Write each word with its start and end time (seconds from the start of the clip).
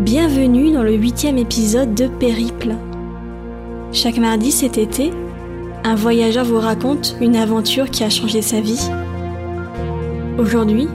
Bienvenue 0.00 0.72
dans 0.72 0.82
le 0.82 0.94
huitième 0.94 1.36
épisode 1.36 1.94
de 1.94 2.06
Périple. 2.06 2.74
Chaque 3.92 4.16
mardi 4.16 4.50
cet 4.50 4.78
été, 4.78 5.10
un 5.84 5.94
voyageur 5.94 6.46
vous 6.46 6.58
raconte 6.58 7.16
une 7.20 7.36
aventure 7.36 7.90
qui 7.90 8.02
a 8.02 8.08
changé 8.08 8.40
sa 8.40 8.62
vie. 8.62 8.80
Aujourd'hui, 10.38 10.88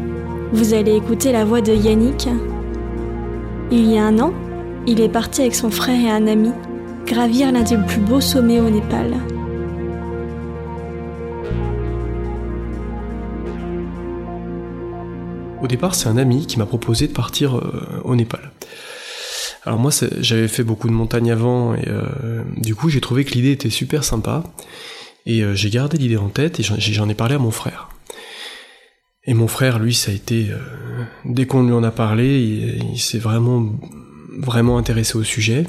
vous 0.54 0.74
allez 0.74 0.96
écouter 0.96 1.32
la 1.32 1.46
voix 1.46 1.62
de 1.62 1.72
Yannick. 1.72 2.28
Il 3.70 3.92
y 3.92 4.00
a 4.00 4.06
un 4.06 4.18
an, 4.18 4.34
il 4.88 5.00
est 5.00 5.08
parti 5.08 5.42
avec 5.42 5.54
son 5.54 5.70
frère 5.70 6.02
et 6.04 6.10
un 6.10 6.26
ami 6.26 6.50
gravir 7.06 7.52
l'un 7.52 7.62
des 7.62 7.78
plus 7.78 8.02
beaux 8.02 8.22
sommets 8.22 8.60
au 8.60 8.72
Népal. 8.72 9.14
Au 15.62 15.68
départ, 15.68 15.94
c'est 15.94 16.10
un 16.10 16.18
ami 16.18 16.48
qui 16.48 16.58
m'a 16.58 16.66
proposé 16.66 17.08
de 17.08 17.14
partir 17.14 17.58
euh, 17.58 18.02
au 18.04 18.16
Népal. 18.16 18.52
Alors 19.66 19.80
moi, 19.80 19.92
j'avais 20.20 20.48
fait 20.48 20.64
beaucoup 20.64 20.88
de 20.88 20.94
montagnes 20.94 21.32
avant 21.32 21.74
et 21.74 21.88
euh, 21.88 22.44
du 22.58 22.76
coup, 22.76 22.90
j'ai 22.90 23.02
trouvé 23.02 23.26
que 23.26 23.32
l'idée 23.32 23.52
était 23.52 23.72
super 23.72 24.04
sympa 24.04 24.44
et 25.26 25.42
euh, 25.42 25.56
j'ai 25.56 25.72
gardé 25.72 25.98
l'idée 25.98 26.18
en 26.18 26.30
tête 26.30 26.60
et 26.60 26.64
j'en 26.64 27.10
ai 27.10 27.16
parlé 27.16 27.36
à 27.36 27.40
mon 27.40 27.52
frère. 27.52 27.90
Et 29.26 29.34
mon 29.34 29.48
frère, 29.48 29.80
lui, 29.80 29.96
ça 29.96 30.12
a 30.12 30.14
été 30.14 30.50
dès 31.26 31.48
qu'on 31.48 31.64
lui 31.64 31.74
en 31.74 31.84
a 31.84 31.90
parlé, 31.90 32.40
il, 32.94 33.00
s'est 33.00 33.18
vraiment 33.18 33.72
vraiment 34.38 34.78
intéressé 34.78 35.18
au 35.18 35.24
sujet. 35.24 35.66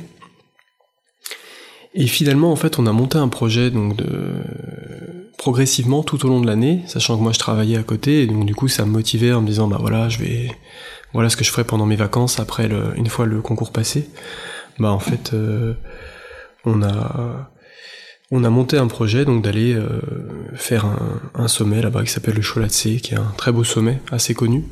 Et 1.94 2.06
finalement, 2.06 2.52
en 2.52 2.56
fait, 2.56 2.78
on 2.78 2.86
a 2.86 2.92
monté 2.92 3.16
un 3.16 3.28
projet 3.28 3.70
donc 3.70 3.96
progressivement 5.38 6.02
tout 6.02 6.24
au 6.26 6.28
long 6.28 6.40
de 6.40 6.46
l'année, 6.46 6.82
sachant 6.86 7.16
que 7.16 7.22
moi 7.22 7.32
je 7.32 7.38
travaillais 7.38 7.76
à 7.76 7.82
côté, 7.82 8.22
et 8.22 8.26
donc 8.26 8.46
du 8.46 8.54
coup 8.54 8.68
ça 8.68 8.84
me 8.84 8.90
motivait 8.90 9.32
en 9.32 9.42
me 9.42 9.46
disant 9.46 9.68
bah 9.68 9.78
voilà, 9.80 10.08
je 10.08 10.18
vais 10.18 10.50
voilà 11.16 11.30
ce 11.30 11.36
que 11.38 11.44
je 11.44 11.50
ferai 11.50 11.64
pendant 11.64 11.86
mes 11.86 11.96
vacances 11.96 12.40
après 12.40 12.68
une 12.94 13.06
fois 13.06 13.24
le 13.24 13.40
concours 13.40 13.72
passé. 13.72 14.10
Bah 14.78 14.90
en 14.90 14.98
fait, 14.98 15.32
euh, 15.32 15.72
on 16.66 16.82
a 16.82 17.50
on 18.30 18.44
a 18.44 18.50
monté 18.50 18.76
un 18.76 18.86
projet 18.86 19.24
donc 19.24 19.42
d'aller 19.42 19.72
euh, 19.72 20.02
faire 20.56 20.84
un, 21.34 21.48
sommet 21.48 21.80
là-bas 21.80 22.04
qui 22.04 22.10
s'appelle 22.10 22.34
le 22.34 22.42
Cholatse, 22.42 23.00
qui 23.00 23.14
est 23.14 23.18
un 23.18 23.32
très 23.38 23.50
beau 23.50 23.64
sommet, 23.64 24.02
assez 24.12 24.34
connu. 24.34 24.66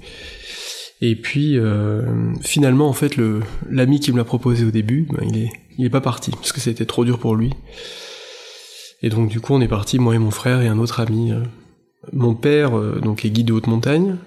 Et 1.01 1.17
puis 1.17 1.59
euh, 1.59 2.35
finalement 2.43 2.91
en 2.91 2.93
fait 2.93 3.17
le 3.17 3.41
l'ami 3.71 3.99
qui 3.99 4.13
me 4.13 4.19
l'a 4.19 4.25
proposé 4.25 4.67
au 4.67 4.71
début, 4.71 5.09
bah, 5.11 5.23
il 5.27 5.45
est 5.45 5.51
il 5.79 5.87
est 5.87 5.91
pas 5.91 6.03
parti 6.03 6.31
parce 6.31 6.53
que 6.53 6.61
c'était 6.61 6.85
trop 6.85 7.07
dur 7.07 7.19
pour 7.19 7.37
lui. 7.37 7.55
Et 9.01 9.09
donc 9.09 9.31
du 9.31 9.41
coup 9.41 9.55
on 9.55 9.63
est 9.63 9.69
parti 9.69 9.99
moi 9.99 10.15
et 10.15 10.19
mon 10.19 10.31
frère 10.31 10.61
et 10.61 10.69
un 10.69 10.79
autre 10.79 11.01
ami. 11.01 11.33
Mon 12.13 12.35
père 12.35 12.73
donc 13.01 13.25
est 13.25 13.31
guide 13.31 13.47
de 13.47 13.55
haute 13.55 13.67
montagne. 13.67 14.19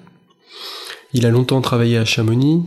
Il 1.18 1.26
a 1.26 1.32
longtemps 1.32 1.62
travaillé 1.62 1.98
à 1.98 2.06
Chamonix. 2.06 2.64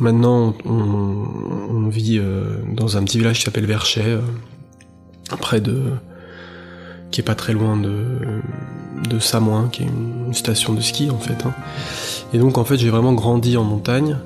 Maintenant 0.00 0.54
on, 0.64 1.88
vit 1.88 2.18
euh, 2.18 2.56
dans 2.72 2.96
un 2.96 3.04
petit 3.04 3.18
village 3.18 3.40
qui 3.40 3.44
s'appelle 3.44 3.66
Verchet, 3.66 4.18
près 5.38 5.60
de 5.60 5.82
qui 7.10 7.20
est 7.20 7.24
pas 7.24 7.34
très 7.34 7.52
loin 7.52 7.76
de, 7.76 9.18
Samoin, 9.20 9.68
qui 9.70 9.82
est 9.82 9.86
une 9.86 10.32
station 10.32 10.72
de 10.72 10.80
ski 10.80 11.10
en 11.10 11.18
fait. 11.18 11.44
Hein. 11.44 11.52
Et 12.32 12.38
donc 12.38 12.56
en 12.56 12.64
fait 12.64 12.78
j'ai 12.78 12.88
vraiment 12.88 13.12
grandi 13.12 13.58
en 13.58 13.64
montagne. 13.64 14.16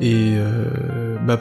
Et 0.00 0.32
euh, 0.38 1.18
bah, 1.26 1.40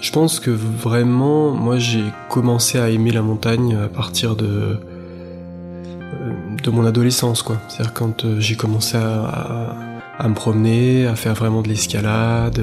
je 0.00 0.12
pense 0.12 0.38
que 0.38 0.50
vraiment, 0.50 1.50
moi 1.52 1.78
j'ai 1.78 2.04
commencé 2.28 2.78
à 2.78 2.90
aimer 2.90 3.10
la 3.10 3.22
montagne 3.22 3.74
à 3.74 3.88
partir 3.88 4.36
de 4.36 4.46
euh, 4.46 6.32
de 6.62 6.70
mon 6.70 6.84
adolescence, 6.84 7.42
quoi. 7.42 7.56
C'est-à-dire 7.68 7.94
quand 7.94 8.24
euh, 8.24 8.38
j'ai 8.38 8.56
commencé 8.56 8.96
à, 8.96 9.95
me 10.22 10.34
promener, 10.34 11.06
à 11.06 11.16
faire 11.16 11.34
vraiment 11.34 11.62
de 11.62 11.68
l'escalade. 11.68 12.60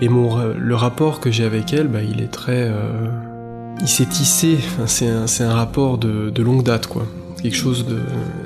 et 0.00 0.08
mon 0.08 0.54
le 0.56 0.74
rapport 0.74 1.20
que 1.20 1.30
j'ai 1.30 1.44
avec 1.44 1.72
elle, 1.72 1.88
bah, 1.88 2.02
il 2.02 2.20
est 2.22 2.32
très 2.32 2.70
il 3.82 3.88
s'est 3.88 4.06
tissé, 4.06 4.58
c'est 4.86 5.08
un, 5.08 5.26
un, 5.40 5.54
rapport 5.54 5.98
de, 5.98 6.30
de, 6.30 6.42
longue 6.42 6.62
date, 6.62 6.86
quoi. 6.86 7.06
Quelque 7.42 7.56
chose 7.56 7.86
de. 7.86 7.98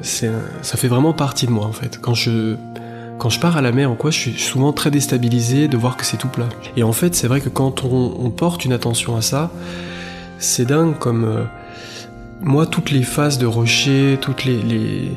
ça 0.02 0.76
fait 0.76 0.88
vraiment 0.88 1.12
partie 1.12 1.46
de 1.46 1.50
moi, 1.50 1.66
en 1.66 1.72
fait. 1.72 1.98
Quand 2.00 2.14
je, 2.14 2.54
quand 3.18 3.28
je 3.28 3.38
pars 3.38 3.56
à 3.56 3.60
la 3.60 3.70
mer 3.70 3.92
ou 3.92 3.94
quoi, 3.94 4.10
je 4.10 4.18
suis 4.18 4.32
souvent 4.32 4.72
très 4.72 4.90
déstabilisé 4.90 5.68
de 5.68 5.76
voir 5.76 5.98
que 5.98 6.06
c'est 6.06 6.16
tout 6.16 6.28
plat. 6.28 6.48
Et 6.76 6.82
en 6.82 6.92
fait, 6.92 7.14
c'est 7.14 7.28
vrai 7.28 7.42
que 7.42 7.50
quand 7.50 7.84
on, 7.84 8.14
on, 8.18 8.30
porte 8.30 8.64
une 8.64 8.72
attention 8.72 9.16
à 9.16 9.22
ça, 9.22 9.50
c'est 10.38 10.64
dingue 10.64 10.98
comme. 10.98 11.24
Euh, 11.24 11.44
moi, 12.42 12.66
toutes 12.66 12.90
les 12.90 13.02
phases 13.02 13.38
de 13.38 13.46
rocher, 13.46 14.18
toutes 14.20 14.44
les, 14.44 14.62
les 14.62 15.10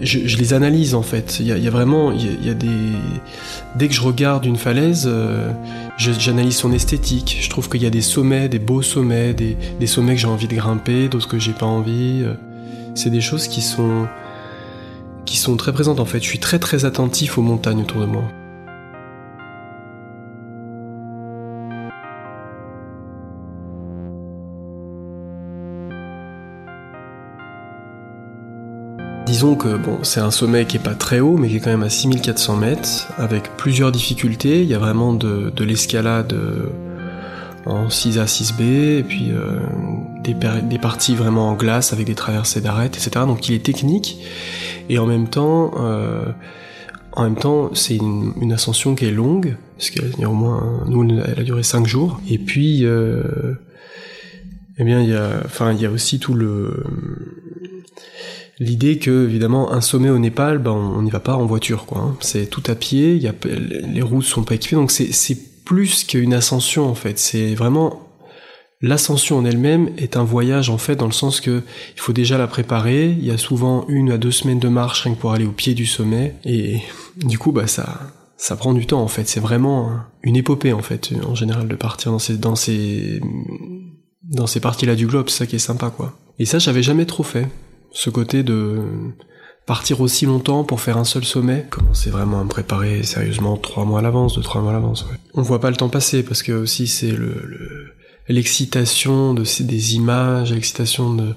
je, 0.00 0.36
les 0.36 0.54
analyse 0.54 0.94
en 0.94 1.02
fait. 1.02 1.38
Il 1.40 1.46
y 1.46 1.66
a, 1.66 1.70
vraiment, 1.70 2.12
il 2.12 2.24
y 2.24 2.28
a, 2.28 2.32
il 2.40 2.46
y 2.46 2.50
a, 2.50 2.54
des. 2.54 2.68
Dès 3.76 3.88
que 3.88 3.94
je 3.94 4.00
regarde 4.00 4.44
une 4.44 4.56
falaise, 4.56 5.04
euh, 5.06 5.52
j'analyse 5.98 6.56
son 6.56 6.72
esthétique. 6.72 7.38
Je 7.40 7.50
trouve 7.50 7.68
qu'il 7.68 7.82
y 7.82 7.86
a 7.86 7.90
des 7.90 8.00
sommets, 8.00 8.48
des 8.48 8.58
beaux 8.58 8.82
sommets, 8.82 9.34
des, 9.34 9.56
des 9.78 9.86
sommets 9.86 10.14
que 10.14 10.20
j'ai 10.20 10.26
envie 10.26 10.48
de 10.48 10.54
grimper, 10.54 11.08
d'autres 11.08 11.28
que 11.28 11.38
j'ai 11.38 11.52
pas 11.52 11.66
envie. 11.66 12.22
Euh. 12.24 12.34
C'est 12.94 13.10
des 13.10 13.20
choses 13.20 13.46
qui 13.46 13.60
sont 13.60 14.08
qui 15.24 15.36
sont 15.36 15.56
très 15.56 15.72
présentes 15.72 16.00
en 16.00 16.06
fait. 16.06 16.20
Je 16.20 16.28
suis 16.28 16.40
très 16.40 16.58
très 16.58 16.84
attentif 16.84 17.38
aux 17.38 17.42
montagnes 17.42 17.82
autour 17.82 18.00
de 18.00 18.06
moi. 18.06 18.24
Disons 29.38 29.54
que 29.54 29.76
bon, 29.76 30.00
c'est 30.02 30.18
un 30.18 30.32
sommet 30.32 30.64
qui 30.64 30.78
est 30.78 30.82
pas 30.82 30.96
très 30.96 31.20
haut, 31.20 31.36
mais 31.36 31.46
qui 31.46 31.58
est 31.58 31.60
quand 31.60 31.70
même 31.70 31.84
à 31.84 31.90
6400 31.90 32.56
mètres, 32.56 33.06
avec 33.18 33.56
plusieurs 33.56 33.92
difficultés. 33.92 34.62
Il 34.62 34.68
y 34.68 34.74
a 34.74 34.80
vraiment 34.80 35.12
de, 35.12 35.50
de 35.54 35.64
l'escalade 35.64 36.32
euh, 36.32 36.66
en 37.64 37.86
6A, 37.86 38.26
6B, 38.26 38.62
et 38.98 39.04
puis 39.04 39.30
euh, 39.30 39.60
des, 40.24 40.78
parties 40.80 41.14
vraiment 41.14 41.50
en 41.50 41.54
glace 41.54 41.92
avec 41.92 42.06
des 42.06 42.16
traversées 42.16 42.60
d'arêtes, 42.60 42.96
etc. 42.96 43.26
Donc 43.26 43.48
il 43.48 43.54
est 43.54 43.64
technique, 43.64 44.18
et 44.88 44.98
en 44.98 45.06
même 45.06 45.28
temps, 45.28 45.70
euh, 45.78 46.32
c'est 47.74 47.94
une, 47.94 48.52
ascension 48.52 48.96
qui 48.96 49.04
est 49.04 49.12
longue, 49.12 49.56
parce 49.76 49.90
qu'elle 49.90 50.26
au 50.26 50.32
moins, 50.32 50.82
nous, 50.88 51.08
elle 51.08 51.38
a 51.38 51.44
duré 51.44 51.62
5 51.62 51.86
jours. 51.86 52.20
Et 52.28 52.38
puis, 52.38 52.84
eh 54.78 54.82
bien, 54.82 54.98
a, 54.98 55.72
il 55.72 55.80
y 55.80 55.86
a 55.86 55.90
aussi 55.92 56.18
tout 56.18 56.34
le 56.34 56.82
l'idée 58.58 58.98
que 58.98 59.26
évidemment 59.26 59.72
un 59.72 59.80
sommet 59.80 60.10
au 60.10 60.18
Népal, 60.18 60.58
ben, 60.58 60.72
on 60.72 61.02
n'y 61.02 61.10
va 61.10 61.20
pas 61.20 61.34
en 61.34 61.46
voiture, 61.46 61.86
quoi. 61.86 62.00
Hein. 62.00 62.16
C'est 62.20 62.48
tout 62.50 62.62
à 62.66 62.74
pied. 62.74 63.16
Y 63.16 63.28
a, 63.28 63.34
les 63.92 64.02
routes 64.02 64.24
sont 64.24 64.42
pas 64.44 64.54
équipées, 64.54 64.76
donc 64.76 64.90
c'est 64.90 65.64
plus 65.64 66.04
qu'une 66.04 66.32
ascension 66.32 66.88
en 66.88 66.94
fait. 66.94 67.18
C'est 67.18 67.54
vraiment 67.54 68.08
L'ascension 68.80 69.38
en 69.38 69.44
elle-même 69.44 69.90
est 69.98 70.16
un 70.16 70.22
voyage 70.22 70.70
en 70.70 70.78
fait 70.78 70.94
dans 70.94 71.06
le 71.06 71.12
sens 71.12 71.40
que 71.40 71.62
il 71.96 72.00
faut 72.00 72.12
déjà 72.12 72.38
la 72.38 72.46
préparer. 72.46 73.10
Il 73.10 73.24
y 73.24 73.32
a 73.32 73.38
souvent 73.38 73.84
une 73.88 74.12
à 74.12 74.18
deux 74.18 74.30
semaines 74.30 74.60
de 74.60 74.68
marche 74.68 75.02
rien 75.02 75.14
que 75.14 75.18
pour 75.18 75.32
aller 75.32 75.46
au 75.46 75.52
pied 75.52 75.74
du 75.74 75.84
sommet 75.84 76.36
et 76.44 76.80
du 77.16 77.38
coup 77.38 77.50
bah 77.50 77.66
ça 77.66 78.12
ça 78.36 78.54
prend 78.54 78.74
du 78.74 78.86
temps 78.86 79.02
en 79.02 79.08
fait. 79.08 79.26
C'est 79.28 79.40
vraiment 79.40 79.90
une 80.22 80.36
épopée 80.36 80.72
en 80.72 80.82
fait 80.82 81.10
en 81.28 81.34
général 81.34 81.66
de 81.66 81.74
partir 81.74 82.12
dans 82.12 82.20
ces 82.20 82.36
dans 82.36 82.54
ces 82.54 83.20
dans 84.22 84.46
ces 84.46 84.60
parties-là 84.60 84.94
du 84.94 85.08
globe. 85.08 85.28
C'est 85.28 85.38
ça 85.38 85.46
qui 85.46 85.56
est 85.56 85.60
sympa 85.60 85.90
quoi. 85.90 86.16
Et 86.38 86.44
ça 86.44 86.60
j'avais 86.60 86.84
jamais 86.84 87.04
trop 87.04 87.24
fait. 87.24 87.48
Ce 87.92 88.10
côté 88.10 88.42
de 88.42 88.82
partir 89.66 90.00
aussi 90.00 90.24
longtemps 90.26 90.64
pour 90.64 90.80
faire 90.80 90.96
un 90.96 91.04
seul 91.04 91.24
sommet, 91.24 91.66
commencer 91.68 92.10
vraiment 92.10 92.40
à 92.40 92.44
me 92.44 92.48
préparer 92.48 93.02
sérieusement 93.02 93.56
trois 93.56 93.84
mois 93.84 93.98
à 93.98 94.02
l'avance, 94.02 94.34
deux 94.34 94.42
trois 94.42 94.62
mois 94.62 94.70
à 94.70 94.74
l'avance. 94.74 95.02
Ouais. 95.02 95.16
On 95.34 95.42
voit 95.42 95.60
pas 95.60 95.70
le 95.70 95.76
temps 95.76 95.88
passer 95.88 96.22
parce 96.22 96.42
que 96.42 96.52
aussi 96.52 96.86
c'est 96.86 97.12
le, 97.12 97.42
le 97.44 97.92
l'excitation 98.28 99.32
des 99.34 99.94
images, 99.94 100.52
l'excitation 100.52 101.14
de 101.14 101.34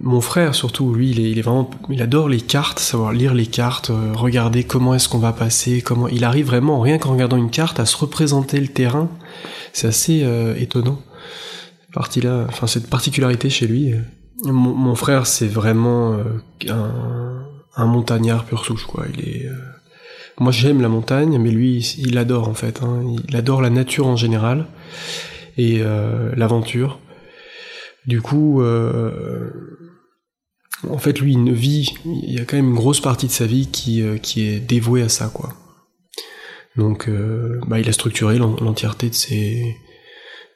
mon 0.00 0.20
frère 0.20 0.54
surtout, 0.54 0.94
lui, 0.94 1.10
il 1.10 1.20
est, 1.20 1.30
il 1.30 1.38
est, 1.38 1.42
vraiment, 1.42 1.70
il 1.90 2.02
adore 2.02 2.28
les 2.28 2.40
cartes, 2.40 2.78
savoir 2.78 3.12
lire 3.12 3.34
les 3.34 3.46
cartes, 3.46 3.90
euh, 3.90 4.12
regarder 4.14 4.64
comment 4.64 4.94
est-ce 4.94 5.08
qu'on 5.08 5.18
va 5.18 5.32
passer, 5.32 5.82
comment, 5.82 6.08
il 6.08 6.24
arrive 6.24 6.46
vraiment, 6.46 6.80
rien 6.80 6.98
qu'en 6.98 7.12
regardant 7.12 7.36
une 7.36 7.50
carte, 7.50 7.80
à 7.80 7.86
se 7.86 7.96
représenter 7.96 8.60
le 8.60 8.68
terrain. 8.68 9.08
C'est 9.72 9.88
assez 9.88 10.22
euh, 10.22 10.54
étonnant. 10.56 11.00
Cette 12.66 12.88
particularité 12.88 13.50
chez 13.50 13.66
lui. 13.66 13.94
Mon, 14.44 14.74
mon 14.74 14.94
frère, 14.94 15.26
c'est 15.26 15.48
vraiment 15.48 16.14
euh, 16.14 16.22
un, 16.68 17.44
un, 17.76 17.86
montagnard 17.86 18.44
pur 18.44 18.64
souche. 18.64 18.86
Il 19.14 19.28
est 19.28 19.48
moi 20.40 20.52
j'aime 20.52 20.80
la 20.80 20.88
montagne, 20.88 21.38
mais 21.38 21.50
lui 21.50 21.78
il 21.98 22.16
adore 22.18 22.48
en 22.48 22.54
fait. 22.54 22.82
Hein. 22.82 23.02
Il 23.28 23.36
adore 23.36 23.60
la 23.60 23.70
nature 23.70 24.06
en 24.06 24.16
général 24.16 24.66
et 25.56 25.80
euh, 25.80 26.32
l'aventure. 26.36 27.00
Du 28.06 28.22
coup, 28.22 28.62
euh, 28.62 29.50
en 30.88 30.98
fait 30.98 31.20
lui 31.20 31.32
il 31.32 31.52
vit, 31.52 31.92
il 32.04 32.32
y 32.32 32.38
a 32.38 32.44
quand 32.44 32.56
même 32.56 32.68
une 32.68 32.74
grosse 32.74 33.00
partie 33.00 33.26
de 33.26 33.32
sa 33.32 33.46
vie 33.46 33.66
qui, 33.66 34.02
euh, 34.02 34.16
est 34.36 34.60
dévouée 34.60 35.02
à 35.02 35.08
ça. 35.08 35.32
Donc 36.76 37.08
euh, 37.08 37.60
bah, 37.66 37.80
il 37.80 37.88
a 37.88 37.92
structuré 37.92 38.38
l'entièreté 38.38 39.10
de 39.10 39.14
ses 39.14 39.76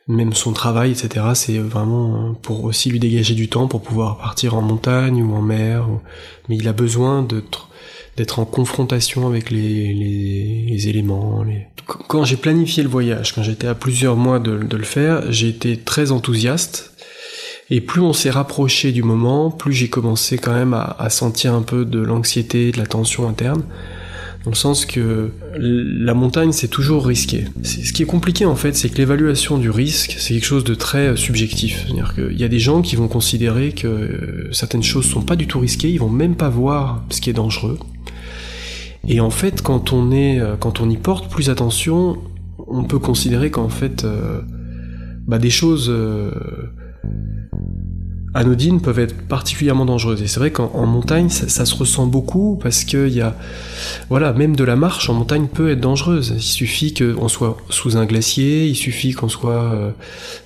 même 0.08 0.32
son 0.32 0.52
travail, 0.52 0.90
etc. 0.92 1.26
C'est 1.34 1.58
vraiment 1.58 2.34
pour 2.42 2.64
aussi 2.64 2.90
lui 2.90 2.98
dégager 2.98 3.34
du 3.34 3.48
temps 3.48 3.68
pour 3.68 3.82
pouvoir 3.82 4.18
partir 4.18 4.54
en 4.54 4.62
montagne 4.62 5.22
ou 5.22 5.34
en 5.34 5.42
mer. 5.42 5.86
Mais 6.48 6.56
il 6.56 6.66
a 6.68 6.72
besoin 6.72 7.22
d'être 7.22 8.38
en 8.38 8.44
confrontation 8.44 9.26
avec 9.26 9.50
les, 9.50 10.88
éléments. 10.88 11.44
Quand 11.86 12.24
j'ai 12.24 12.36
planifié 12.36 12.82
le 12.82 12.88
voyage, 12.88 13.34
quand 13.34 13.42
j'étais 13.42 13.68
à 13.68 13.74
plusieurs 13.74 14.16
mois 14.16 14.38
de, 14.38 14.58
de 14.58 14.76
le 14.76 14.84
faire, 14.84 15.30
j'ai 15.30 15.48
été 15.48 15.76
très 15.76 16.10
enthousiaste. 16.10 16.92
Et 17.70 17.80
plus 17.80 18.02
on 18.02 18.12
s'est 18.12 18.30
rapproché 18.30 18.92
du 18.92 19.02
moment, 19.02 19.50
plus 19.50 19.72
j'ai 19.72 19.88
commencé 19.88 20.36
quand 20.36 20.52
même 20.52 20.74
à, 20.74 20.96
à, 20.98 21.08
sentir 21.08 21.54
un 21.54 21.62
peu 21.62 21.84
de 21.84 22.00
l'anxiété, 22.00 22.72
de 22.72 22.78
la 22.78 22.86
tension 22.86 23.28
interne. 23.28 23.62
Dans 24.44 24.50
le 24.50 24.56
sens 24.56 24.86
que 24.86 25.30
la 25.56 26.14
montagne, 26.14 26.50
c'est 26.52 26.68
toujours 26.68 27.06
risqué. 27.06 27.44
Ce 27.62 27.92
qui 27.92 28.02
est 28.02 28.06
compliqué 28.06 28.44
en 28.44 28.56
fait, 28.56 28.74
c'est 28.74 28.88
que 28.88 28.98
l'évaluation 28.98 29.56
du 29.56 29.70
risque, 29.70 30.16
c'est 30.18 30.34
quelque 30.34 30.44
chose 30.46 30.64
de 30.64 30.74
très 30.74 31.16
subjectif. 31.16 31.84
C'est-à-dire 31.84 32.14
qu'il 32.14 32.40
y 32.40 32.44
a 32.44 32.48
des 32.48 32.58
gens 32.58 32.82
qui 32.82 32.96
vont 32.96 33.08
considérer 33.08 33.72
que 33.72 34.48
certaines 34.50 34.82
choses 34.82 35.06
sont 35.06 35.22
pas 35.22 35.36
du 35.36 35.46
tout 35.46 35.60
risquées, 35.60 35.90
ils 35.90 36.00
vont 36.00 36.10
même 36.10 36.34
pas 36.34 36.48
voir 36.48 37.04
ce 37.10 37.20
qui 37.20 37.30
est 37.30 37.34
dangereux. 37.34 37.78
Et 39.08 39.20
en 39.20 39.30
fait, 39.30 39.62
quand 39.62 39.92
on 39.92 40.12
est, 40.12 40.40
euh, 40.40 40.56
quand 40.56 40.80
on 40.80 40.88
y 40.88 40.96
porte 40.96 41.28
plus 41.28 41.50
attention, 41.50 42.18
on 42.66 42.84
peut 42.84 42.98
considérer 42.98 43.50
qu'en 43.50 43.68
fait, 43.68 44.04
euh, 44.04 44.40
bah, 45.26 45.38
des 45.38 45.50
choses 45.50 45.88
euh, 45.90 46.30
anodines 48.34 48.80
peuvent 48.80 48.98
être 48.98 49.26
particulièrement 49.26 49.84
dangereuses. 49.84 50.22
Et 50.22 50.26
c'est 50.26 50.40
vrai 50.40 50.50
qu'en 50.50 50.86
montagne, 50.86 51.28
ça, 51.28 51.66
se 51.66 51.74
ressent 51.74 52.06
beaucoup 52.06 52.58
parce 52.62 52.84
que 52.84 53.08
y 53.08 53.20
a, 53.20 53.36
voilà, 54.08 54.32
même 54.32 54.56
de 54.56 54.64
la 54.64 54.76
marche 54.76 55.10
en 55.10 55.14
montagne 55.14 55.48
peut 55.48 55.70
être 55.70 55.80
dangereuse. 55.80 56.34
Il 56.36 56.42
suffit 56.42 56.94
qu'on 56.94 57.28
soit 57.28 57.56
sous 57.68 57.96
un 57.96 58.06
glacier, 58.06 58.66
il 58.66 58.76
suffit 58.76 59.12
qu'on 59.12 59.28
soit 59.28 59.94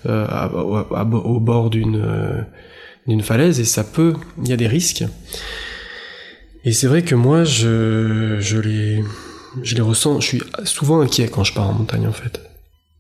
au 0.05 1.41
bord 1.41 1.71
d'une 1.71 2.47
d'une 3.07 3.23
falaise 3.23 3.61
et 3.61 3.65
ça 3.65 3.85
peut, 3.85 4.15
il 4.43 4.49
y 4.49 4.53
a 4.53 4.57
des 4.57 4.67
risques. 4.67 5.05
Et 6.65 6.73
c'est 6.73 6.89
vrai 6.89 7.03
que 7.03 7.15
moi, 7.15 7.45
je, 7.45 8.39
je 8.41 8.59
les, 8.59 9.05
je 9.63 9.75
les 9.77 9.81
ressens. 9.81 10.21
Je 10.21 10.27
suis 10.27 10.43
souvent 10.65 11.01
inquiet 11.01 11.29
quand 11.29 11.45
je 11.45 11.55
pars 11.55 11.69
en 11.69 11.75
montagne, 11.75 12.07
en 12.07 12.13
fait. 12.13 12.41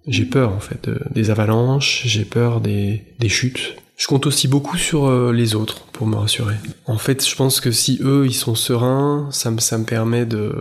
J'ai 0.06 0.24
peur, 0.24 0.52
en 0.52 0.60
fait, 0.60 0.88
des 1.12 1.30
avalanches. 1.30 2.02
J'ai 2.04 2.24
peur 2.24 2.60
des, 2.60 3.02
des 3.18 3.28
chutes. 3.28 3.74
Je 3.96 4.06
compte 4.06 4.26
aussi 4.26 4.46
beaucoup 4.46 4.76
sur 4.76 5.06
euh, 5.06 5.32
les 5.32 5.54
autres 5.54 5.80
pour 5.86 6.06
me 6.06 6.16
rassurer. 6.16 6.56
En 6.84 6.98
fait, 6.98 7.26
je 7.26 7.34
pense 7.34 7.60
que 7.60 7.70
si 7.70 7.98
eux, 8.02 8.26
ils 8.26 8.34
sont 8.34 8.54
sereins, 8.54 9.28
ça 9.32 9.50
me, 9.50 9.58
ça 9.58 9.78
me 9.78 9.84
permet 9.84 10.26
de, 10.26 10.54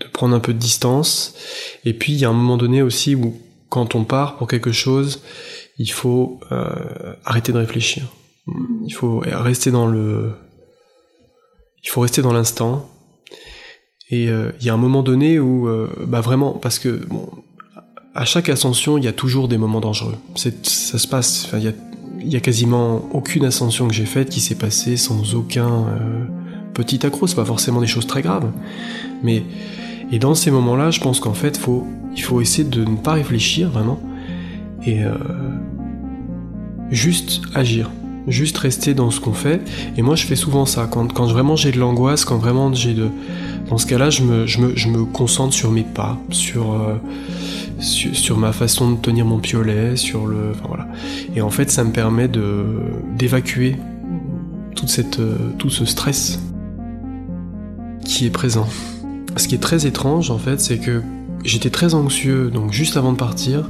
de 0.00 0.06
prendre 0.12 0.34
un 0.34 0.40
peu 0.40 0.54
de 0.54 0.58
distance. 0.58 1.34
Et 1.84 1.92
puis, 1.92 2.14
il 2.14 2.18
y 2.18 2.24
a 2.24 2.30
un 2.30 2.32
moment 2.32 2.56
donné 2.56 2.80
aussi 2.80 3.14
où, 3.14 3.38
quand 3.68 3.94
on 3.94 4.04
part 4.04 4.38
pour 4.38 4.48
quelque 4.48 4.72
chose, 4.72 5.22
il 5.78 5.92
faut 5.92 6.40
euh, 6.50 7.14
arrêter 7.26 7.52
de 7.52 7.58
réfléchir. 7.58 8.04
Il 8.86 8.92
faut 8.92 9.22
rester 9.24 9.70
dans 9.70 9.86
le, 9.86 10.32
il 11.84 11.90
faut 11.90 12.00
rester 12.00 12.22
dans 12.22 12.32
l'instant. 12.32 12.88
Et 14.08 14.30
euh, 14.30 14.52
il 14.60 14.66
y 14.66 14.70
a 14.70 14.74
un 14.74 14.78
moment 14.78 15.02
donné 15.02 15.38
où, 15.38 15.68
bah 16.06 16.20
vraiment, 16.22 16.52
parce 16.52 16.78
que 16.78 16.88
bon, 16.88 17.28
à 18.14 18.24
chaque 18.24 18.48
ascension, 18.48 18.96
il 18.96 19.04
y 19.04 19.08
a 19.08 19.12
toujours 19.12 19.46
des 19.46 19.58
moments 19.58 19.80
dangereux. 19.80 20.16
Ça 20.36 20.98
se 20.98 21.06
passe. 21.06 21.50
Il 21.52 21.62
y 21.62 21.68
a, 21.68 21.72
y 22.22 22.36
a, 22.36 22.40
quasiment 22.40 23.02
aucune 23.12 23.44
ascension 23.44 23.88
que 23.88 23.94
j'ai 23.94 24.06
faite 24.06 24.28
qui 24.30 24.40
s'est 24.40 24.54
passée 24.54 24.96
sans 24.96 25.34
aucun 25.34 25.68
euh, 25.68 26.24
petit 26.74 27.04
accroc. 27.06 27.28
C'est 27.28 27.36
pas 27.36 27.44
forcément 27.44 27.80
des 27.80 27.86
choses 27.86 28.06
très 28.06 28.22
graves, 28.22 28.50
mais 29.22 29.42
et 30.12 30.18
dans 30.18 30.34
ces 30.34 30.50
moments-là, 30.50 30.90
je 30.90 31.00
pense 31.00 31.18
qu'en 31.18 31.34
fait, 31.34 31.56
faut, 31.56 31.86
il 32.14 32.22
faut 32.22 32.40
essayer 32.40 32.68
de 32.68 32.84
ne 32.84 32.96
pas 32.96 33.14
réfléchir 33.14 33.70
vraiment 33.70 34.00
et 34.86 35.00
juste 36.90 37.40
agir 37.54 37.90
juste 38.28 38.58
rester 38.58 38.94
dans 38.94 39.10
ce 39.10 39.20
qu'on 39.20 39.32
fait. 39.32 39.60
Et 39.96 40.02
moi, 40.02 40.16
je 40.16 40.24
fais 40.24 40.36
souvent 40.36 40.66
ça. 40.66 40.88
Quand, 40.90 41.12
quand 41.12 41.26
vraiment 41.26 41.56
j'ai 41.56 41.72
de 41.72 41.78
l'angoisse, 41.78 42.24
quand 42.24 42.38
vraiment 42.38 42.72
j'ai 42.72 42.94
de... 42.94 43.08
Dans 43.68 43.78
ce 43.78 43.86
cas-là, 43.86 44.10
je 44.10 44.22
me, 44.22 44.46
je, 44.46 44.60
me, 44.60 44.76
je 44.76 44.88
me, 44.88 45.04
concentre 45.04 45.54
sur 45.54 45.70
mes 45.70 45.82
pas, 45.82 46.18
sur, 46.30 46.72
euh, 46.72 46.94
sur, 47.78 48.38
ma 48.38 48.52
façon 48.52 48.92
de 48.92 48.96
tenir 48.96 49.24
mon 49.24 49.38
piolet, 49.38 49.96
sur 49.96 50.26
le... 50.26 50.52
Enfin, 50.52 50.66
voilà. 50.68 50.88
Et 51.34 51.40
en 51.40 51.50
fait, 51.50 51.70
ça 51.70 51.84
me 51.84 51.92
permet 51.92 52.28
de 52.28 52.64
d'évacuer 53.16 53.76
toute 54.74 54.88
cette, 54.88 55.20
euh, 55.20 55.36
tout 55.58 55.70
ce 55.70 55.84
stress 55.84 56.40
qui 58.04 58.26
est 58.26 58.30
présent. 58.30 58.68
Ce 59.36 59.48
qui 59.48 59.54
est 59.54 59.62
très 59.62 59.86
étrange, 59.86 60.30
en 60.30 60.38
fait, 60.38 60.60
c'est 60.60 60.78
que 60.78 61.02
j'étais 61.44 61.70
très 61.70 61.94
anxieux, 61.94 62.50
donc 62.50 62.72
juste 62.72 62.96
avant 62.96 63.12
de 63.12 63.18
partir. 63.18 63.68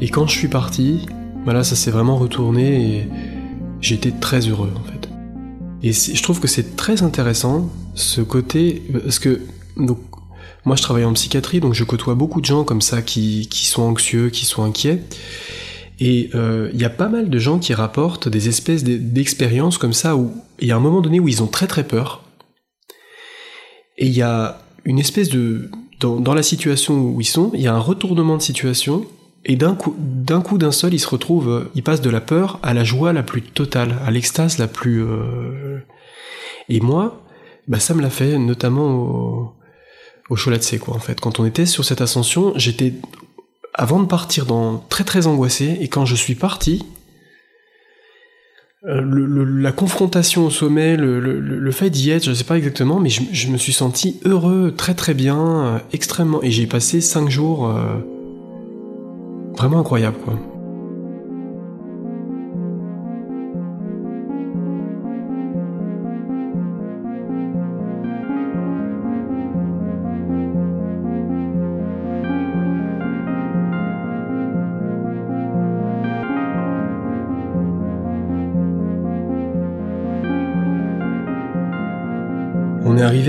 Et 0.00 0.08
quand 0.08 0.26
je 0.26 0.36
suis 0.36 0.48
parti, 0.48 1.06
bah 1.46 1.52
là, 1.52 1.64
ça 1.64 1.76
s'est 1.76 1.90
vraiment 1.90 2.16
retourné 2.16 2.98
et 2.98 3.08
j'étais 3.80 4.10
très 4.10 4.40
heureux 4.40 4.72
en 4.76 4.84
fait. 4.84 5.08
Et 5.82 5.92
je 5.92 6.22
trouve 6.22 6.40
que 6.40 6.48
c'est 6.48 6.76
très 6.76 7.02
intéressant 7.02 7.70
ce 7.94 8.20
côté 8.20 8.82
parce 9.04 9.18
que 9.18 9.40
moi 10.68 10.76
je 10.76 10.82
travaille 10.82 11.04
en 11.06 11.14
psychiatrie 11.14 11.60
donc 11.60 11.72
je 11.72 11.82
côtoie 11.82 12.14
beaucoup 12.14 12.40
de 12.42 12.46
gens 12.46 12.62
comme 12.62 12.82
ça 12.82 13.00
qui, 13.00 13.48
qui 13.50 13.66
sont 13.66 13.82
anxieux, 13.82 14.28
qui 14.28 14.44
sont 14.44 14.62
inquiets. 14.62 15.02
Et 15.98 16.30
euh, 16.34 16.70
il 16.74 16.80
y 16.80 16.84
a 16.84 16.90
pas 16.90 17.08
mal 17.08 17.28
de 17.28 17.38
gens 17.38 17.58
qui 17.58 17.74
rapportent 17.74 18.28
des 18.28 18.48
espèces 18.48 18.84
d'expériences 18.84 19.78
comme 19.78 19.94
ça 19.94 20.14
où 20.14 20.32
il 20.60 20.68
y 20.68 20.70
a 20.70 20.76
un 20.76 20.80
moment 20.80 21.00
donné 21.00 21.18
où 21.18 21.26
ils 21.26 21.42
ont 21.42 21.48
très 21.48 21.66
très 21.66 21.84
peur. 21.84 22.22
Et 23.96 24.06
il 24.06 24.12
y 24.12 24.22
a 24.22 24.60
une 24.84 24.98
espèce 24.98 25.30
de 25.30 25.70
dans, 26.00 26.34
la 26.34 26.44
situation 26.44 27.00
où 27.00 27.20
ils 27.20 27.24
sont, 27.24 27.50
il 27.54 27.60
y 27.60 27.66
a 27.66 27.74
un 27.74 27.80
retournement 27.80 28.36
de 28.36 28.42
situation 28.42 29.06
et 29.44 29.56
d'un 29.56 29.74
coup, 29.74 29.96
d'un 30.58 30.70
seul, 30.70 30.94
il 30.94 31.00
se 31.00 31.08
retrouve, 31.08 31.48
euh, 31.48 31.70
il 31.74 31.82
passe 31.82 32.00
de 32.02 32.10
la 32.10 32.20
peur 32.20 32.60
à 32.62 32.74
la 32.74 32.84
joie 32.84 33.12
la 33.12 33.22
plus 33.22 33.42
totale, 33.42 33.96
à 34.06 34.10
l'extase 34.10 34.58
la 34.58 34.68
plus. 34.68 35.02
Euh... 35.02 35.78
Et 36.68 36.80
moi, 36.80 37.24
bah 37.66 37.80
ça 37.80 37.94
me 37.94 38.02
l'a 38.02 38.10
fait, 38.10 38.38
notamment 38.38 39.54
au 40.30 40.36
Cholatse, 40.36 40.78
quoi. 40.78 40.94
En 40.94 40.98
fait, 41.00 41.20
quand 41.20 41.40
on 41.40 41.46
était 41.46 41.66
sur 41.66 41.84
cette 41.84 42.00
ascension, 42.00 42.52
j'étais 42.56 42.94
avant 43.74 44.00
de 44.00 44.06
partir 44.06 44.46
dans 44.46 44.78
très 44.88 45.04
très 45.04 45.26
angoissé, 45.26 45.78
et 45.80 45.88
quand 45.88 46.04
je 46.04 46.16
suis 46.16 46.34
parti, 46.34 46.84
euh, 48.86 49.00
la 49.02 49.72
confrontation 49.72 50.46
au 50.46 50.50
sommet, 50.50 50.96
le, 50.96 51.70
fait 51.72 51.90
d'y 51.90 52.10
être, 52.10 52.24
je 52.24 52.32
sais 52.32 52.44
pas 52.44 52.56
exactement, 52.56 53.00
mais 53.00 53.08
je, 53.08 53.48
me 53.48 53.56
suis 53.56 53.72
senti 53.72 54.20
heureux, 54.24 54.72
très 54.76 54.94
très 54.94 55.14
bien, 55.14 55.38
euh, 55.38 55.78
extrêmement, 55.92 56.42
et 56.42 56.50
j'ai 56.50 56.66
passé 56.66 57.00
cinq 57.00 57.28
jours. 57.28 57.68
Euh, 57.68 57.98
vraiment 59.56 59.80
incroyable 59.80 60.16
quoi. 60.24 60.38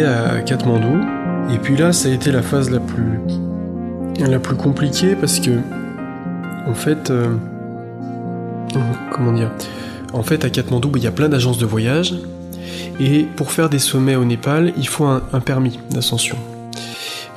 À 0.04 0.42
Katmandou, 0.42 1.02
et 1.54 1.58
puis 1.58 1.76
là, 1.76 1.94
ça 1.94 2.10
a 2.10 2.12
été 2.12 2.32
la 2.32 2.42
phase 2.42 2.70
la 2.70 2.80
plus, 2.80 3.20
la 4.20 4.40
plus 4.40 4.56
compliquée 4.56 5.16
parce 5.16 5.40
que 5.40 5.52
en 6.68 6.74
fait, 6.74 7.10
euh, 7.10 7.36
comment 9.12 9.34
dire? 9.34 9.52
En 10.14 10.24
fait, 10.24 10.46
à 10.46 10.50
Katmandou, 10.50 10.92
il 10.96 11.04
y 11.04 11.08
a 11.08 11.12
plein 11.12 11.30
d'agences 11.30 11.58
de 11.58 11.66
voyage, 11.66 12.14
et 13.00 13.26
pour 13.36 13.52
faire 13.52 13.70
des 13.70 13.80
sommets 13.80 14.16
au 14.16 14.26
Népal, 14.26 14.74
il 14.78 14.88
faut 14.88 15.06
un, 15.06 15.40
permis 15.40 15.80
d'ascension. 15.92 16.38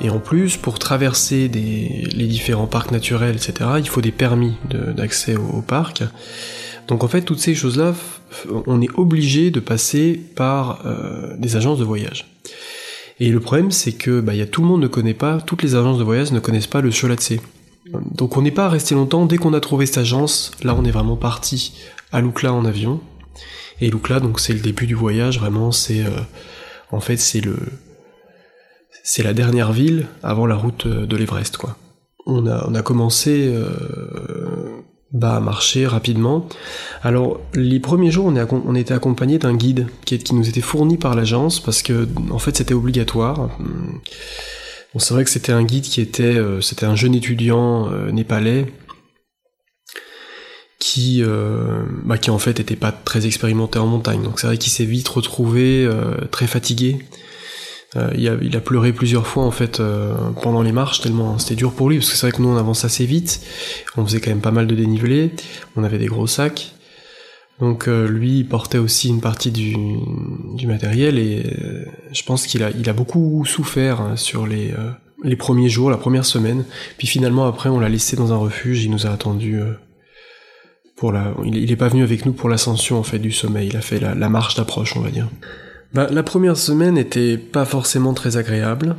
Et 0.01 0.09
en 0.09 0.19
plus, 0.19 0.57
pour 0.57 0.79
traverser 0.79 1.47
les 1.47 2.27
différents 2.27 2.67
parcs 2.67 2.91
naturels, 2.91 3.35
etc., 3.35 3.69
il 3.79 3.87
faut 3.87 4.01
des 4.01 4.11
permis 4.11 4.53
d'accès 4.69 5.35
au, 5.35 5.61
parc. 5.61 6.03
Donc 6.87 7.03
en 7.03 7.07
fait, 7.07 7.21
toutes 7.21 7.39
ces 7.39 7.55
choses-là, 7.55 7.93
on 8.67 8.81
est 8.81 8.89
obligé 8.95 9.51
de 9.51 9.59
passer 9.59 10.19
par 10.35 10.81
euh, 10.85 11.35
des 11.37 11.55
agences 11.55 11.79
de 11.79 11.85
voyage. 11.85 12.32
Et 13.19 13.29
le 13.29 13.39
problème, 13.39 13.71
c'est 13.71 13.91
que 13.91 14.21
bah, 14.21 14.33
y 14.33 14.41
a, 14.41 14.47
tout 14.47 14.61
le 14.61 14.67
monde 14.67 14.81
ne 14.81 14.87
connaît 14.87 15.13
pas, 15.13 15.39
toutes 15.39 15.63
les 15.63 15.75
agences 15.75 15.97
de 15.97 16.03
voyage 16.03 16.31
ne 16.31 16.39
connaissent 16.39 16.67
pas 16.67 16.81
le 16.81 16.89
Cholatse. 16.89 17.33
Donc 18.15 18.37
on 18.37 18.41
n'est 18.41 18.51
pas 18.51 18.69
resté 18.69 18.95
longtemps, 18.95 19.25
dès 19.25 19.37
qu'on 19.37 19.53
a 19.53 19.59
trouvé 19.59 19.85
cette 19.85 19.99
agence, 19.99 20.51
là 20.63 20.73
on 20.75 20.85
est 20.85 20.91
vraiment 20.91 21.17
parti 21.17 21.73
à 22.11 22.21
Lukla 22.21 22.53
en 22.53 22.65
avion. 22.65 23.01
Et 23.81 23.89
Lukla, 23.89 24.19
donc 24.19 24.39
c'est 24.39 24.53
le 24.53 24.61
début 24.61 24.87
du 24.87 24.95
voyage, 24.95 25.39
vraiment, 25.39 25.71
c'est 25.71 26.01
euh, 26.01 26.09
en 26.91 27.01
fait 27.01 27.17
c'est 27.17 27.41
le 27.41 27.57
c'est 29.03 29.23
la 29.23 29.33
dernière 29.33 29.73
ville 29.73 30.07
avant 30.23 30.45
la 30.45 30.55
route 30.55 30.87
de 30.87 31.17
l'Everest, 31.17 31.57
quoi. 31.57 31.77
On 32.25 32.47
a, 32.47 32.65
on 32.69 32.73
a 32.73 32.81
commencé 32.81 33.51
euh, 33.53 34.72
bah, 35.13 35.39
marcher 35.39 35.85
rapidement. 35.85 36.47
Alors 37.03 37.39
les 37.53 37.79
premiers 37.79 38.09
jours, 38.09 38.25
on, 38.25 38.75
était 38.75 38.93
accompagné 38.93 39.37
d'un 39.37 39.55
guide 39.55 39.87
qui, 40.05 40.19
nous 40.33 40.49
était 40.49 40.61
fourni 40.61 40.97
par 40.97 41.15
l'agence 41.15 41.59
parce 41.59 41.83
que 41.83 42.07
en 42.31 42.39
fait 42.39 42.57
c'était 42.57 42.73
obligatoire. 42.73 43.49
Bon, 44.93 44.99
c'est 44.99 45.13
vrai 45.13 45.23
que 45.23 45.29
c'était 45.29 45.51
un 45.51 45.63
guide 45.63 45.83
qui 45.83 46.01
était, 46.01 46.35
euh, 46.35 46.61
c'était 46.61 46.85
un 46.85 46.95
jeune 46.95 47.15
étudiant 47.15 47.91
euh, 47.91 48.11
népalais 48.11 48.67
qui, 50.79 51.23
euh, 51.23 51.83
bah, 52.03 52.17
qui 52.17 52.29
en 52.29 52.39
fait 52.39 52.59
était 52.59 52.75
pas 52.75 52.91
très 52.91 53.25
expérimenté 53.25 53.79
en 53.79 53.87
montagne. 53.87 54.21
Donc 54.21 54.39
c'est 54.39 54.47
vrai 54.47 54.57
qu'il 54.57 54.71
s'est 54.71 54.85
vite 54.85 55.07
retrouvé 55.07 55.87
très 56.31 56.47
fatigué. 56.47 56.97
Euh, 57.95 58.09
il, 58.15 58.55
a, 58.55 58.59
pleuré 58.59 58.91
plusieurs 58.91 59.27
fois 59.27 59.43
en 59.43 59.51
fait 59.51 59.79
euh, 59.79 60.15
pendant 60.41 60.63
les 60.63 60.71
marches 60.71 61.01
tellement 61.01 61.37
c'était 61.37 61.53
dur 61.53 61.73
pour 61.73 61.89
lui 61.89 61.97
parce 61.97 62.09
que 62.09 62.15
c'est 62.15 62.25
vrai 62.25 62.35
que 62.35 62.41
nous 62.41 62.49
on 62.49 62.57
avance 62.57 62.85
assez 62.85 63.05
vite, 63.05 63.41
on 63.97 64.05
faisait 64.05 64.19
quand 64.19 64.31
même 64.31 64.41
pas 64.41 64.51
mal 64.51 64.65
de 64.65 64.73
dénivelé, 64.73 65.31
on 65.75 65.83
avait 65.83 65.99
des 65.99 66.07
gros 66.07 66.25
sacs, 66.25 66.73
donc 67.59 67.87
euh, 67.87 68.07
lui 68.07 68.39
il 68.39 68.47
portait 68.47 68.79
aussi 68.79 69.09
une 69.09 69.21
partie 69.21 69.51
du, 69.51 69.75
matériel 70.65 71.19
et 71.19 71.43
je 72.11 72.23
pense 72.23 72.47
qu'il 72.47 72.63
a, 72.63 72.71
il 72.71 72.89
a 72.89 72.93
beaucoup 72.93 73.45
souffert 73.45 74.01
hein, 74.01 74.15
sur 74.15 74.47
les, 74.47 74.73
les 75.23 75.35
premiers 75.35 75.69
jours, 75.69 75.91
la 75.91 75.97
première 75.97 76.25
semaine, 76.25 76.65
puis 76.97 77.05
finalement 77.05 77.45
après 77.45 77.69
on 77.69 77.79
l'a 77.79 77.89
laissé 77.89 78.15
dans 78.15 78.33
un 78.33 78.37
refuge, 78.37 78.83
il 78.83 78.89
nous 78.89 79.05
a 79.05 79.11
attendu 79.11 79.59
pour 80.95 81.11
la, 81.11 81.35
il, 81.45 81.57
il 81.57 81.71
est 81.71 81.75
pas 81.75 81.89
venu 81.89 82.01
avec 82.01 82.25
nous 82.25 82.33
pour 82.33 82.49
l'ascension 82.49 82.97
en 82.97 83.03
fait 83.03 83.19
du 83.19 83.31
sommet, 83.31 83.67
il 83.67 83.77
a 83.77 83.81
fait 83.81 83.99
la, 83.99 84.15
la 84.15 84.29
marche 84.29 84.55
d'approche 84.55 84.97
on 84.97 85.01
va 85.01 85.11
dire. 85.11 85.27
Bah, 85.93 86.07
la 86.09 86.23
première 86.23 86.57
semaine 86.57 86.97
était 86.97 87.37
pas 87.37 87.65
forcément 87.65 88.13
très 88.13 88.37
agréable. 88.37 88.95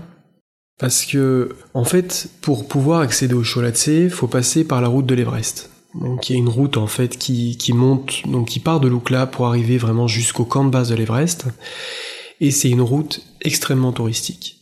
Parce 0.78 1.04
que, 1.04 1.50
en 1.72 1.84
fait, 1.84 2.28
pour 2.40 2.66
pouvoir 2.66 3.00
accéder 3.00 3.34
au 3.34 3.44
Cholatse, 3.44 4.08
faut 4.10 4.26
passer 4.26 4.64
par 4.64 4.80
la 4.80 4.88
route 4.88 5.06
de 5.06 5.14
l'Everest. 5.14 5.70
Donc 5.94 6.28
il 6.28 6.32
y 6.32 6.36
a 6.36 6.38
une 6.38 6.48
route 6.48 6.76
en 6.76 6.88
fait 6.88 7.16
qui, 7.16 7.56
qui 7.56 7.72
monte, 7.72 8.26
donc 8.26 8.48
qui 8.48 8.58
part 8.58 8.80
de 8.80 8.88
Lukla 8.88 9.26
pour 9.26 9.46
arriver 9.46 9.78
vraiment 9.78 10.08
jusqu'au 10.08 10.44
camp 10.44 10.64
de 10.64 10.70
base 10.70 10.88
de 10.88 10.96
l'Everest. 10.96 11.46
Et 12.40 12.50
c'est 12.50 12.68
une 12.70 12.80
route 12.80 13.24
extrêmement 13.42 13.92
touristique. 13.92 14.60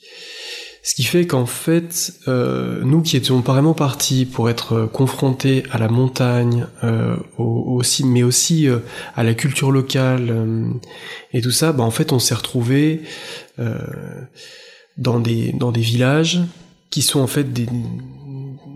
Ce 0.84 0.96
qui 0.96 1.04
fait 1.04 1.28
qu'en 1.28 1.46
fait, 1.46 2.12
euh, 2.26 2.82
nous 2.82 3.02
qui 3.02 3.16
étions 3.16 3.38
vraiment 3.38 3.72
partis 3.72 4.26
pour 4.26 4.50
être 4.50 4.72
euh, 4.72 4.86
confrontés 4.88 5.62
à 5.70 5.78
la 5.78 5.86
montagne, 5.86 6.66
euh, 6.82 7.16
mais 8.04 8.24
aussi 8.24 8.68
à 9.14 9.22
la 9.22 9.34
culture 9.34 9.70
locale 9.70 10.32
et 11.32 11.40
tout 11.40 11.50
ça, 11.50 11.72
bah 11.72 11.84
en 11.84 11.90
fait, 11.90 12.12
on 12.12 12.18
s'est 12.18 12.34
retrouvés 12.34 13.02
dans 14.96 15.20
des 15.20 15.80
villages 15.80 16.40
qui 16.90 17.02
sont 17.02 17.20
en 17.20 17.26
fait 17.26 17.52
des 17.52 17.66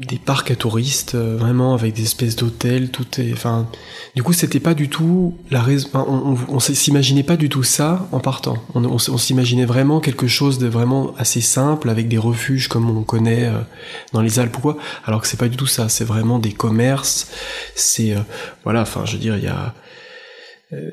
des 0.07 0.19
parcs 0.19 0.51
à 0.51 0.57
touristes, 0.57 1.15
euh, 1.15 1.37
vraiment 1.37 1.75
avec 1.75 1.95
des 1.95 2.03
espèces 2.03 2.37
d'hôtels, 2.37 2.91
tout 2.91 3.07
est, 3.21 3.33
enfin, 3.33 3.69
du 4.15 4.23
coup, 4.23 4.33
c'était 4.33 4.61
pas 4.61 4.75
du 4.75 4.89
tout 4.89 5.35
la 5.51 5.61
raison, 5.61 5.89
on, 5.95 6.37
on, 6.49 6.61
s'imaginait 6.61 7.23
pas 7.23 7.37
du 7.37 7.49
tout 7.49 7.63
ça 7.63 8.09
en 8.13 8.21
partant. 8.21 8.59
On, 8.75 8.99
s'imaginait 8.99 9.65
vraiment 9.65 10.01
quelque 10.01 10.27
chose 10.27 10.59
de 10.59 10.67
vraiment 10.67 11.15
assez 11.19 11.41
simple, 11.41 11.89
avec 11.89 12.09
des 12.09 12.19
refuges 12.19 12.69
comme 12.69 12.89
on 12.89 13.03
connaît 13.03 13.47
euh, 13.47 13.59
dans 14.13 14.23
les 14.23 14.39
Alpes 14.39 14.57
ou 14.59 14.61
quoi, 14.61 14.77
alors 15.05 15.21
que 15.21 15.27
c'est 15.27 15.39
pas 15.39 15.49
du 15.49 15.57
tout 15.57 15.67
ça. 15.67 15.89
C'est 15.89 16.05
vraiment 16.05 16.39
des 16.39 16.53
commerces, 16.53 17.29
c'est, 17.75 18.13
euh, 18.13 18.21
voilà, 18.65 18.83
enfin, 18.83 19.05
je 19.05 19.13
veux 19.13 19.19
dire, 19.19 19.37
il 19.37 19.45
y 19.45 19.49
a, 19.49 19.75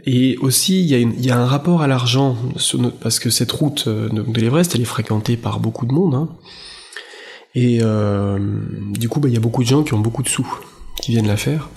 et 0.05 0.37
aussi, 0.37 0.85
il 0.85 1.25
y, 1.25 1.31
a 1.31 1.37
un 1.37 1.47
rapport 1.47 1.81
à 1.81 1.87
l'argent, 1.87 2.37
parce 3.01 3.17
que 3.17 3.31
cette 3.31 3.51
route 3.51 3.89
de 3.89 4.39
l'Everest, 4.39 4.75
elle 4.75 4.81
est 4.81 4.85
fréquentée 4.85 5.35
par 5.35 5.59
beaucoup 5.59 5.87
de 5.87 5.93
monde. 5.93 6.13
Hein. 6.13 6.29
Et 7.55 7.79
euh, 7.81 8.39
du 8.97 9.09
coup, 9.09 9.19
bah, 9.19 9.29
il 9.29 9.33
y 9.33 9.37
a 9.37 9.41
beaucoup 9.41 9.63
de 9.63 9.67
gens 9.67 9.83
qui 9.83 9.93
ont 9.93 9.99
beaucoup 9.99 10.23
de 10.23 10.29
sous 10.29 10.47
qui 11.01 11.11
viennent 11.11 11.27
la 11.27 11.37
faire. 11.37 11.69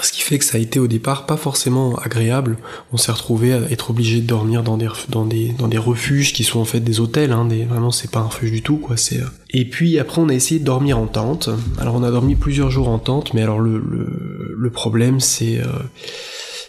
Ce 0.00 0.10
qui 0.10 0.22
fait 0.22 0.38
que 0.38 0.44
ça 0.44 0.56
a 0.56 0.60
été 0.60 0.80
au 0.80 0.86
départ 0.86 1.26
pas 1.26 1.36
forcément 1.36 1.96
agréable. 1.96 2.56
On 2.92 2.96
s'est 2.96 3.12
retrouvé 3.12 3.52
à 3.52 3.58
être 3.70 3.90
obligé 3.90 4.20
de 4.20 4.26
dormir 4.26 4.62
dans 4.62 4.78
des 4.78 4.88
dans 5.10 5.26
des 5.26 5.48
dans 5.50 5.68
des 5.68 5.76
refuges 5.76 6.32
qui 6.32 6.44
sont 6.44 6.60
en 6.60 6.64
fait 6.64 6.80
des 6.80 6.98
hôtels. 6.98 7.30
Hein, 7.30 7.46
vraiment, 7.68 7.90
c'est 7.90 8.10
pas 8.10 8.20
un 8.20 8.24
refuge 8.24 8.52
du 8.52 8.62
tout, 8.62 8.78
quoi. 8.78 8.96
C'est. 8.96 9.20
Euh. 9.20 9.26
Et 9.50 9.68
puis 9.68 9.98
après, 9.98 10.22
on 10.22 10.30
a 10.30 10.34
essayé 10.34 10.58
de 10.60 10.64
dormir 10.64 10.98
en 10.98 11.06
tente. 11.06 11.50
Alors, 11.78 11.94
on 11.94 12.02
a 12.02 12.10
dormi 12.10 12.36
plusieurs 12.36 12.70
jours 12.70 12.88
en 12.88 12.98
tente, 12.98 13.34
mais 13.34 13.42
alors 13.42 13.60
le 13.60 13.78
le, 13.78 14.54
le 14.56 14.70
problème, 14.70 15.20
c'est 15.20 15.58
euh, 15.58 15.66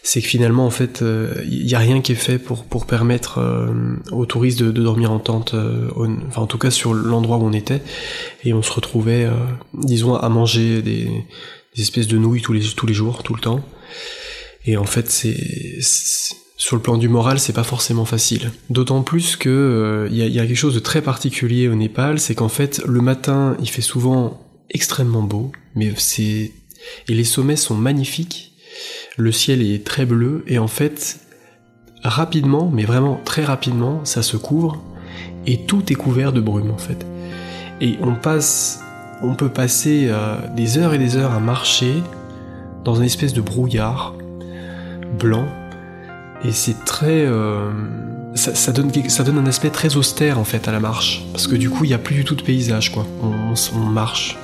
c'est 0.06 0.22
que 0.22 0.28
finalement 0.28 0.66
en 0.66 0.70
fait 0.70 0.98
il 1.00 1.08
euh, 1.08 1.44
y 1.48 1.74
a 1.76 1.80
rien 1.80 2.02
qui 2.02 2.12
est 2.12 2.16
fait 2.16 2.38
pour 2.38 2.66
pour 2.66 2.86
permettre 2.86 3.40
euh, 3.40 3.96
aux 4.12 4.26
touristes 4.26 4.60
de, 4.60 4.70
de, 4.70 4.84
dormir 4.84 5.12
en 5.12 5.20
tente 5.20 5.54
euh, 5.54 5.88
enfin 6.28 6.42
en 6.42 6.48
tout 6.48 6.58
cas 6.58 6.72
sur 6.72 6.94
l'endroit 6.94 7.38
où 7.38 7.46
on 7.46 7.54
était 7.54 7.82
et 8.44 8.54
on 8.54 8.62
se 8.62 8.72
retrouvait 8.72 9.28
disons 9.74 10.16
à 10.16 10.28
manger 10.28 10.82
des, 10.82 11.10
espèces 11.78 12.08
de 12.08 12.18
nouilles 12.18 12.42
tous 12.42 12.52
les 12.52 12.62
tous 12.76 12.86
les 12.86 12.94
jours 12.94 13.24
tout 13.24 13.34
le 13.34 13.40
temps 13.40 13.64
et 14.66 14.76
en 14.76 14.86
fait 14.86 15.10
c'est 15.10 15.80
sur 16.56 16.78
le 16.78 16.82
plan 16.82 16.98
du 16.98 17.10
moral, 17.10 17.40
c'est 17.40 17.52
pas 17.52 17.64
forcément 17.64 18.06
facile. 18.06 18.52
D'autant 18.70 19.02
plus 19.02 19.36
que 19.36 20.08
il 20.12 20.16
y, 20.16 20.22
a, 20.22 20.28
y, 20.28 20.40
a, 20.40 20.46
quelque 20.46 20.56
chose 20.56 20.76
de 20.76 20.80
très 20.80 21.02
particulier 21.02 21.68
au 21.68 21.76
Népal, 21.76 22.20
c'est 22.20 22.36
qu'en 22.36 22.48
fait 22.48 22.82
le 22.86 23.02
matin 23.02 23.58
il 23.60 23.70
fait 23.70 23.82
souvent 23.82 24.40
extrêmement 24.70 25.24
beau, 25.24 25.52
mais 25.76 25.92
c'est 25.98 26.54
et 27.10 27.14
les 27.14 27.24
sommets 27.26 27.58
sont 27.58 27.76
magnifiques 27.76 28.53
le 29.18 29.32
ciel 29.32 29.62
est 29.62 29.86
très 29.86 30.06
bleu 30.06 30.44
et 30.48 30.60
en 30.60 30.68
fait, 30.68 31.20
rapidement, 32.04 32.70
mais 32.74 32.84
vraiment 32.84 33.20
très 33.24 33.44
rapidement, 33.44 34.04
ça 34.06 34.24
se 34.24 34.38
couvre 34.38 34.82
et 35.46 35.66
tout 35.66 35.92
est 35.92 35.96
couvert 35.96 36.34
de 36.34 36.42
brume 36.42 36.72
en 36.72 36.78
fait. 36.78 37.06
Et 37.82 37.98
on 38.02 38.16
passe, 38.16 38.84
on 39.22 39.36
peut 39.36 39.50
passer 39.50 40.08
euh, 40.10 40.38
des 40.56 40.78
heures 40.78 40.94
et 40.94 40.98
des 40.98 41.18
heures 41.18 41.32
à 41.32 41.40
marcher 41.40 41.94
dans 42.84 42.96
une 42.96 43.04
espèce 43.04 43.34
de 43.34 43.42
brouillard 43.42 44.16
blanc 45.20 45.46
et 46.44 46.52
c'est 46.52 46.84
très 46.86 47.26
euh, 47.26 47.72
ça, 48.36 48.72
donne, 48.72 48.92
ça 49.08 49.24
donne 49.24 49.38
un 49.38 49.46
aspect 49.46 49.70
très 49.70 49.96
austère 49.96 50.40
en 50.40 50.44
fait 50.44 50.68
à 50.68 50.72
la 50.72 50.80
marche 50.80 51.24
parce 51.32 51.48
que 51.48 51.56
du 51.56 51.70
coup 51.70 51.86
il 51.86 51.90
n'y 51.90 51.94
a 51.94 52.00
plus 52.00 52.16
du 52.16 52.26
tout 52.26 52.36
de 52.36 52.42
paysage 52.42 52.92
quoi 52.92 53.06
on, 53.22 53.54
on 53.76 53.86
marche 53.86 54.38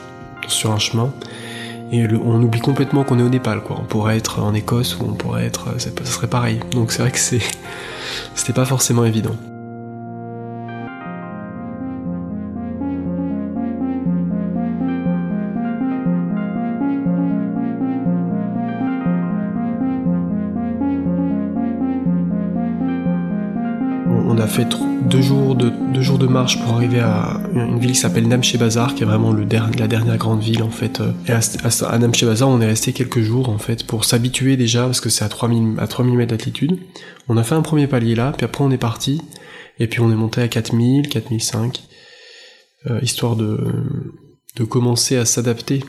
sur 0.47 0.71
un 0.71 0.79
chemin 0.79 1.11
et 1.91 2.05
on 2.23 2.41
oublie 2.41 2.59
complètement 2.59 3.03
qu'on 3.03 3.19
est 3.19 3.23
au 3.23 3.29
Népal, 3.29 3.61
quoi. 3.61 3.77
On 3.79 3.85
pourrait 3.85 4.17
être 4.17 4.41
en 4.41 4.53
Écosse 4.53 4.97
ou 4.99 5.05
on 5.05 5.13
pourrait 5.13 5.45
être, 5.45 5.79
ça 5.79 5.89
serait 6.05 6.27
pareil. 6.27 6.59
Donc 6.71 6.91
c'est 6.91 7.01
vrai 7.01 7.11
que 7.11 7.19
c'est, 7.19 7.41
c'était 8.35 8.53
pas 8.53 8.65
forcément 8.65 9.05
évident. 9.05 9.35
Fait 24.49 24.67
deux 25.03 25.21
jours 25.21 25.55
de 25.55 25.71
deux 25.93 26.01
jours 26.01 26.17
de 26.17 26.27
marche 26.27 26.59
pour 26.61 26.73
arriver 26.73 26.99
à 26.99 27.39
une 27.53 27.79
ville 27.79 27.91
qui 27.91 27.97
s'appelle 27.97 28.27
Namche 28.27 28.57
Bazar, 28.57 28.95
qui 28.95 29.03
est 29.03 29.05
vraiment 29.05 29.31
le 29.31 29.45
la 29.77 29.87
dernière 29.87 30.17
grande 30.17 30.41
ville 30.41 30.63
en 30.63 30.69
fait. 30.69 31.01
Et 31.27 31.31
à, 31.31 31.39
à, 31.87 31.97
Namche 31.97 32.23
Bazar, 32.23 32.49
on 32.49 32.59
est 32.59 32.65
resté 32.65 32.91
quelques 32.91 33.21
jours 33.21 33.49
en 33.49 33.57
fait 33.57 33.85
pour 33.85 34.05
s'habituer 34.05 34.57
déjà 34.57 34.83
parce 34.85 35.01
que 35.01 35.09
c'est 35.09 35.23
à 35.23 35.29
3000 35.29 35.79
à 35.79 35.87
3000 35.87 36.17
mètres 36.17 36.31
d'altitude. 36.31 36.77
On 37.27 37.37
a 37.37 37.43
fait 37.43 37.55
un 37.55 37.61
premier 37.61 37.87
palier 37.87 38.15
là, 38.15 38.33
puis 38.35 38.45
après 38.45 38.63
on 38.63 38.71
est 38.71 38.77
parti 38.77 39.21
et 39.79 39.87
puis 39.87 40.01
on 40.01 40.11
est 40.11 40.15
monté 40.15 40.41
à 40.41 40.47
4000, 40.47 41.07
4005, 41.07 41.83
euh, 42.87 42.99
histoire 43.01 43.35
de 43.35 43.57
de 44.57 44.63
commencer 44.63 45.15
à 45.15 45.25
s'adapter. 45.25 45.83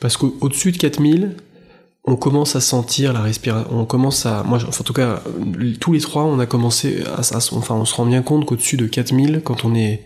Parce 0.00 0.16
qu'au-dessus 0.16 0.72
de 0.72 0.76
4000, 0.76 1.36
on 2.08 2.16
commence 2.16 2.56
à 2.56 2.60
sentir 2.62 3.12
la 3.12 3.20
respiration, 3.20 3.68
on 3.70 3.84
commence 3.84 4.24
à, 4.24 4.42
moi, 4.42 4.58
en 4.66 4.82
tout 4.82 4.94
cas, 4.94 5.22
tous 5.78 5.92
les 5.92 6.00
trois, 6.00 6.24
on 6.24 6.38
a 6.38 6.46
commencé 6.46 7.02
à, 7.04 7.20
enfin, 7.52 7.74
on 7.74 7.84
se 7.84 7.94
rend 7.94 8.06
bien 8.06 8.22
compte 8.22 8.46
qu'au-dessus 8.46 8.78
de 8.78 8.86
4000, 8.86 9.42
quand 9.44 9.66
on 9.66 9.70
n'est 9.70 10.02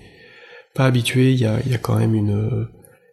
pas 0.75 0.87
habitué, 0.87 1.31
il 1.31 1.39
y 1.39 1.47
a, 1.47 1.79
quand 1.81 1.97
même 1.97 2.17
une, 2.17 2.67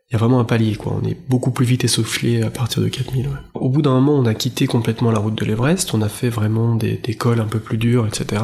il 0.09 0.13
y 0.13 0.15
a 0.15 0.17
vraiment 0.17 0.39
un 0.39 0.43
palier, 0.43 0.75
quoi. 0.75 0.99
On 0.99 1.07
est 1.07 1.17
beaucoup 1.29 1.51
plus 1.51 1.67
vite 1.67 1.83
essoufflé 1.83 2.41
à 2.41 2.49
partir 2.49 2.81
de 2.81 2.87
4000, 2.87 3.27
ouais. 3.27 3.33
Au 3.53 3.69
bout 3.69 3.83
d'un 3.83 3.91
moment, 3.91 4.15
on 4.15 4.25
a 4.25 4.33
quitté 4.33 4.65
complètement 4.65 5.11
la 5.11 5.19
route 5.19 5.35
de 5.35 5.45
l'Everest, 5.45 5.93
on 5.93 6.01
a 6.01 6.09
fait 6.09 6.29
vraiment 6.29 6.73
des, 6.73 6.93
des, 6.97 7.13
cols 7.13 7.41
un 7.41 7.45
peu 7.45 7.59
plus 7.59 7.77
durs, 7.77 8.07
etc. 8.07 8.41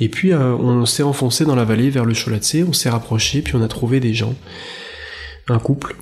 Et 0.00 0.10
puis, 0.10 0.34
euh, 0.34 0.52
on 0.52 0.84
s'est 0.84 1.02
enfoncé 1.02 1.46
dans 1.46 1.54
la 1.54 1.64
vallée 1.64 1.88
vers 1.88 2.04
le 2.04 2.12
Cholatse, 2.12 2.56
on 2.68 2.74
s'est 2.74 2.90
rapproché, 2.90 3.40
puis 3.40 3.56
on 3.56 3.62
a 3.62 3.68
trouvé 3.68 4.00
des 4.00 4.12
gens, 4.12 4.34
un 5.48 5.58
couple, 5.58 5.96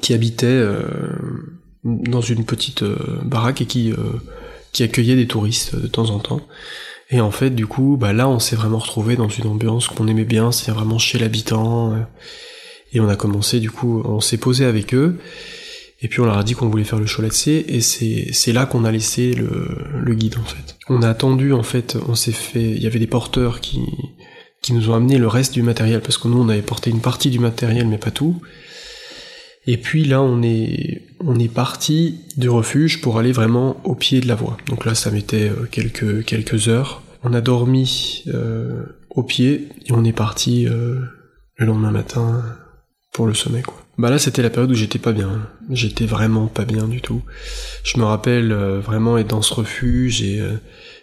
qui 0.00 0.14
habitait, 0.14 0.46
euh, 0.46 0.84
dans 1.96 2.20
une 2.20 2.44
petite 2.44 2.82
euh, 2.82 2.96
baraque 3.24 3.60
et 3.62 3.66
qui, 3.66 3.92
euh, 3.92 3.96
qui 4.72 4.82
accueillait 4.82 5.16
des 5.16 5.26
touristes 5.26 5.76
de 5.76 5.86
temps 5.86 6.10
en 6.10 6.18
temps. 6.18 6.40
Et 7.10 7.20
en 7.20 7.30
fait, 7.30 7.50
du 7.50 7.66
coup, 7.66 7.96
bah 7.98 8.12
là, 8.12 8.28
on 8.28 8.38
s'est 8.38 8.56
vraiment 8.56 8.78
retrouvé 8.78 9.16
dans 9.16 9.28
une 9.28 9.46
ambiance 9.46 9.88
qu'on 9.88 10.08
aimait 10.08 10.24
bien, 10.24 10.52
c'est 10.52 10.70
vraiment 10.70 10.98
chez 10.98 11.18
l'habitant. 11.18 11.92
Euh, 11.92 11.96
et 12.92 13.00
on 13.00 13.08
a 13.08 13.16
commencé, 13.16 13.60
du 13.60 13.70
coup, 13.70 14.02
on 14.04 14.20
s'est 14.20 14.36
posé 14.36 14.64
avec 14.64 14.94
eux. 14.94 15.18
Et 16.00 16.08
puis 16.08 16.20
on 16.20 16.26
leur 16.26 16.38
a 16.38 16.44
dit 16.44 16.54
qu'on 16.54 16.68
voulait 16.68 16.84
faire 16.84 17.00
le 17.00 17.06
Cholatse, 17.06 17.48
et 17.48 17.80
c'est, 17.80 18.52
là 18.52 18.66
qu'on 18.66 18.84
a 18.84 18.92
laissé 18.92 19.32
le, 19.32 19.66
le 20.00 20.14
guide, 20.14 20.36
en 20.38 20.44
fait. 20.44 20.76
On 20.88 21.02
a 21.02 21.08
attendu, 21.08 21.52
en 21.52 21.64
fait, 21.64 21.98
on 22.08 22.14
s'est 22.14 22.30
fait, 22.30 22.70
il 22.70 22.80
y 22.80 22.86
avait 22.86 23.00
des 23.00 23.08
porteurs 23.08 23.60
qui, 23.60 23.80
qui 24.62 24.74
nous 24.74 24.90
ont 24.90 24.94
amené 24.94 25.18
le 25.18 25.26
reste 25.26 25.54
du 25.54 25.62
matériel, 25.62 26.00
parce 26.00 26.16
que 26.16 26.28
nous, 26.28 26.40
on 26.40 26.48
avait 26.48 26.62
porté 26.62 26.90
une 26.90 27.00
partie 27.00 27.30
du 27.30 27.40
matériel, 27.40 27.88
mais 27.88 27.98
pas 27.98 28.12
tout. 28.12 28.40
Et 29.70 29.76
puis 29.76 30.04
là, 30.04 30.22
on 30.22 30.40
est, 30.40 31.02
on 31.20 31.38
est 31.38 31.52
parti 31.52 32.20
du 32.38 32.48
refuge 32.48 33.02
pour 33.02 33.18
aller 33.18 33.32
vraiment 33.32 33.78
au 33.84 33.94
pied 33.94 34.22
de 34.22 34.26
la 34.26 34.34
voie. 34.34 34.56
Donc 34.66 34.86
là, 34.86 34.94
ça 34.94 35.10
mettait 35.10 35.50
euh, 35.50 35.68
quelques, 35.70 36.24
quelques 36.24 36.68
heures. 36.68 37.02
On 37.22 37.34
a 37.34 37.42
dormi 37.42 38.24
euh, 38.28 38.86
au 39.10 39.22
pied 39.22 39.68
et 39.84 39.92
on 39.92 40.04
est 40.04 40.14
parti 40.14 40.66
euh, 40.66 41.00
le 41.56 41.66
lendemain 41.66 41.90
matin 41.90 42.42
pour 43.12 43.26
le 43.26 43.34
sommet. 43.34 43.60
Quoi. 43.60 43.76
Bah 43.98 44.08
là, 44.08 44.18
c'était 44.18 44.40
la 44.40 44.48
période 44.48 44.70
où 44.70 44.74
j'étais 44.74 44.98
pas 44.98 45.12
bien. 45.12 45.50
J'étais 45.68 46.06
vraiment 46.06 46.46
pas 46.46 46.64
bien 46.64 46.88
du 46.88 47.02
tout. 47.02 47.20
Je 47.84 47.98
me 47.98 48.04
rappelle 48.04 48.54
vraiment 48.54 49.18
être 49.18 49.28
dans 49.28 49.42
ce 49.42 49.52
refuge 49.52 50.22
et 50.22 50.40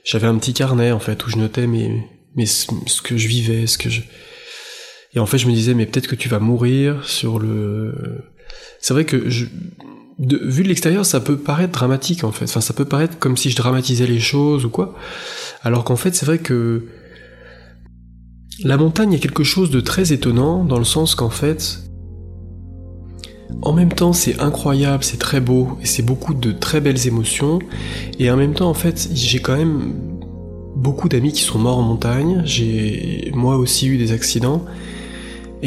j'avais 0.04 0.26
un 0.26 0.38
petit 0.40 0.56
carnet 0.56 0.92
en 0.92 1.00
fait 1.00 1.24
où 1.24 1.30
je 1.30 1.38
notais 1.38 1.68
mes, 1.68 2.04
mais 2.36 2.48
ce, 2.48 2.66
que 3.04 3.16
je 3.16 3.28
vivais, 3.28 3.68
ce 3.68 3.78
que 3.78 3.90
je 3.90 4.02
et 5.14 5.20
en 5.20 5.26
fait 5.26 5.38
je 5.38 5.48
me 5.48 5.54
disais 5.54 5.74
mais 5.74 5.86
peut-être 5.86 6.08
que 6.08 6.16
tu 6.16 6.30
vas 6.30 6.40
mourir 6.40 7.06
sur 7.08 7.40
le 7.40 7.94
c'est 8.80 8.94
vrai 8.94 9.06
que 9.06 9.16
vu 9.18 9.50
de 10.20 10.68
l'extérieur, 10.68 11.06
ça 11.06 11.20
peut 11.20 11.38
paraître 11.38 11.74
dramatique 11.74 12.24
en 12.24 12.32
fait. 12.32 12.46
Enfin, 12.46 12.62
ça 12.62 12.74
peut 12.74 12.86
paraître 12.86 13.20
comme 13.20 13.38
si 13.38 13.50
je 13.50 13.56
dramatisais 13.56 14.08
les 14.08 14.20
choses 14.20 14.66
ou 14.66 14.70
quoi. 14.70 14.96
Alors 15.64 15.84
qu'en 15.84 15.96
fait, 15.96 16.16
c'est 16.16 16.26
vrai 16.26 16.40
que 16.40 16.86
la 18.64 18.78
montagne 18.78 19.14
est 19.14 19.20
quelque 19.20 19.44
chose 19.44 19.70
de 19.70 19.82
très 19.82 20.14
étonnant 20.14 20.64
dans 20.64 20.78
le 20.78 20.86
sens 20.86 21.16
qu'en 21.16 21.30
fait, 21.30 21.80
en 23.62 23.74
même 23.74 23.92
temps, 23.92 24.14
c'est 24.14 24.40
incroyable, 24.40 25.04
c'est 25.04 25.18
très 25.18 25.42
beau 25.42 25.78
et 25.82 25.86
c'est 25.86 26.04
beaucoup 26.04 26.34
de 26.34 26.52
très 26.52 26.82
belles 26.82 27.08
émotions. 27.08 27.60
Et 28.20 28.30
en 28.32 28.38
même 28.38 28.54
temps, 28.54 28.70
en 28.70 28.74
fait, 28.74 29.10
j'ai 29.14 29.40
quand 29.40 29.58
même 29.58 29.94
beaucoup 30.76 31.10
d'amis 31.10 31.34
qui 31.34 31.42
sont 31.42 31.60
morts 31.60 31.78
en 31.78 31.84
montagne. 31.84 32.42
J'ai 32.46 33.32
moi 33.34 33.58
aussi 33.58 33.88
eu 33.88 33.98
des 33.98 34.12
accidents. 34.12 34.66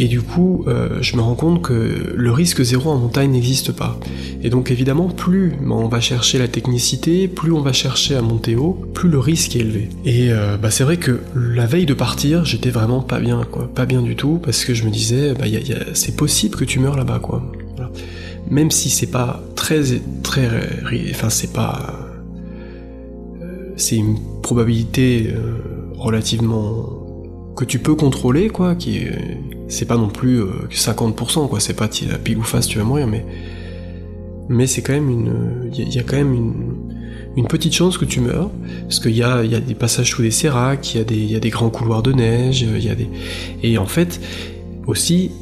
Et 0.01 0.07
du 0.07 0.23
coup, 0.23 0.65
euh, 0.69 0.99
je 1.01 1.17
me 1.17 1.23
rends 1.23 1.35
compte 1.35 1.61
que 1.61 2.13
le 2.15 2.31
risque 2.31 2.63
zéro 2.63 2.89
en 2.91 2.99
montagne 2.99 3.33
n'existe 3.33 3.73
pas. 3.73 3.99
Et 4.45 4.49
donc 4.49 4.71
évidemment, 4.71 5.09
plus 5.09 5.55
on 5.69 5.89
va 5.89 6.01
chercher 6.01 6.39
la 6.39 6.47
technicité, 6.47 7.27
plus 7.27 7.51
on 7.51 7.63
va 7.63 7.73
chercher 7.73 8.15
à 8.15 8.23
monter 8.23 8.55
haut, 8.55 8.79
plus 8.95 9.09
le 9.09 9.19
risque 9.19 9.57
est 9.57 9.59
élevé. 9.59 9.89
Et 10.05 10.31
bah, 10.63 10.71
c'est 10.71 10.85
vrai 10.85 10.99
que 10.99 11.19
la 11.35 11.67
veille 11.67 11.85
de 11.85 11.95
partir, 11.95 12.45
j'étais 12.45 12.71
vraiment 12.71 13.01
pas 13.01 13.19
bien, 13.19 13.43
quoi, 13.51 13.69
pas 13.75 13.87
bien 13.87 14.01
du 14.01 14.15
tout, 14.15 14.39
parce 14.41 14.65
que 14.65 14.73
je 14.73 14.85
me 14.85 14.91
disais, 14.91 15.35
bah, 15.35 15.47
c'est 15.95 16.15
possible 16.15 16.55
que 16.55 16.65
tu 16.65 16.79
meurs 16.79 16.97
là-bas, 16.97 17.19
quoi. 17.19 17.43
Même 18.49 18.71
si 18.71 18.91
c'est 18.91 19.11
pas 19.11 19.43
très, 19.57 19.83
très, 20.23 20.49
enfin 21.11 21.29
c'est 21.29 21.53
pas, 21.53 21.93
euh, 23.43 23.73
c'est 23.77 23.97
une 23.97 24.17
probabilité 24.43 25.35
relativement 25.97 26.87
que 27.57 27.65
tu 27.65 27.81
peux 27.81 27.97
contrôler, 27.97 28.49
quoi, 28.49 28.77
qui 28.77 29.01
c'est 29.69 29.87
pas 29.87 29.97
non 29.97 30.09
plus 30.09 30.43
50%, 30.71 31.45
euh, 31.45 31.47
quoi, 31.47 31.61
c'est 31.61 31.75
pas 31.75 31.89
pile 31.89 32.39
ou 32.39 32.43
face 32.43 32.67
tu 32.67 32.79
vas 32.79 32.85
mourir, 32.85 33.07
mais 33.07 33.25
mais 34.49 34.67
c'est 34.67 34.81
quand 34.81 34.95
même 34.95 35.11
une, 35.11 35.71
il 35.75 35.95
y, 35.95 35.99
a 35.99 36.03
quand 36.03 36.17
même 36.17 36.33
une, 37.37 37.47
petite 37.49 37.75
chance 37.75 37.99
que 37.99 38.07
tu 38.07 38.21
meurs, 38.21 38.51
parce 38.83 38.99
qu'il 38.99 39.15
y 39.15 39.23
a, 39.23 39.45
y 39.45 39.55
a 39.55 39.61
des 39.61 39.75
passages 39.75 40.11
sous 40.11 40.23
des 40.23 40.31
séracs, 40.31 40.95
il 40.95 41.13
y, 41.13 41.27
y 41.33 41.37
a 41.37 41.41
des 41.41 41.51
grands 41.51 41.69
couloirs 41.69 42.03
de 42.03 42.13
neige, 42.13 42.63
il 42.63 42.83
y 42.83 42.89
a 42.89 42.95
des, 42.95 43.09
et 43.63 43.77
en 43.77 43.87
fait 43.87 44.21
aussi, 44.87 45.33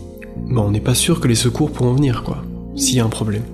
bah, 0.48 0.62
on 0.66 0.72
n'est 0.72 0.80
pas 0.80 0.94
sûr 0.94 1.20
que 1.20 1.28
les 1.28 1.36
secours 1.36 1.70
pourront 1.70 1.94
venir, 1.94 2.24
quoi, 2.24 2.42
s'il 2.74 2.96
y 2.96 3.00
a 3.00 3.04
un 3.04 3.08
problème. 3.08 3.44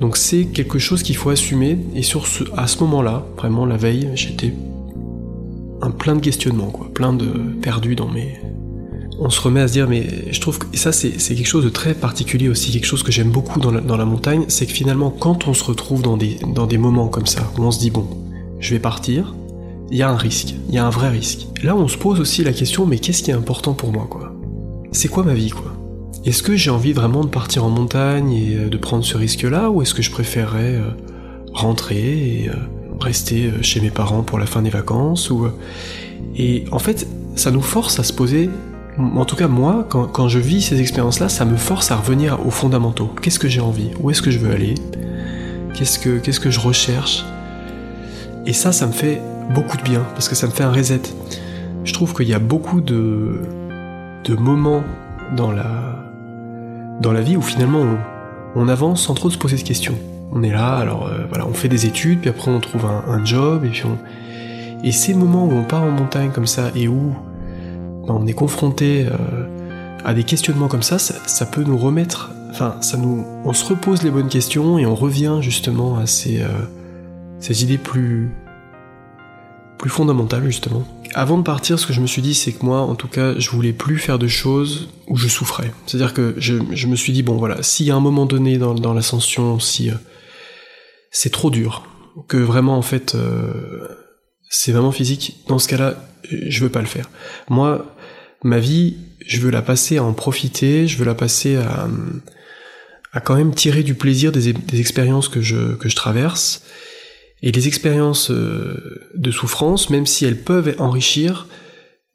Donc 0.00 0.16
c'est 0.16 0.46
quelque 0.46 0.78
chose 0.78 1.02
qu'il 1.02 1.16
faut 1.16 1.30
assumer, 1.30 1.78
et 1.94 2.02
sur 2.02 2.26
à 2.56 2.66
ce 2.66 2.80
moment-là, 2.80 3.24
vraiment 3.36 3.66
la 3.66 3.76
veille, 3.76 4.08
j'étais 4.14 4.52
plein 5.98 6.16
de 6.16 6.20
questionnements, 6.20 6.70
quoi, 6.70 6.90
plein 6.92 7.12
de 7.12 7.26
perdus 7.62 7.94
dans 7.94 8.08
mes. 8.08 8.39
On 9.22 9.28
se 9.28 9.38
remet 9.42 9.60
à 9.60 9.68
se 9.68 9.74
dire, 9.74 9.86
mais 9.86 10.32
je 10.32 10.40
trouve 10.40 10.58
que 10.58 10.78
ça 10.78 10.92
c'est 10.92 11.10
quelque 11.12 11.46
chose 11.46 11.64
de 11.64 11.68
très 11.68 11.92
particulier 11.92 12.48
aussi, 12.48 12.72
quelque 12.72 12.86
chose 12.86 13.02
que 13.02 13.12
j'aime 13.12 13.30
beaucoup 13.30 13.60
dans 13.60 13.96
la, 13.96 14.04
montagne, 14.06 14.46
c'est 14.48 14.64
que 14.64 14.72
finalement 14.72 15.10
quand 15.10 15.46
on 15.46 15.52
se 15.52 15.62
retrouve 15.62 16.00
dans 16.00 16.16
des, 16.16 16.78
moments 16.78 17.08
comme 17.08 17.26
ça, 17.26 17.42
où 17.58 17.62
on 17.62 17.70
se 17.70 17.78
dit, 17.80 17.90
bon, 17.90 18.08
je 18.60 18.70
vais 18.72 18.80
partir, 18.80 19.34
il 19.90 19.98
y 19.98 20.02
a 20.02 20.08
un 20.08 20.16
risque, 20.16 20.54
il 20.70 20.74
y 20.74 20.78
a 20.78 20.86
un 20.86 20.90
vrai 20.90 21.10
risque. 21.10 21.48
Là 21.62 21.76
on 21.76 21.86
se 21.86 21.98
pose 21.98 22.18
aussi 22.18 22.42
la 22.44 22.54
question, 22.54 22.86
mais 22.86 22.98
qu'est-ce 22.98 23.22
qui 23.22 23.30
est 23.30 23.34
important 23.34 23.74
pour 23.74 23.92
moi, 23.92 24.06
quoi? 24.08 24.32
C'est 24.92 25.08
quoi 25.08 25.22
ma 25.22 25.34
vie, 25.34 25.50
quoi? 25.50 25.76
Est-ce 26.24 26.42
que 26.42 26.56
j'ai 26.56 26.70
envie 26.70 26.94
vraiment 26.94 27.22
de 27.22 27.28
partir 27.28 27.64
en 27.64 27.70
montagne 27.70 28.32
et 28.32 28.56
euh, 28.56 28.68
de 28.68 28.76
prendre 28.78 29.04
ce 29.04 29.18
risque-là, 29.18 29.70
ou 29.70 29.82
est-ce 29.82 29.92
que 29.92 30.02
je 30.02 30.10
préférerais 30.10 30.76
euh, 30.76 30.90
rentrer 31.52 32.42
et 32.42 32.48
euh, 32.48 32.54
rester 33.00 33.50
chez 33.60 33.82
mes 33.82 33.90
parents 33.90 34.22
pour 34.22 34.38
la 34.38 34.46
fin 34.46 34.62
des 34.62 34.70
vacances 34.70 35.30
ou 35.30 35.46
et 36.36 36.64
en 36.70 36.78
fait 36.78 37.06
ça 37.34 37.50
nous 37.50 37.62
force 37.62 37.98
à 37.98 38.02
se 38.02 38.12
poser 38.12 38.50
en 38.98 39.24
tout 39.24 39.36
cas 39.36 39.48
moi 39.48 39.86
quand, 39.88 40.28
je 40.28 40.38
vis 40.38 40.62
ces 40.62 40.80
expériences 40.80 41.20
là 41.20 41.28
ça 41.28 41.44
me 41.44 41.56
force 41.56 41.90
à 41.90 41.96
revenir 41.96 42.44
aux 42.46 42.50
fondamentaux. 42.50 43.10
Qu'est-ce 43.22 43.38
que 43.38 43.48
j'ai 43.48 43.60
envie? 43.60 43.90
Où 44.00 44.10
est-ce 44.10 44.22
que 44.22 44.30
je 44.30 44.38
veux 44.38 44.52
aller? 44.52 44.74
Qu'est-ce 45.74 46.40
que 46.40 46.50
je 46.50 46.60
recherche? 46.60 47.24
Et 48.46 48.52
ça 48.52 48.72
ça 48.72 48.86
me 48.86 48.92
fait 48.92 49.20
beaucoup 49.54 49.76
de 49.76 49.82
bien 49.82 50.04
parce 50.14 50.28
que 50.28 50.34
ça 50.34 50.46
me 50.46 50.52
fait 50.52 50.64
un 50.64 50.72
reset. 50.72 51.02
Je 51.84 51.92
trouve 51.92 52.14
qu'il 52.14 52.28
y 52.28 52.34
a 52.34 52.38
beaucoup 52.38 52.80
de 52.80 53.40
moments 54.38 54.82
dans 55.36 55.52
la 55.52 56.00
dans 57.00 57.12
la 57.12 57.22
vie 57.22 57.36
où 57.36 57.42
finalement 57.42 57.84
on, 58.54 58.68
avance 58.68 59.02
sans 59.02 59.14
trop 59.14 59.30
se 59.30 59.38
poser 59.38 59.56
de 59.56 59.62
questions. 59.62 59.94
On 60.32 60.42
est 60.42 60.50
là, 60.50 60.76
alors 60.76 61.06
euh, 61.06 61.24
voilà, 61.28 61.46
on 61.46 61.54
fait 61.54 61.68
des 61.68 61.86
études, 61.86 62.20
puis 62.20 62.30
après 62.30 62.50
on 62.50 62.60
trouve 62.60 62.84
un, 62.84 63.24
job, 63.24 63.64
et 63.64 63.68
puis 63.68 63.84
on... 63.84 63.96
Et 64.84 64.92
ces 64.92 65.14
moments 65.14 65.46
où 65.46 65.52
on 65.52 65.64
part 65.64 65.82
en 65.82 65.90
montagne 65.90 66.30
comme 66.30 66.46
ça, 66.46 66.70
et 66.74 66.88
où 66.88 67.14
on 68.14 68.26
est 68.26 68.32
confronté 68.32 69.06
euh, 69.06 69.98
à 70.04 70.14
des 70.14 70.24
questionnements 70.24 70.68
comme 70.68 70.82
ça, 70.82 70.98
ça, 70.98 71.46
peut 71.46 71.62
nous 71.62 71.78
remettre... 71.78 72.30
Enfin, 72.50 72.76
ça 72.80 72.96
nous... 72.96 73.24
On 73.44 73.52
se 73.52 73.64
repose 73.64 74.02
les 74.02 74.10
bonnes 74.10 74.28
questions, 74.28 74.78
et 74.78 74.86
on 74.86 74.94
revient 74.94 75.38
justement 75.40 75.98
à 75.98 76.06
ces, 76.06 76.42
euh, 76.42 76.48
ces 77.38 77.62
idées 77.62 77.78
plus... 77.78 78.30
plus 79.78 79.90
fondamentales, 79.90 80.44
justement. 80.44 80.84
Avant 81.14 81.38
de 81.38 81.42
partir, 81.42 81.78
ce 81.78 81.86
que 81.86 81.92
je 81.92 82.00
me 82.00 82.06
suis 82.06 82.22
dit, 82.22 82.34
c'est 82.34 82.52
que 82.52 82.64
moi, 82.64 82.80
en 82.80 82.94
tout 82.94 83.08
cas, 83.08 83.38
je 83.38 83.50
voulais 83.50 83.72
plus 83.72 83.98
faire 83.98 84.18
de 84.18 84.28
choses 84.28 84.88
où 85.08 85.16
je 85.16 85.28
souffrais. 85.28 85.72
C'est-à-dire 85.86 86.14
que 86.14 86.34
je, 86.38 86.86
me 86.86 86.96
suis 86.96 87.12
dit, 87.12 87.22
bon 87.22 87.36
voilà, 87.36 87.62
s'il 87.62 87.86
y 87.86 87.90
a 87.90 87.96
un 87.96 88.00
moment 88.00 88.26
donné 88.26 88.58
dans, 88.58 88.94
l'ascension, 88.94 89.58
si 89.58 89.90
c'est 91.10 91.30
trop 91.30 91.50
dur, 91.50 91.82
que 92.28 92.36
vraiment 92.36 92.76
en 92.76 92.82
fait 92.82 93.14
euh, 93.14 93.88
c'est 94.50 94.72
vraiment 94.72 94.92
physique, 94.92 95.36
dans 95.46 95.58
ce 95.58 95.68
cas-là, 95.68 95.94
je 96.30 96.62
veux 96.62 96.68
pas 96.68 96.80
le 96.80 96.86
faire. 96.86 97.08
Moi, 97.48 97.86
ma 98.42 98.58
vie, 98.58 98.96
je 99.26 99.40
veux 99.40 99.50
la 99.50 99.62
passer 99.62 99.98
à 99.98 100.04
en 100.04 100.12
profiter, 100.12 100.86
je 100.86 100.96
veux 100.98 101.04
la 101.04 101.14
passer 101.14 101.56
à, 101.56 101.88
à 103.12 103.20
quand 103.20 103.36
même 103.36 103.54
tirer 103.54 103.82
du 103.82 103.94
plaisir 103.94 104.32
des, 104.32 104.54
expériences 104.78 105.28
que 105.28 105.40
je, 105.40 105.74
que 105.74 105.88
je 105.88 105.96
traverse. 105.96 106.64
Et 107.42 107.52
les 107.52 107.68
expériences 107.68 108.30
euh, 108.30 109.08
de 109.14 109.30
souffrance, 109.30 109.88
même 109.90 110.06
si 110.06 110.24
elles 110.24 110.42
peuvent 110.42 110.74
enrichir, 110.78 111.46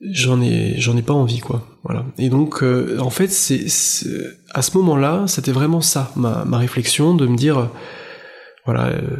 j'en 0.01 0.41
ai 0.41 0.75
j'en 0.77 0.97
ai 0.97 1.01
pas 1.01 1.13
envie 1.13 1.39
quoi 1.39 1.79
voilà 1.83 2.05
et 2.17 2.27
donc 2.27 2.61
euh, 2.61 2.99
en 2.99 3.09
fait 3.09 3.31
c'est 3.31 3.65
à 4.53 4.61
ce 4.61 4.77
moment-là 4.77 5.23
c'était 5.25 5.53
vraiment 5.53 5.79
ça 5.79 6.11
ma, 6.17 6.43
ma 6.43 6.57
réflexion 6.57 7.15
de 7.15 7.25
me 7.25 7.37
dire 7.37 7.71
voilà, 8.65 8.87
euh, 8.87 9.17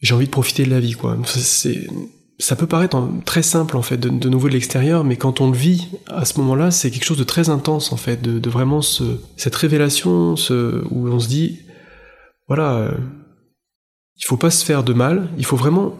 j'ai 0.00 0.14
envie 0.14 0.26
de 0.26 0.30
profiter 0.30 0.64
de 0.64 0.70
la 0.70 0.80
vie, 0.80 0.92
quoi. 0.92 1.16
C'est, 1.24 1.88
ça 2.38 2.54
peut 2.54 2.66
paraître 2.66 3.08
très 3.24 3.42
simple 3.42 3.76
en 3.76 3.82
fait 3.82 3.96
de, 3.96 4.28
nouveau 4.28 4.48
de 4.48 4.52
l'extérieur, 4.52 5.04
mais 5.04 5.16
quand 5.16 5.40
on 5.40 5.50
le 5.50 5.56
vit 5.56 5.88
à 6.06 6.24
ce 6.24 6.38
moment-là, 6.40 6.70
c'est 6.70 6.90
quelque 6.90 7.04
chose 7.04 7.18
de 7.18 7.24
très 7.24 7.48
intense 7.48 7.92
en 7.92 7.96
fait, 7.96 8.20
de, 8.20 8.50
vraiment 8.50 8.82
ce, 8.82 9.04
cette 9.36 9.54
révélation, 9.54 10.34
où 10.34 11.08
on 11.08 11.18
se 11.18 11.28
dit, 11.28 11.60
voilà, 12.46 12.74
euh, 12.74 12.92
il 14.18 14.24
faut 14.24 14.36
pas 14.36 14.50
se 14.50 14.64
faire 14.64 14.84
de 14.84 14.92
mal, 14.92 15.28
il 15.38 15.46
faut 15.46 15.56
vraiment 15.56 15.96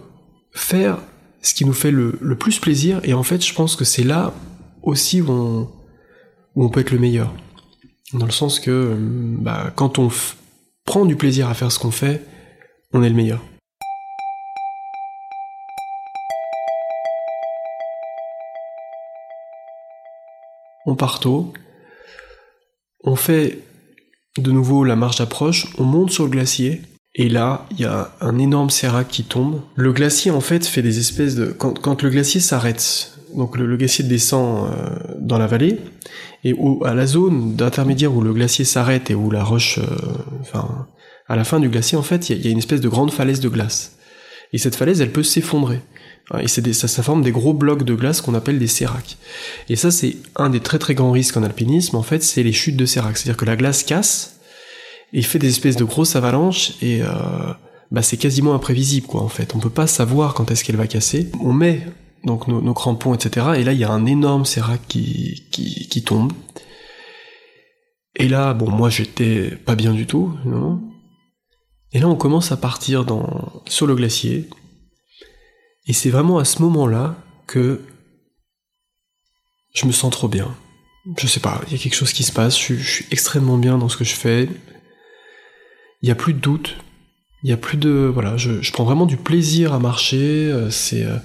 faire 0.52 0.98
ce 1.40 1.54
qui 1.54 1.64
nous 1.64 1.72
fait 1.72 1.90
le, 1.90 2.12
plus 2.38 2.58
plaisir, 2.58 3.00
et 3.04 3.14
en 3.14 3.22
fait, 3.22 3.44
je 3.44 3.54
pense 3.54 3.76
que 3.76 3.84
c'est 3.84 4.04
là 4.04 4.34
aussi 4.82 5.22
où 5.22 5.30
on, 5.30 5.70
où 6.54 6.64
on 6.64 6.68
peut 6.68 6.80
être 6.80 6.90
le 6.90 6.98
meilleur, 6.98 7.32
dans 8.12 8.26
le 8.26 8.32
sens 8.32 8.60
que, 8.60 8.70
euh, 8.70 8.96
bah, 8.98 9.72
quand 9.74 9.98
on 9.98 10.10
prend 10.84 11.06
du 11.06 11.16
plaisir 11.16 11.48
à 11.48 11.54
faire 11.54 11.72
ce 11.72 11.78
qu'on 11.78 11.90
fait, 11.90 12.22
on 12.92 13.02
est 13.02 13.08
le 13.08 13.14
meilleur. 13.14 13.42
On 20.86 20.94
part 20.94 21.20
tôt, 21.20 21.52
on 23.04 23.16
fait 23.16 23.58
de 24.38 24.50
nouveau 24.50 24.84
la 24.84 24.96
marche 24.96 25.18
d'approche, 25.18 25.68
on 25.78 25.84
monte 25.84 26.10
sur 26.10 26.24
le 26.24 26.30
glacier, 26.30 26.82
et 27.14 27.28
là, 27.28 27.66
il 27.70 27.80
y 27.80 27.84
a 27.84 28.12
un 28.20 28.38
énorme 28.38 28.68
sérac 28.68 29.08
qui 29.08 29.24
tombe. 29.24 29.62
Le 29.74 29.92
glacier, 29.92 30.30
en 30.30 30.40
fait, 30.40 30.66
fait 30.66 30.82
des 30.82 30.98
espèces 30.98 31.34
de... 31.34 31.46
Quand, 31.46 32.02
le 32.02 32.10
glacier 32.10 32.40
s'arrête, 32.40 33.18
donc 33.34 33.56
le, 33.56 33.76
glacier 33.76 34.04
descend 34.04 34.70
euh, 34.70 34.90
dans 35.18 35.38
la 35.38 35.46
vallée, 35.46 35.78
et 36.44 36.54
à 36.84 36.94
la 36.94 37.06
zone 37.06 37.56
d'intermédiaire 37.56 38.14
où 38.14 38.20
le 38.20 38.34
glacier 38.34 38.66
s'arrête 38.66 39.10
et 39.10 39.14
où 39.14 39.30
la 39.30 39.42
roche, 39.42 39.78
euh, 39.78 39.82
enfin, 40.40 40.86
à 41.26 41.36
la 41.36 41.44
fin 41.44 41.58
du 41.58 41.70
glacier, 41.70 41.96
en 41.96 42.02
fait, 42.02 42.28
il 42.28 42.44
y, 42.44 42.48
a 42.48 42.50
une 42.50 42.58
espèce 42.58 42.82
de 42.82 42.88
grande 42.88 43.10
falaise 43.10 43.40
de 43.40 43.48
glace. 43.48 43.96
Et 44.52 44.58
cette 44.58 44.76
falaise, 44.76 45.00
elle 45.00 45.10
peut 45.10 45.22
s'effondrer. 45.22 45.80
Et 46.40 46.48
c'est 46.48 46.72
ça, 46.72 46.88
ça, 46.88 47.02
forme 47.04 47.22
des 47.22 47.30
gros 47.30 47.54
blocs 47.54 47.84
de 47.84 47.94
glace 47.94 48.20
qu'on 48.20 48.34
appelle 48.34 48.58
des 48.58 48.66
séracs. 48.66 49.16
Et 49.68 49.76
ça, 49.76 49.92
c'est 49.92 50.16
un 50.34 50.50
des 50.50 50.58
très 50.58 50.78
très 50.78 50.94
grands 50.94 51.12
risques 51.12 51.36
en 51.36 51.44
alpinisme, 51.44 51.96
en 51.96 52.02
fait, 52.02 52.22
c'est 52.22 52.42
les 52.42 52.52
chutes 52.52 52.76
de 52.76 52.86
séracs. 52.86 53.16
C'est-à-dire 53.16 53.36
que 53.36 53.44
la 53.44 53.56
glace 53.56 53.84
casse, 53.84 54.40
et 55.12 55.22
fait 55.22 55.38
des 55.38 55.48
espèces 55.48 55.76
de 55.76 55.84
grosses 55.84 56.16
avalanches, 56.16 56.72
et 56.82 57.02
euh, 57.02 57.08
bah, 57.92 58.02
c'est 58.02 58.16
quasiment 58.16 58.54
imprévisible, 58.54 59.06
quoi, 59.06 59.22
en 59.22 59.28
fait. 59.28 59.54
On 59.54 59.60
peut 59.60 59.70
pas 59.70 59.86
savoir 59.86 60.34
quand 60.34 60.50
est-ce 60.50 60.64
qu'elle 60.64 60.76
va 60.76 60.88
casser. 60.88 61.30
On 61.40 61.52
met 61.52 61.86
donc 62.24 62.48
nos, 62.48 62.74
crampons, 62.74 63.14
etc. 63.14 63.46
Et 63.56 63.62
là, 63.62 63.72
il 63.72 63.78
y 63.78 63.84
a 63.84 63.90
un 63.90 64.04
énorme 64.04 64.44
sérac 64.44 64.80
qui, 64.88 65.44
qui, 65.52 66.02
tombe. 66.02 66.32
Et 68.16 68.26
là, 68.26 68.52
bon, 68.52 68.68
moi, 68.68 68.90
j'étais 68.90 69.50
pas 69.50 69.76
bien 69.76 69.92
du 69.92 70.06
tout, 70.06 70.34
non 70.44 70.80
Et 71.92 72.00
là, 72.00 72.08
on 72.08 72.16
commence 72.16 72.50
à 72.50 72.56
partir 72.56 73.04
dans, 73.04 73.62
sur 73.66 73.86
le 73.86 73.94
glacier. 73.94 74.48
Et 75.86 75.92
c'est 75.92 76.10
vraiment 76.10 76.38
à 76.38 76.44
ce 76.44 76.62
moment-là 76.62 77.16
que 77.46 77.80
je 79.74 79.86
me 79.86 79.92
sens 79.92 80.10
trop 80.10 80.28
bien. 80.28 80.54
Je 81.18 81.26
sais 81.26 81.40
pas, 81.40 81.60
il 81.66 81.72
y 81.72 81.76
a 81.76 81.78
quelque 81.78 81.94
chose 81.94 82.12
qui 82.12 82.24
se 82.24 82.32
passe, 82.32 82.58
je, 82.58 82.74
suis 82.74 83.06
extrêmement 83.12 83.58
bien 83.58 83.78
dans 83.78 83.88
ce 83.88 83.96
que 83.96 84.04
je 84.04 84.14
fais. 84.14 84.48
Il 86.02 86.06
n'y 86.06 86.10
a 86.10 86.16
plus 86.16 86.34
de 86.34 86.40
doute, 86.40 86.76
il 87.44 87.50
y 87.50 87.52
a 87.52 87.56
plus 87.56 87.76
de 87.76 88.10
voilà, 88.12 88.36
je, 88.36 88.72
prends 88.72 88.84
vraiment 88.84 89.06
du 89.06 89.16
plaisir 89.16 89.72
à 89.72 89.78
marcher. 89.78 90.50
Euh, 90.50 90.70
euh, 90.94 91.18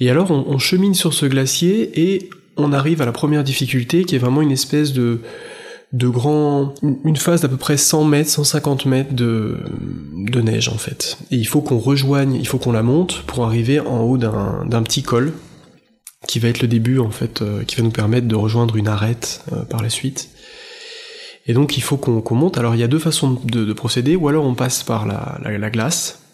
et 0.00 0.10
alors 0.10 0.30
on, 0.32 0.58
chemine 0.58 0.94
sur 0.94 1.14
ce 1.14 1.26
glacier 1.26 2.14
et 2.14 2.28
on 2.56 2.72
arrive 2.72 3.00
à 3.00 3.06
la 3.06 3.12
première 3.12 3.44
difficulté 3.44 4.04
qui 4.04 4.16
est 4.16 4.18
vraiment 4.18 4.42
une 4.42 4.50
espèce 4.50 4.92
de 4.92 5.20
de 5.92 6.08
grand, 6.08 6.74
une 6.82 7.16
phase 7.16 7.42
d'à 7.42 7.48
peu 7.48 7.56
près 7.56 7.76
100 7.76 8.04
mètres, 8.04 8.30
150 8.30 8.86
mètres 8.86 9.14
de, 9.14 9.58
de 10.12 10.40
neige 10.40 10.68
en 10.68 10.78
fait. 10.78 11.18
Et 11.30 11.36
il 11.36 11.46
faut 11.46 11.60
qu'on 11.60 11.78
rejoigne, 11.78 12.34
il 12.34 12.46
faut 12.46 12.58
qu'on 12.58 12.72
la 12.72 12.82
monte 12.82 13.22
pour 13.26 13.44
arriver 13.44 13.80
en 13.80 14.00
haut 14.00 14.18
d'un 14.18 14.82
petit 14.82 15.02
col 15.02 15.32
qui 16.26 16.38
va 16.40 16.48
être 16.48 16.60
le 16.60 16.68
début 16.68 16.98
en 16.98 17.10
fait, 17.10 17.40
euh, 17.40 17.62
qui 17.62 17.76
va 17.76 17.82
nous 17.82 17.90
permettre 17.90 18.26
de 18.26 18.34
rejoindre 18.34 18.76
une 18.76 18.88
arête 18.88 19.44
euh, 19.52 19.62
par 19.62 19.82
la 19.82 19.90
suite. 19.90 20.30
Et 21.46 21.54
donc 21.54 21.76
il 21.76 21.82
faut 21.82 21.96
qu'on 21.96 22.34
monte. 22.34 22.58
Alors 22.58 22.74
il 22.74 22.80
y 22.80 22.84
a 22.84 22.88
deux 22.88 22.98
façons 22.98 23.40
de, 23.44 23.72
procéder, 23.72 24.16
ou 24.16 24.28
alors 24.28 24.44
on 24.44 24.54
passe 24.54 24.82
par 24.82 25.06
la, 25.06 25.38
la 25.44 25.70
glace, 25.70 26.25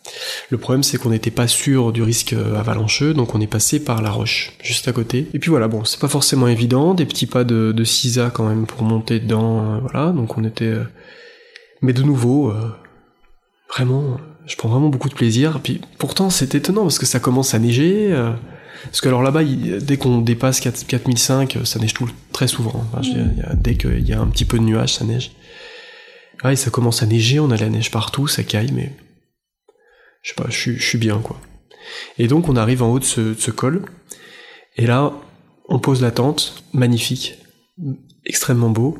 le 0.50 0.58
problème, 0.58 0.82
c'est 0.82 0.98
qu'on 0.98 1.10
n'était 1.10 1.30
pas 1.30 1.48
sûr 1.48 1.92
du 1.92 2.02
risque 2.02 2.32
euh, 2.32 2.58
avalancheux, 2.58 3.14
donc 3.14 3.34
on 3.34 3.40
est 3.40 3.46
passé 3.46 3.80
par 3.80 4.02
la 4.02 4.10
roche, 4.10 4.52
juste 4.62 4.88
à 4.88 4.92
côté. 4.92 5.28
Et 5.32 5.38
puis 5.38 5.50
voilà, 5.50 5.68
bon, 5.68 5.84
c'est 5.84 6.00
pas 6.00 6.08
forcément 6.08 6.48
évident, 6.48 6.94
des 6.94 7.06
petits 7.06 7.26
pas 7.26 7.44
de, 7.44 7.84
CISA 7.84 8.30
quand 8.30 8.48
même 8.48 8.66
pour 8.66 8.82
monter 8.82 9.20
dedans, 9.20 9.60
euh, 9.60 9.78
voilà, 9.80 10.12
donc 10.12 10.36
on 10.36 10.44
était... 10.44 10.64
Euh, 10.64 10.84
mais 11.80 11.92
de 11.92 12.02
nouveau, 12.02 12.54
vraiment, 13.74 14.16
je 14.46 14.54
prends 14.54 14.68
vraiment 14.68 14.88
beaucoup 14.88 15.08
de 15.08 15.14
plaisir. 15.14 15.58
Puis 15.60 15.80
pourtant, 15.98 16.30
c'est 16.30 16.54
étonnant 16.54 16.82
parce 16.82 17.00
que 17.00 17.06
ça 17.06 17.18
commence 17.18 17.54
à 17.54 17.58
neiger. 17.58 18.16
parce 18.84 19.00
que 19.00 19.08
alors 19.08 19.20
là-bas, 19.20 19.42
dès 19.42 19.96
qu'on 19.96 20.20
dépasse 20.20 20.60
4, 20.60 20.86
4005, 20.86 21.58
ça 21.64 21.80
neige 21.80 21.94
tout 21.94 22.08
très 22.30 22.46
souvent. 22.46 22.84
dès 23.54 23.74
qu'il 23.74 24.08
y 24.08 24.12
a 24.12 24.20
un 24.20 24.28
petit 24.28 24.44
peu 24.44 24.60
de 24.60 24.62
nuages, 24.62 24.94
ça 24.94 25.04
neige. 25.04 25.32
Ah, 26.44 26.54
ça 26.54 26.70
commence 26.70 27.02
à 27.02 27.06
neiger, 27.06 27.40
on 27.40 27.50
a 27.50 27.56
la 27.56 27.68
neige 27.68 27.90
partout, 27.90 28.28
ça 28.28 28.44
caille, 28.44 28.70
mais 28.72 28.92
je 30.22 30.30
sais 30.30 30.34
pas, 30.34 30.48
je, 30.48 30.72
suis 30.72 30.98
bien 30.98 31.18
quoi. 31.18 31.38
Et 32.18 32.28
donc 32.28 32.48
on 32.48 32.56
arrive 32.56 32.82
en 32.82 32.92
haut 32.92 32.98
de 32.98 33.04
ce, 33.04 33.50
col, 33.50 33.82
et 34.76 34.86
là 34.86 35.12
on 35.68 35.78
pose 35.78 36.00
la 36.02 36.10
tente, 36.10 36.62
magnifique, 36.72 37.38
extrêmement 38.24 38.70
beau. 38.70 38.98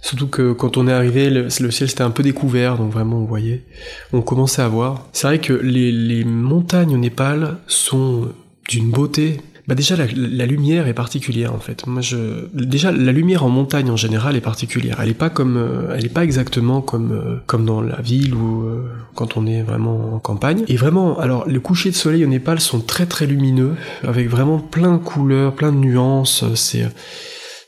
Surtout 0.00 0.26
que 0.26 0.52
quand 0.52 0.76
on 0.76 0.86
est 0.86 0.92
arrivé, 0.92 1.30
le, 1.30 1.48
ciel 1.48 1.88
c'était 1.88 2.02
un 2.02 2.10
peu 2.10 2.22
découvert, 2.22 2.76
donc 2.76 2.92
vraiment 2.92 3.18
on 3.18 3.24
voyait, 3.24 3.64
on 4.12 4.20
commençait 4.20 4.62
à 4.62 4.68
voir. 4.68 5.08
C'est 5.12 5.26
vrai 5.26 5.40
que 5.40 5.54
les, 5.54 5.92
les 5.92 6.24
montagnes 6.24 6.94
au 6.94 6.98
Népal 6.98 7.58
sont 7.66 8.32
d'une 8.68 8.90
beauté 8.90 9.40
bah 9.66 9.74
déjà 9.74 9.96
la, 9.96 10.46
lumière 10.46 10.86
est 10.88 10.94
particulière 10.94 11.54
en 11.54 11.58
fait. 11.58 11.86
Moi 11.86 12.02
je 12.02 12.48
déjà 12.52 12.92
la 12.92 13.12
lumière 13.12 13.44
en 13.44 13.48
montagne 13.48 13.90
en 13.90 13.96
général 13.96 14.36
est 14.36 14.42
particulière. 14.42 14.98
Elle 15.00 15.08
est 15.08 15.14
pas 15.14 15.30
comme 15.30 15.56
euh, 15.56 15.94
elle 15.96 16.04
est 16.04 16.12
pas 16.12 16.22
exactement 16.22 16.82
comme 16.82 17.12
euh, 17.12 17.36
comme 17.46 17.64
dans 17.64 17.80
la 17.80 18.00
ville 18.02 18.34
ou 18.34 18.64
euh, 18.64 18.90
quand 19.14 19.38
on 19.38 19.46
est 19.46 19.62
vraiment 19.62 20.14
en 20.14 20.18
campagne. 20.18 20.64
Et 20.68 20.76
vraiment 20.76 21.18
alors 21.18 21.48
les 21.48 21.60
couchers 21.60 21.90
de 21.90 21.94
soleil 21.94 22.24
au 22.24 22.28
Népal 22.28 22.60
sont 22.60 22.80
très 22.80 23.06
très 23.06 23.26
lumineux 23.26 23.74
avec 24.02 24.28
vraiment 24.28 24.58
plein 24.58 24.92
de 24.92 24.98
couleurs, 24.98 25.54
plein 25.54 25.72
de 25.72 25.78
nuances, 25.78 26.44
c'est 26.54 26.86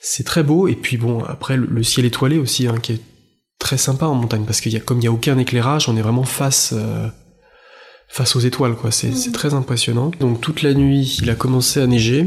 c'est 0.03 0.25
très 0.25 0.43
beau 0.43 0.69
et 0.69 0.75
puis 0.75 0.99
bon 0.99 1.25
après 1.25 1.57
le, 1.57 1.83
ciel 1.83 2.05
étoilé 2.05 2.39
aussi 2.39 2.69
hein, 2.69 2.75
qui 2.81 2.93
est 2.93 3.01
très 3.59 3.79
sympa 3.79 4.05
en 4.05 4.15
montagne 4.15 4.45
parce 4.45 4.61
qu'il 4.61 4.73
y 4.73 4.77
a 4.77 4.81
comme 4.81 4.99
il 4.99 5.05
y 5.05 5.09
a 5.09 5.13
aucun 5.13 5.39
éclairage, 5.39 5.89
on 5.89 5.97
est 5.97 6.03
vraiment 6.03 6.25
face 6.25 6.75
face 8.09 8.37
aux 8.37 8.40
étoiles, 8.40 8.75
quoi. 8.75 8.90
C'est 8.90 9.09
mm. 9.09 9.33
très 9.33 9.55
impressionnant. 9.55 10.11
Donc 10.21 10.40
toute 10.40 10.62
la 10.62 10.75
nuit, 10.75 11.19
il 11.23 11.31
a 11.31 11.35
commencé 11.35 11.81
à 11.81 11.87
neiger. 11.87 12.27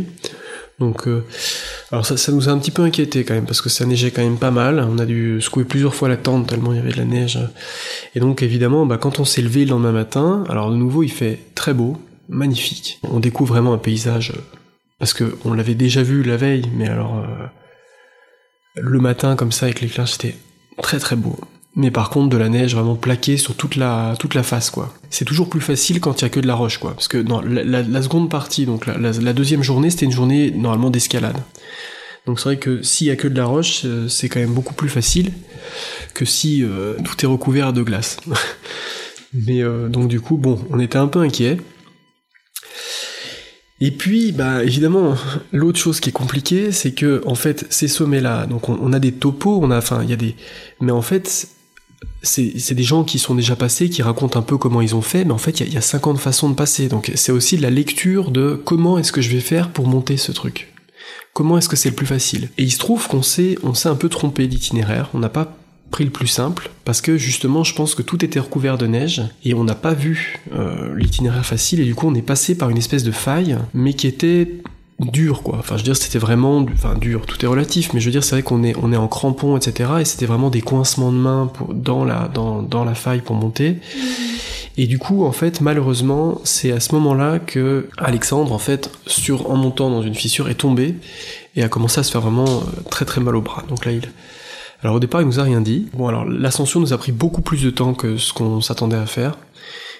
Donc, 0.79 1.07
euh, 1.07 1.25
alors 1.91 2.05
ça, 2.05 2.15
ça 2.15 2.31
nous 2.31 2.47
a 2.47 2.51
un 2.51 2.57
petit 2.57 2.71
peu 2.71 2.83
inquiété 2.83 3.25
quand 3.25 3.33
même 3.33 3.45
parce 3.45 3.61
que 3.61 3.67
ça 3.69 3.85
neigeait 3.85 4.11
quand 4.11 4.21
même 4.21 4.37
pas 4.37 4.51
mal. 4.51 4.85
On 4.89 4.97
a 4.97 5.05
dû 5.05 5.41
secouer 5.41 5.65
plusieurs 5.65 5.93
fois 5.93 6.07
la 6.07 6.17
tente 6.17 6.47
tellement 6.47 6.71
il 6.71 6.77
y 6.77 6.79
avait 6.79 6.91
de 6.91 6.97
la 6.97 7.05
neige. 7.05 7.37
Et 8.15 8.19
donc 8.19 8.41
évidemment, 8.41 8.85
bah, 8.85 8.97
quand 8.97 9.19
on 9.19 9.25
s'est 9.25 9.41
levé 9.41 9.65
le 9.65 9.71
lendemain 9.71 9.91
matin, 9.91 10.43
alors 10.47 10.71
de 10.71 10.75
nouveau 10.75 11.03
il 11.03 11.11
fait 11.11 11.39
très 11.53 11.73
beau, 11.73 11.97
magnifique. 12.29 12.99
On 13.03 13.19
découvre 13.19 13.53
vraiment 13.53 13.73
un 13.73 13.77
paysage 13.77 14.33
parce 14.99 15.13
que 15.13 15.37
on 15.43 15.53
l'avait 15.53 15.75
déjà 15.75 16.01
vu 16.01 16.23
la 16.23 16.37
veille, 16.37 16.69
mais 16.73 16.87
alors 16.87 17.17
euh, 17.17 17.45
le 18.75 18.99
matin 18.99 19.35
comme 19.35 19.51
ça 19.51 19.65
avec 19.65 19.81
l'éclair, 19.81 20.07
c'était 20.07 20.35
très 20.81 20.99
très 20.99 21.17
beau 21.17 21.37
mais 21.75 21.91
par 21.91 22.09
contre 22.09 22.29
de 22.29 22.37
la 22.37 22.49
neige 22.49 22.73
vraiment 22.73 22.95
plaquée 22.95 23.37
sur 23.37 23.55
toute 23.55 23.75
la 23.75 24.15
face 24.43 24.69
quoi. 24.69 24.93
C'est 25.09 25.25
toujours 25.25 25.49
plus 25.49 25.61
facile 25.61 25.99
quand 25.99 26.21
il 26.21 26.23
y 26.23 26.25
a 26.25 26.29
que 26.29 26.39
de 26.39 26.47
la 26.47 26.55
roche 26.55 26.77
quoi, 26.77 26.93
parce 26.93 27.07
que 27.07 27.17
dans 27.17 27.41
la, 27.41 28.01
seconde 28.01 28.29
partie, 28.29 28.65
donc 28.65 28.85
la, 28.85 29.33
deuxième 29.33 29.63
journée, 29.63 29.89
c'était 29.89 30.05
une 30.05 30.11
journée 30.11 30.51
normalement 30.51 30.89
d'escalade. 30.89 31.37
Donc 32.25 32.39
c'est 32.39 32.45
vrai 32.45 32.57
que 32.57 32.83
s'il 32.83 33.07
y 33.07 33.11
a 33.11 33.15
que 33.15 33.27
de 33.27 33.35
la 33.35 33.45
roche, 33.45 33.83
euh, 33.85 34.07
c'est 34.07 34.29
quand 34.29 34.39
même 34.39 34.53
beaucoup 34.53 34.75
plus 34.75 34.89
facile 34.89 35.31
que 36.13 36.25
si 36.25 36.63
euh, 36.63 36.95
tout 37.03 37.25
est 37.25 37.27
recouvert 37.27 37.73
de 37.73 37.81
glace. 37.81 38.17
mais 39.33 39.63
euh, 39.63 39.87
donc 39.87 40.09
du 40.09 40.19
coup, 40.19 40.37
bon, 40.37 40.59
on 40.69 40.79
était 40.79 40.97
un 40.97 41.07
peu 41.07 41.19
inquiet. 41.19 41.57
Et 43.81 43.91
puis, 43.91 44.33
bah 44.33 44.63
évidemment, 44.63 45.15
l'autre 45.53 45.79
chose 45.79 46.01
qui 46.01 46.09
est 46.09 46.13
compliquée, 46.13 46.71
c'est 46.71 46.91
que 46.91 47.23
en 47.25 47.35
fait, 47.35 47.65
ces 47.69 47.87
sommets-là, 47.87 48.45
on, 48.67 48.91
a 48.91 48.99
des 48.99 49.13
topos, 49.13 49.59
on 49.63 49.71
a, 49.71 49.77
enfin, 49.77 50.01
il 50.03 50.09
y 50.09 50.13
a 50.13 50.17
des, 50.17 50.35
mais 50.81 50.91
en 50.91 51.01
fait, 51.01 51.47
c'est 52.21 52.73
des 52.73 52.83
gens 52.83 53.03
qui 53.03 53.19
sont 53.19 53.35
déjà 53.35 53.55
passés, 53.55 53.89
qui 53.89 54.01
racontent 54.01 54.39
un 54.39 54.43
peu 54.43 54.57
comment 54.57 54.81
ils 54.81 54.95
ont 54.95 55.01
fait, 55.01 55.25
mais 55.25 55.31
en 55.31 55.37
fait, 55.37 55.59
il 55.59 55.73
y, 55.73 55.77
a, 55.77 55.81
50 55.81 56.17
façons 56.17 56.49
de 56.49 56.55
passer. 56.55 56.87
Donc, 56.87 57.11
c'est 57.15 57.31
aussi 57.31 57.57
la 57.57 57.69
lecture 57.69 58.31
de 58.31 58.59
comment 58.63 58.97
est-ce 58.97 59.11
que 59.11 59.21
je 59.21 59.29
vais 59.29 59.39
faire 59.39 59.69
pour 59.69 59.87
monter 59.87 60.17
ce 60.17 60.31
truc. 60.31 60.73
Comment 61.33 61.57
est-ce 61.57 61.69
que 61.69 61.75
c'est 61.75 61.89
le 61.89 61.95
plus 61.95 62.05
facile? 62.05 62.49
Et 62.57 62.63
il 62.63 62.71
se 62.71 62.79
trouve 62.79 63.07
qu'on 63.07 63.21
s'est, 63.21 63.57
on 63.63 63.73
s'est 63.73 63.89
un 63.89 63.95
peu 63.95 64.09
trompé 64.09 64.47
d'itinéraire. 64.47 65.09
On 65.13 65.19
n'a 65.19 65.29
pas 65.29 65.55
pris 65.91 66.03
le 66.03 66.11
plus 66.11 66.27
simple 66.27 66.69
parce 66.85 67.01
que 67.01 67.17
justement, 67.17 67.63
je 67.63 67.73
pense 67.73 67.95
que 67.95 68.01
tout 68.01 68.23
était 68.23 68.39
recouvert 68.39 68.77
de 68.77 68.87
neige 68.87 69.23
et 69.43 69.53
on 69.53 69.63
n'a 69.63 69.75
pas 69.75 69.93
vu 69.93 70.39
euh, 70.53 70.93
l'itinéraire 70.95 71.45
facile 71.45 71.79
et 71.79 71.85
du 71.85 71.95
coup, 71.95 72.07
on 72.07 72.15
est 72.15 72.21
passé 72.21 72.55
par 72.55 72.69
une 72.69 72.77
espèce 72.77 73.03
de 73.03 73.11
faille, 73.11 73.57
mais 73.73 73.93
qui 73.93 74.07
était 74.07 74.61
dur 74.99 75.43
quoi. 75.43 75.57
Enfin 75.59 75.75
je 75.75 75.81
veux 75.81 75.85
dire 75.85 75.95
c'était 75.95 76.19
vraiment 76.19 76.65
enfin 76.73 76.95
dur, 76.95 77.25
tout 77.25 77.43
est 77.43 77.47
relatif 77.47 77.93
mais 77.93 77.99
je 77.99 78.05
veux 78.05 78.11
dire 78.11 78.23
c'est 78.23 78.35
vrai 78.35 78.43
qu'on 78.43 78.63
est 78.63 78.75
on 78.81 78.91
est 78.91 78.97
en 78.97 79.07
crampon 79.07 79.57
etc 79.57 79.91
et 80.01 80.05
c'était 80.05 80.25
vraiment 80.25 80.49
des 80.49 80.61
coincements 80.61 81.11
de 81.11 81.17
main 81.17 81.49
pour, 81.53 81.73
dans 81.73 82.03
la 82.03 82.29
dans, 82.33 82.61
dans 82.61 82.83
la 82.83 82.95
faille 82.95 83.21
pour 83.21 83.35
monter. 83.35 83.77
Et 84.77 84.87
du 84.87 84.99
coup 84.99 85.25
en 85.25 85.31
fait 85.31 85.61
malheureusement 85.61 86.41
c'est 86.43 86.71
à 86.71 86.79
ce 86.79 86.93
moment-là 86.95 87.39
que 87.39 87.87
Alexandre 87.97 88.51
en 88.51 88.59
fait 88.59 88.91
sur 89.07 89.49
en 89.49 89.55
montant 89.55 89.89
dans 89.89 90.01
une 90.01 90.15
fissure 90.15 90.49
est 90.49 90.55
tombé 90.55 90.95
et 91.55 91.63
a 91.63 91.69
commencé 91.69 91.99
à 91.99 92.03
se 92.03 92.11
faire 92.11 92.21
vraiment 92.21 92.47
euh, 92.47 92.81
très 92.89 93.05
très 93.05 93.21
mal 93.21 93.35
au 93.35 93.41
bras. 93.41 93.63
Donc 93.67 93.85
là 93.85 93.91
il 93.91 94.09
alors 94.81 94.95
au 94.95 94.99
départ 94.99 95.21
il 95.21 95.27
nous 95.27 95.39
a 95.39 95.43
rien 95.43 95.61
dit. 95.61 95.87
Bon 95.93 96.07
alors 96.07 96.25
l'ascension 96.25 96.79
nous 96.79 96.93
a 96.93 96.97
pris 96.97 97.11
beaucoup 97.11 97.41
plus 97.41 97.63
de 97.63 97.69
temps 97.69 97.93
que 97.93 98.17
ce 98.17 98.33
qu'on 98.33 98.61
s'attendait 98.61 98.97
à 98.97 99.05
faire. 99.05 99.37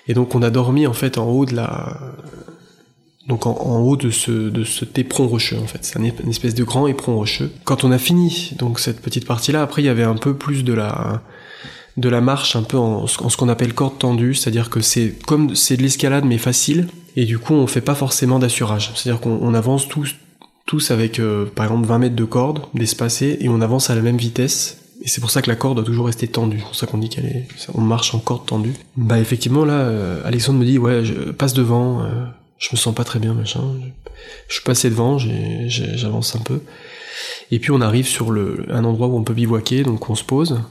Et 0.07 0.13
donc 0.13 0.35
on 0.35 0.41
a 0.41 0.49
dormi 0.49 0.87
en 0.87 0.93
fait 0.93 1.17
en 1.17 1.25
haut 1.27 1.45
de 1.45 1.55
la 1.55 1.97
donc 3.29 3.45
en, 3.45 3.77
haut 3.77 3.95
de 3.95 4.09
ce, 4.09 4.31
de 4.31 4.63
ce 4.63 4.83
éperon 4.95 5.27
rocheux 5.27 5.59
en 5.59 5.67
fait. 5.67 5.79
C'est 5.81 5.99
une 5.99 6.29
espèce 6.29 6.55
de 6.55 6.63
grand 6.63 6.87
éperon 6.87 7.15
rocheux. 7.15 7.51
Quand 7.63 7.83
on 7.83 7.91
a 7.91 7.99
fini 7.99 8.53
donc 8.57 8.79
cette 8.79 9.01
petite 9.01 9.25
partie-là, 9.25 9.61
après 9.61 9.83
il 9.83 9.85
y 9.85 9.89
avait 9.89 10.03
un 10.03 10.15
peu 10.15 10.33
plus 10.33 10.63
de 10.63 10.73
la 10.73 11.21
de 11.95 12.09
la 12.09 12.21
marche 12.21 12.55
un 12.55 12.63
peu 12.63 12.77
en, 12.77 13.07
ce 13.07 13.37
qu'on 13.37 13.49
appelle 13.49 13.73
corde 13.73 13.99
tendue, 13.99 14.33
c'est-à-dire 14.33 14.69
que 14.69 14.81
c'est 14.81 15.13
comme 15.27 15.55
c'est 15.55 15.77
de 15.77 15.83
l'escalade 15.83 16.25
mais 16.25 16.39
facile, 16.39 16.87
et 17.15 17.25
du 17.25 17.37
coup 17.37 17.53
on 17.53 17.67
fait 17.67 17.81
pas 17.81 17.95
forcément 17.95 18.39
d'assurage. 18.39 18.91
C'est-à-dire 18.95 19.21
qu'on 19.21 19.53
avance 19.53 19.87
tous 19.87 20.15
tous 20.65 20.91
avec 20.91 21.19
euh, 21.19 21.45
par 21.45 21.65
exemple 21.65 21.87
20 21.87 21.97
mètres 21.99 22.15
de 22.15 22.25
corde 22.25 22.61
d'espacé 22.73 23.37
et 23.41 23.49
on 23.49 23.61
avance 23.61 23.89
à 23.89 23.95
la 23.95 24.01
même 24.01 24.17
vitesse 24.17 24.77
et 25.01 25.07
c'est 25.07 25.21
pour 25.21 25.31
ça 25.31 25.41
que 25.41 25.49
la 25.49 25.55
corde 25.55 25.77
doit 25.77 25.85
toujours 25.85 26.07
rester 26.07 26.27
tendue. 26.27 26.57
C'est 26.59 26.65
pour 26.65 26.75
ça 26.75 26.87
qu'on 26.87 26.97
dit 26.97 27.09
qu'elle 27.09 27.25
est, 27.25 27.47
on 27.73 27.81
marche 27.81 28.13
en 28.13 28.19
corde 28.19 28.45
tendue. 28.45 28.73
Bah 28.97 29.19
effectivement 29.19 29.65
là, 29.65 29.73
euh, 29.73 30.21
Alexandre 30.25 30.59
me 30.59 30.65
dit 30.65 30.77
ouais, 30.77 31.05
je 31.05 31.31
passe 31.31 31.53
devant, 31.53 32.01
euh, 32.01 32.25
je 32.59 32.69
me 32.73 32.77
sens 32.77 32.93
pas 32.93 33.05
très 33.05 33.19
bien, 33.19 33.33
machin. 33.33 33.61
Je 34.47 34.53
suis 34.53 34.63
passé 34.63 34.89
devant, 34.89 35.17
j'avance 35.17 36.35
un 36.35 36.39
peu. 36.39 36.61
Et 37.51 37.59
puis 37.59 37.71
on 37.71 37.81
arrive 37.81 38.07
sur 38.07 38.31
un 38.31 38.83
endroit 38.83 39.07
où 39.07 39.17
on 39.17 39.23
peut 39.23 39.33
bivouaquer, 39.33 39.83
donc 39.83 40.09
on 40.09 40.15
se 40.15 40.23
pose. 40.23 40.61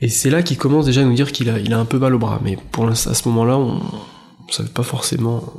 Et 0.00 0.08
c'est 0.08 0.30
là 0.30 0.42
qu'il 0.42 0.56
commence 0.56 0.86
déjà 0.86 1.02
à 1.02 1.04
nous 1.04 1.14
dire 1.14 1.32
qu'il 1.32 1.50
a, 1.50 1.78
un 1.78 1.84
peu 1.84 1.98
mal 1.98 2.14
au 2.14 2.18
bras. 2.18 2.40
Mais 2.42 2.56
pour 2.72 2.88
à 2.88 2.94
ce 2.94 3.28
moment-là, 3.28 3.58
on, 3.58 3.80
on 4.48 4.52
savait 4.52 4.70
pas 4.70 4.82
forcément. 4.82 5.52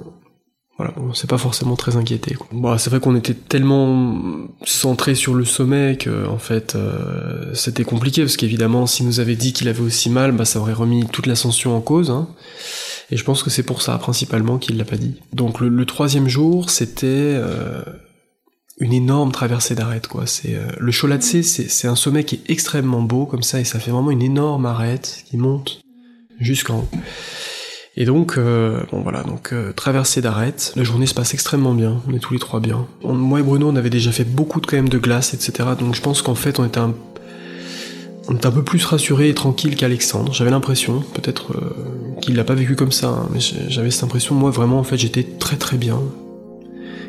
Voilà, 0.77 0.93
on 0.97 1.13
s'est 1.13 1.27
pas 1.27 1.37
forcément 1.37 1.77
très 1.77 1.95
inquiété. 1.95 2.35
Bon, 2.51 2.77
c'est 2.77 2.89
vrai 2.89 2.99
qu'on 2.99 3.15
était 3.15 3.33
tellement 3.33 4.19
centré 4.65 5.15
sur 5.15 5.33
le 5.33 5.45
sommet 5.45 5.97
que, 5.97 6.27
en 6.27 6.37
fait, 6.37 6.75
euh, 6.75 7.53
c'était 7.53 7.85
compliqué 7.85 8.23
parce 8.23 8.35
qu'évidemment, 8.35 8.85
s'il 8.85 9.05
nous 9.05 9.21
avait 9.21 9.37
dit 9.37 9.53
qu'il 9.53 9.69
avait 9.69 9.81
aussi 9.81 10.09
mal, 10.09 10.33
bah, 10.33 10.43
ça 10.43 10.59
aurait 10.59 10.73
remis 10.73 11.05
toute 11.05 11.27
l'ascension 11.27 11.77
en 11.77 11.79
cause. 11.79 12.11
Hein. 12.11 12.27
Et 13.09 13.15
je 13.15 13.23
pense 13.23 13.41
que 13.41 13.49
c'est 13.49 13.63
pour 13.63 13.81
ça 13.81 13.97
principalement 13.97 14.57
qu'il 14.57 14.77
l'a 14.77 14.83
pas 14.83 14.97
dit. 14.97 15.15
Donc 15.31 15.61
le, 15.61 15.85
troisième 15.85 16.27
jour, 16.27 16.69
c'était 16.69 17.07
euh, 17.07 17.81
une 18.79 18.93
énorme 18.93 19.31
traversée 19.31 19.75
d'arête 19.75 20.07
quoi. 20.07 20.25
C'est 20.25 20.55
euh, 20.55 20.67
le 20.77 20.91
Cholatse, 20.91 21.41
c'est 21.41 21.87
un 21.87 21.95
sommet 21.95 22.23
qui 22.23 22.35
est 22.35 22.49
extrêmement 22.49 23.01
beau 23.01 23.25
comme 23.25 23.43
ça 23.43 23.59
et 23.59 23.63
ça 23.63 23.79
fait 23.79 23.91
vraiment 23.91 24.11
une 24.11 24.23
énorme 24.23 24.65
arête 24.65 25.23
qui 25.25 25.37
monte 25.37 25.81
jusqu'en 26.39 26.79
haut. 26.79 26.89
Et 27.97 28.03
donc, 28.03 28.37
euh, 28.37 28.81
bon 28.91 29.01
voilà, 29.01 29.23
donc 29.23 29.53
euh, 29.53 29.71
traversée 29.71 30.21
d'arête, 30.21 30.73
la 30.75 30.83
journée 30.83 31.05
se 31.05 31.13
passe 31.13 31.33
extrêmement 31.33 31.73
bien, 31.73 32.01
on 32.09 32.13
est 32.13 32.19
tous 32.19 32.33
les 32.33 32.39
trois 32.39 32.59
bien. 32.59 32.87
moi 33.03 33.39
et 33.39 33.43
Bruno, 33.43 33.69
on 33.69 33.75
avait 33.77 33.89
déjà 33.89 34.11
fait 34.11 34.25
beaucoup 34.25 34.59
de, 34.59 34.65
quand 34.65 34.83
de 34.83 34.97
glace, 34.97 35.33
etc. 35.33 35.69
Donc 35.79 35.95
je 35.95 36.01
pense 36.01 36.21
qu'en 36.21 36.35
fait, 36.35 36.59
on 36.59 36.65
était 36.65 36.79
un, 36.79 36.93
on 38.27 38.35
était 38.35 38.47
un 38.47 38.51
peu 38.51 38.63
plus 38.63 38.83
rassuré 38.83 39.29
et 39.29 39.33
tranquille 39.33 39.77
qu'Alexandre. 39.77 40.33
J'avais 40.33 40.51
l'impression, 40.51 41.03
peut-être 41.13 41.53
euh, 41.53 42.19
qu'il 42.21 42.35
l'a 42.35 42.43
pas 42.43 42.53
vécu 42.53 42.75
comme 42.75 42.91
ça, 42.91 43.07
hein, 43.07 43.29
mais 43.33 43.39
j'avais 43.39 43.91
cette 43.91 44.03
impression, 44.03 44.35
moi 44.35 44.51
vraiment, 44.51 44.79
en 44.79 44.83
fait, 44.83 44.97
j'étais 44.97 45.23
très 45.23 45.55
très 45.55 45.77
bien. 45.77 46.01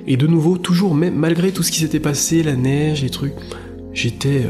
Et 0.06 0.16
de 0.16 0.28
nouveau, 0.28 0.56
toujours, 0.56 0.94
même 0.94 1.16
malgré 1.16 1.50
tout 1.50 1.64
ce 1.64 1.72
qui 1.72 1.80
s'était 1.80 1.98
passé, 1.98 2.44
la 2.44 2.54
neige, 2.54 3.02
les 3.02 3.10
trucs, 3.10 3.34
j'étais 3.92 4.46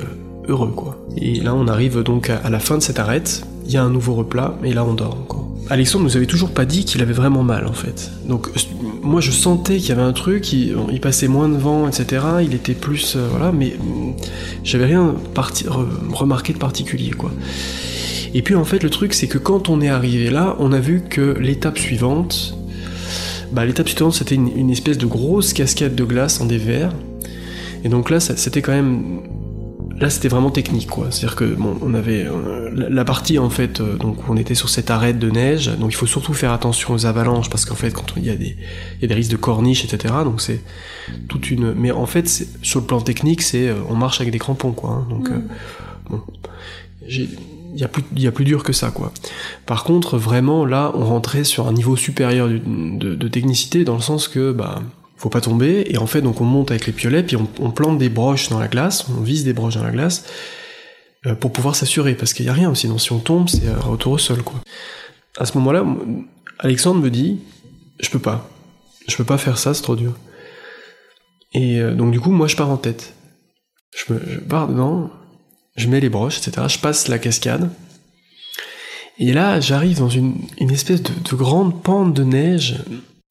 heureux 0.49 0.73
quoi. 0.77 0.99
Et 1.17 1.41
là, 1.41 1.55
on 1.55 1.67
arrive 1.67 2.03
donc 2.03 2.29
à, 2.29 2.51
la 2.51 2.61
fin 2.61 2.77
de 2.77 2.83
cette 2.83 2.99
arête, 2.99 3.47
il 3.65 3.73
y 3.73 3.79
a 3.79 3.83
un 3.83 3.89
nouveau 3.89 4.13
replat, 4.13 4.59
et 4.63 4.75
là, 4.75 4.85
on 4.85 4.93
dort 4.93 5.15
encore. 5.15 5.46
Alexandre 5.69 6.05
nous 6.05 6.17
avait 6.17 6.27
toujours 6.27 6.51
pas 6.51 6.65
dit 6.65 6.85
qu'il 6.85 7.03
avait 7.03 7.13
vraiment 7.13 7.43
mal 7.43 7.67
en 7.67 7.73
fait. 7.73 8.11
Donc 8.27 8.49
moi 9.03 9.21
je 9.21 9.31
sentais 9.31 9.79
qu'il 9.79 9.89
y 9.89 9.93
avait 9.93 10.03
un 10.03 10.13
truc, 10.13 10.53
il, 10.53 11.01
passait 11.01 11.29
moins 11.29 11.49
de 11.49 11.57
vent, 11.57 11.89
etc. 11.89 12.25
Il 12.43 12.55
était 12.55 12.75
plus 12.75 13.17
euh, 13.17 13.27
voilà, 13.31 13.53
mais 13.53 13.77
mm, 13.79 14.15
j'avais 14.63 14.87
rien 14.87 15.15
remarqué 16.13 16.53
de 16.53 16.59
particulier 16.59 17.11
quoi. 17.11 17.33
Et 18.35 18.43
puis 18.43 18.55
en 18.55 18.65
fait 18.65 18.83
le 18.83 18.91
truc 18.91 19.13
c'est 19.13 19.27
que 19.27 19.39
quand 19.39 19.69
on 19.69 19.81
est 19.81 19.89
arrivé 19.89 20.31
là, 20.31 20.57
on 20.61 20.73
a 20.73 20.79
vu 20.79 21.03
que 21.09 21.37
l'étape 21.41 21.79
suivante, 21.79 22.57
bah, 23.53 23.65
l'étape 23.65 23.89
suivante 23.89 24.15
c'était 24.15 24.37
une, 24.37 24.71
espèce 24.71 24.99
de 24.99 25.07
grosse 25.07 25.53
cascade 25.53 25.95
de 25.95 26.05
glace 26.05 26.41
en 26.41 26.47
dévers. 26.47 26.93
Et 27.83 27.89
donc 27.89 28.11
là 28.11 28.21
c'était 28.21 28.63
quand 28.63 28.73
même 28.73 29.23
là 29.99 30.11
c'était 30.11 30.29
vraiment 30.29 30.51
technique 30.51 30.89
quoi. 30.89 31.09
C'est 31.11 31.25
à 31.25 31.29
dire 31.29 31.37
que 31.37 31.45
bon 31.45 31.79
on 31.83 31.95
avait 31.95 32.27
euh, 32.27 32.71
la, 32.73 33.05
partie 33.05 33.39
en 33.39 33.51
fait 33.51 33.81
euh, 33.81 33.97
donc 33.97 34.29
on 34.29 34.37
était 34.37 34.55
sur 34.55 34.69
cette 34.69 34.91
arête 34.91 35.19
de 35.19 35.31
neige. 35.31 35.69
Donc 35.79 35.91
il 35.93 35.97
faut 35.97 36.07
surtout 36.07 36.35
faire 36.35 36.53
attention 36.53 36.95
aux 36.95 37.07
avalanches 37.07 37.51
parce 37.51 37.65
qu'en 37.65 37.75
fait 37.75 37.93
quand 37.93 38.07
il 38.17 38.25
y 38.25 38.31
a 38.31 38.37
des 38.37 38.57
il 38.97 39.03
y 39.03 39.05
a 39.05 39.09
des 39.09 39.15
risques 39.15 39.31
de 39.31 39.37
corniche 39.37 39.85
etc 39.85 40.15
donc 40.25 40.41
c'est 40.41 40.61
toute 41.29 41.51
une 41.51 41.73
mais 41.75 41.91
en 41.91 42.07
fait 42.07 42.29
sur 42.63 42.81
le 42.81 42.87
plan 42.87 43.01
technique 43.01 43.43
c'est 43.43 43.69
euh, 43.69 43.75
on 43.89 43.95
marche 43.95 44.21
avec 44.21 44.33
des 44.33 44.39
crampons 44.39 44.73
quoi 44.73 44.91
hein. 44.91 45.07
donc 45.09 45.31
mm. 45.31 45.43
bon. 46.11 46.21
Il 47.09 47.81
y 47.81 47.85
a 47.85 47.89
plus 47.89 48.03
il 48.17 48.23
y 48.23 48.27
a 48.27 48.33
plus 48.33 48.47
dur 48.47 48.63
que 48.63 48.73
ça 48.73 48.91
quoi. 48.91 49.13
Par 49.67 49.85
contre 49.85 50.17
vraiment 50.17 50.65
là 50.65 50.93
on 50.95 51.05
rentrait 51.05 51.45
sur 51.45 51.69
un 51.69 51.73
niveau 51.73 51.95
supérieur 51.95 52.49
de, 52.49 52.59
de 53.15 53.29
technicité 53.29 53.85
dans 53.85 53.95
le 53.95 54.01
sens 54.01 54.29
que 54.29 54.53
bah 54.53 54.81
faut 55.27 55.31
pas 55.31 55.41
tomber, 55.41 55.85
et 55.89 55.99
en 55.99 56.07
fait 56.07 56.23
donc 56.23 56.41
on 56.41 56.45
monte 56.45 56.71
avec 56.71 56.87
les 56.87 56.93
piolets, 56.93 57.25
puis 57.25 57.37
on, 57.37 57.71
plante 57.73 57.99
des 57.99 58.09
broches 58.09 58.49
dans 58.49 58.61
la 58.61 58.69
glace, 58.69 59.07
on 59.11 59.21
vise 59.23 59.43
des 59.43 59.53
broches 59.53 59.75
dans 59.75 59.83
la 59.83 59.91
glace, 59.91 60.25
euh, 61.27 61.35
pour 61.35 61.53
pouvoir 61.53 61.75
s'assurer, 61.75 62.15
parce 62.15 62.33
qu'il 62.33 62.47
y 62.47 62.49
a 62.49 62.53
rien, 62.53 62.73
sinon 62.77 62.97
si 62.97 63.11
on 63.11 63.19
tombe, 63.19 63.49
c'est 63.49 63.67
un 63.67 63.81
retour 63.81 64.13
au 64.13 64.19
sol, 64.19 64.45
quoi. 64.45 64.61
À 65.37 65.45
ce 65.45 65.59
moment-là, 65.59 65.85
Alexandre 66.61 67.01
me 67.01 67.11
dit, 67.11 67.41
je 67.99 68.09
peux 68.09 68.21
pas, 68.21 68.49
je 69.09 69.17
peux 69.17 69.25
pas 69.25 69.37
faire 69.37 69.59
ça, 69.59 69.75
c'est 69.75 69.83
trop 69.83 69.97
dur. 69.97 70.17
Et 71.53 71.81
euh, 71.81 71.93
donc 71.93 72.13
du 72.13 72.21
coup, 72.21 72.31
moi 72.31 72.47
je 72.47 72.55
pars 72.55 72.71
en 72.71 72.77
tête. 72.77 73.13
Je, 73.97 74.13
me, 74.13 74.41
pars 74.43 74.69
dedans, 74.69 75.11
je 75.75 75.89
mets 75.89 75.99
les 75.99 76.09
broches, 76.09 76.39
etc., 76.39 76.69
je 76.69 76.79
passe 76.79 77.09
la 77.09 77.19
cascade, 77.19 77.69
et 79.19 79.33
là 79.33 79.59
j'arrive 79.59 79.99
dans 79.99 80.09
une, 80.09 80.37
espèce 80.71 81.03
de 81.03 81.35
grande 81.35 81.83
pente 81.83 82.15
de 82.15 82.23
neige, 82.23 82.77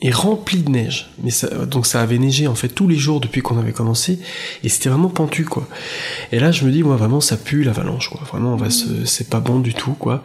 est 0.06 0.14
rempli 0.14 0.62
de 0.62 0.70
neige. 0.70 1.10
Mais 1.24 1.32
ça, 1.32 1.48
donc 1.66 1.86
ça 1.86 2.02
avait 2.02 2.18
neigé 2.18 2.48
en 2.48 2.56
fait 2.56 2.70
tous 2.70 2.88
les 2.88 2.96
jours 2.96 3.20
depuis 3.20 3.42
qu'on 3.42 3.58
avait 3.58 3.72
commencé, 3.72 4.20
et 4.64 4.70
c'était 4.70 4.90
vraiment 4.90 5.10
pentu 5.10 5.46
quoi. 5.46 5.68
Et 6.32 6.40
là 6.40 6.52
je 6.52 6.66
me 6.66 6.72
dis 6.72 6.84
moi 6.84 6.96
vraiment 6.96 7.22
ça 7.22 7.38
pue 7.38 7.64
l'avalanche 7.64 8.10
quoi. 8.10 8.22
Vraiment 8.30 8.54
on 8.54 8.58
va 8.58 8.70
se, 8.70 9.06
c'est 9.06 9.30
pas 9.30 9.40
bon 9.40 9.60
du 9.60 9.74
tout 9.74 9.94
quoi. 9.94 10.24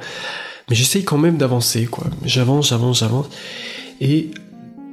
Mais 0.69 0.77
j'essaye 0.77 1.05
quand 1.05 1.19
même 1.19 1.37
d'avancer 1.37 1.87
quoi. 1.87 2.05
J'avance, 2.25 2.69
j'avance, 2.69 2.99
j'avance, 2.99 3.27
et 4.01 4.31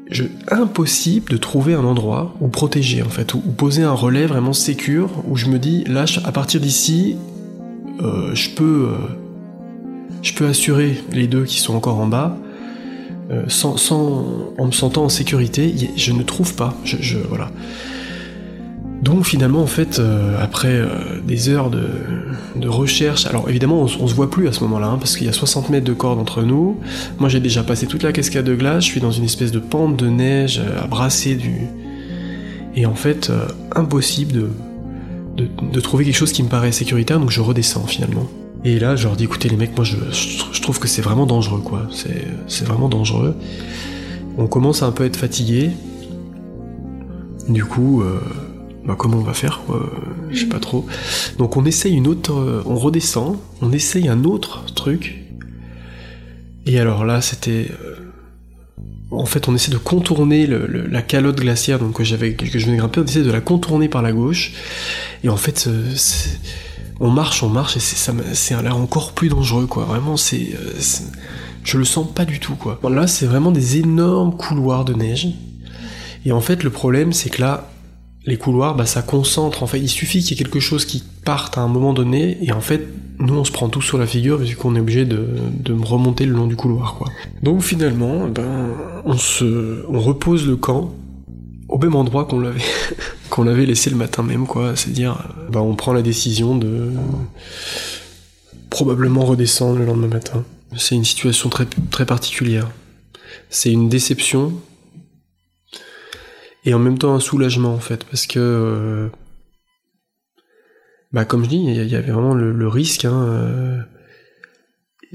je, 0.10 0.23
impossible 0.50 1.32
de 1.32 1.38
trouver 1.38 1.73
un 1.73 1.84
endroit 1.84 2.34
où 2.39 2.47
protéger 2.47 3.02
en 3.02 3.10
fait, 3.10 3.34
où, 3.34 3.39
poser 3.39 3.84
un 3.84 3.91
relais 3.91 4.26
vraiment 4.26 4.54
sécure, 4.54 5.10
où 5.28 5.36
je 5.36 5.47
me 5.47 5.60
dis 5.60 5.84
là 5.86 6.06
à 6.23 6.32
partir 6.32 6.62
d'ici, 6.62 7.17
euh, 8.02 8.34
je 8.34 8.52
peux, 8.52 8.89
euh, 8.91 8.97
je 10.21 10.34
peux 10.34 10.47
assurer 10.47 10.97
les 11.12 11.28
deux 11.28 11.43
qui 11.43 11.60
sont 11.60 11.76
encore 11.76 12.00
en 12.00 12.08
bas 12.08 12.38
euh, 13.29 13.43
sans, 13.49 13.75
en 14.57 14.65
me 14.65 14.71
sentant 14.71 15.03
en 15.03 15.09
sécurité, 15.09 15.73
je 15.97 16.13
ne 16.13 16.23
trouve 16.23 16.55
pas. 16.55 16.77
Je, 16.85 17.17
voilà. 17.17 17.51
Donc 19.01 19.25
finalement, 19.25 19.61
en 19.61 19.67
fait, 19.67 19.99
euh, 19.99 20.35
après 20.41 20.69
euh, 20.69 20.87
des 21.25 21.49
heures 21.49 21.69
de, 21.69 22.67
recherche, 22.67 23.25
alors 23.25 23.49
évidemment, 23.49 23.81
on, 23.81 24.07
se 24.07 24.13
voit 24.13 24.29
plus 24.29 24.47
à 24.47 24.53
ce 24.53 24.61
moment-là, 24.61 24.87
hein, 24.87 24.97
parce 24.97 25.17
qu'il 25.17 25.27
y 25.27 25.29
a 25.29 25.33
60 25.33 25.69
mètres 25.69 25.85
de 25.85 25.93
corde 25.93 26.19
entre 26.19 26.43
nous. 26.43 26.79
Moi, 27.19 27.27
j'ai 27.27 27.41
déjà 27.41 27.63
passé 27.63 27.85
toute 27.85 28.03
la 28.03 28.13
cascade 28.13 28.45
de 28.45 28.55
glace. 28.55 28.85
Je 28.85 28.89
suis 28.89 29.01
dans 29.01 29.11
une 29.11 29.25
espèce 29.25 29.51
de 29.51 29.59
pente 29.59 29.97
de 29.97 30.07
neige 30.07 30.61
à 30.81 30.87
brasser 30.87 31.35
du. 31.35 31.67
Et 32.75 32.85
en 32.85 32.95
fait, 32.95 33.31
impossible 33.75 34.33
de, 35.35 35.47
de 35.61 35.79
trouver 35.81 36.05
quelque 36.05 36.15
chose 36.15 36.31
qui 36.31 36.43
me 36.43 36.49
paraît 36.49 36.71
sécuritaire, 36.71 37.19
donc 37.19 37.31
je 37.31 37.41
redescends 37.41 37.87
finalement. 37.87 38.27
Et 38.63 38.80
là, 38.80 38.96
je 38.96 39.04
leur 39.08 39.15
dis, 39.15 39.26
écoutez 39.26 39.50
les 39.50 39.56
mecs, 39.56 39.76
moi 39.76 39.86
je, 39.86 39.96
je 40.12 40.62
trouve 40.62 40.80
que 40.80 40.88
c'est 40.88 41.02
vraiment 41.02 41.26
dangereux, 41.26 41.62
quoi. 41.62 41.88
C'est 42.48 42.65
vraiment 42.65 42.89
dangereux. 42.89 43.36
On 44.38 44.48
commence 44.48 44.84
à 44.84 44.88
un 44.88 44.91
peu 44.91 45.06
être 45.06 45.17
fatigué. 45.17 45.72
Du 47.48 47.63
coup, 47.63 48.02
euh, 48.02 48.20
bah 48.86 48.96
comment 48.98 49.17
on 49.17 49.24
va 49.24 49.34
faire, 49.34 49.62
quoi? 49.65 49.89
Je 50.32 50.41
sais 50.41 50.48
pas 50.48 50.60
trop. 50.60 50.86
Donc 51.38 51.56
on 51.56 51.65
essaye 51.65 51.93
une 51.96 52.08
autre... 52.08 52.34
Euh, 52.34 52.62
on 52.65 52.76
redescend, 52.76 53.38
on 53.62 53.72
essaye 53.72 54.10
un 54.10 54.24
autre 54.26 54.65
truc. 54.74 55.24
Et 56.65 56.80
alors 56.80 57.06
là, 57.06 57.22
c'était... 57.22 57.72
Euh, 57.84 57.96
en 59.10 59.26
fait, 59.26 59.48
on 59.48 59.56
essaie 59.56 59.72
de 59.72 59.78
contourner 59.78 60.46
la 60.48 61.02
calotte 61.02 61.38
glaciaire 61.38 61.80
donc, 61.80 61.93
que, 61.93 62.04
j'avais, 62.04 62.34
que 62.34 62.60
je 62.60 62.65
venais 62.65 62.78
grimper, 62.78 63.00
on 63.00 63.06
essaie 63.06 63.24
de 63.24 63.32
la 63.32 63.39
contourner 63.39 63.88
par 63.88 64.02
la 64.02 64.12
gauche. 64.12 64.52
Et 65.24 65.30
en 65.30 65.38
fait, 65.38 65.70
on 66.99 67.10
marche, 67.10 67.43
on 67.43 67.49
marche, 67.49 67.77
et 67.77 67.79
c'est, 67.79 68.62
l'air 68.62 68.77
encore 68.77 69.13
plus 69.13 69.29
dangereux, 69.29 69.67
quoi. 69.67 69.86
Vraiment, 69.86 70.13
euh, 70.13 70.17
c'est, 70.17 70.57
je 71.63 71.77
le 71.77 71.86
sens 71.86 72.07
pas 72.13 72.25
du 72.25 72.39
tout, 72.39 72.55
quoi. 72.55 72.79
là, 72.89 73.07
c'est 73.07 73.25
vraiment 73.25 73.51
des 73.51 73.77
énormes 73.77 74.36
couloirs 74.36 74.86
de 74.86 74.93
neige. 74.93 75.27
Et 76.25 76.31
en 76.31 76.41
fait, 76.41 76.63
le 76.63 76.69
problème, 76.69 77.13
c'est 77.13 77.29
que 77.29 77.41
là, 77.41 77.69
les 78.25 78.38
couloirs, 78.38 78.75
bah, 78.75 78.86
ça 78.86 79.01
concentre. 79.01 79.63
En 79.63 79.67
fait, 79.67 79.79
il 79.79 79.89
suffit 79.89 80.21
qu'il 80.21 80.38
y 80.38 80.41
ait 80.41 80.43
quelque 80.43 80.60
chose 80.60 80.86
qui 80.86 81.03
parte 81.23 81.57
à 81.57 81.62
un 81.62 81.67
moment 81.67 81.93
donné, 81.93 82.38
et 82.41 82.51
en 82.51 82.62
fait, 82.62 82.88
nous, 83.19 83.36
on 83.36 83.43
se 83.43 83.51
prend 83.51 83.69
tout 83.69 83.81
sur 83.81 83.97
la 83.97 84.07
figure, 84.07 84.38
vu 84.38 84.55
qu'on 84.55 84.75
est 84.75 84.79
obligé 84.79 85.05
de, 85.05 85.27
de 85.51 85.73
remonter 85.73 86.25
le 86.25 86.33
long 86.33 86.47
du 86.47 86.55
couloir, 86.55 86.95
quoi. 86.95 87.10
Donc 87.43 87.62
finalement, 87.62 88.27
ben, 88.27 88.69
on 89.05 89.17
se, 89.17 89.86
on 89.89 89.99
repose 89.99 90.47
le 90.47 90.55
camp 90.55 90.93
au 91.69 91.77
même 91.77 91.95
endroit 91.95 92.25
qu'on 92.25 92.39
l'avait 92.39 92.62
qu'on 93.30 93.43
l'avait 93.43 93.65
laissé 93.65 93.89
le 93.89 93.95
matin 93.95 94.23
même 94.23 94.47
quoi. 94.47 94.75
C'est 94.75 94.91
dire 94.91 95.27
bah 95.49 95.62
on 95.62 95.75
prend 95.75 95.93
la 95.93 96.01
décision 96.01 96.58
de 96.58 96.91
probablement 98.69 99.25
redescendre 99.25 99.80
le 99.80 99.86
lendemain 99.86 100.08
matin. 100.08 100.43
C'est 100.75 100.95
une 100.95 101.06
situation 101.06 101.49
très 101.49 101.65
très 101.91 102.06
particulière. 102.06 102.69
C'est 103.49 103.71
une 103.71 103.89
déception 103.89 104.53
et 106.65 106.73
en 106.73 106.80
même 106.80 106.97
temps 106.97 107.13
un 107.13 107.19
soulagement 107.19 107.73
en 107.73 107.80
fait 107.80 108.03
parce 108.06 108.27
que 108.27 108.39
euh, 108.39 109.08
bah 111.13 111.25
comme 111.25 111.43
je 111.43 111.49
dis 111.49 111.63
il 111.63 111.88
y 111.88 111.95
avait 111.95 112.12
vraiment 112.12 112.34
le, 112.34 112.67
risque 112.67 113.06
hein, 113.06 113.23
euh, 113.23 113.82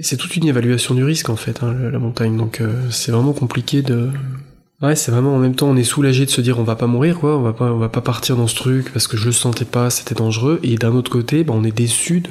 c'est 0.00 0.16
toute 0.16 0.34
une 0.36 0.46
évaluation 0.46 0.94
du 0.94 1.04
risque 1.04 1.28
en 1.28 1.36
fait 1.36 1.62
hein, 1.62 1.74
la 1.74 1.98
montagne. 1.98 2.36
Donc 2.36 2.60
euh, 2.60 2.90
c'est 2.90 3.12
vraiment 3.12 3.32
compliqué 3.32 3.82
de 3.82 4.08
Ouais, 4.82 4.96
c'est 4.96 5.12
vraiment 5.12 5.36
en 5.36 5.38
même 5.38 5.54
temps 5.54 5.68
on 5.68 5.76
est 5.76 5.84
soulagé 5.84 6.26
de 6.26 6.30
se 6.30 6.40
dire 6.40 6.58
on 6.58 6.64
va 6.64 6.74
pas 6.74 6.88
mourir 6.88 7.20
quoi, 7.20 7.38
on 7.38 7.78
va 7.78 7.88
pas 7.88 8.00
partir 8.00 8.36
dans 8.36 8.48
ce 8.48 8.56
truc 8.56 8.92
parce 8.92 9.06
que 9.06 9.16
je 9.16 9.26
le 9.26 9.32
sentais 9.32 9.64
pas, 9.64 9.90
c'était 9.90 10.16
dangereux 10.16 10.58
et 10.64 10.74
d'un 10.74 10.92
autre 10.92 11.10
côté, 11.10 11.44
bah, 11.44 11.54
on 11.56 11.62
est 11.62 11.76
déçu 11.76 12.24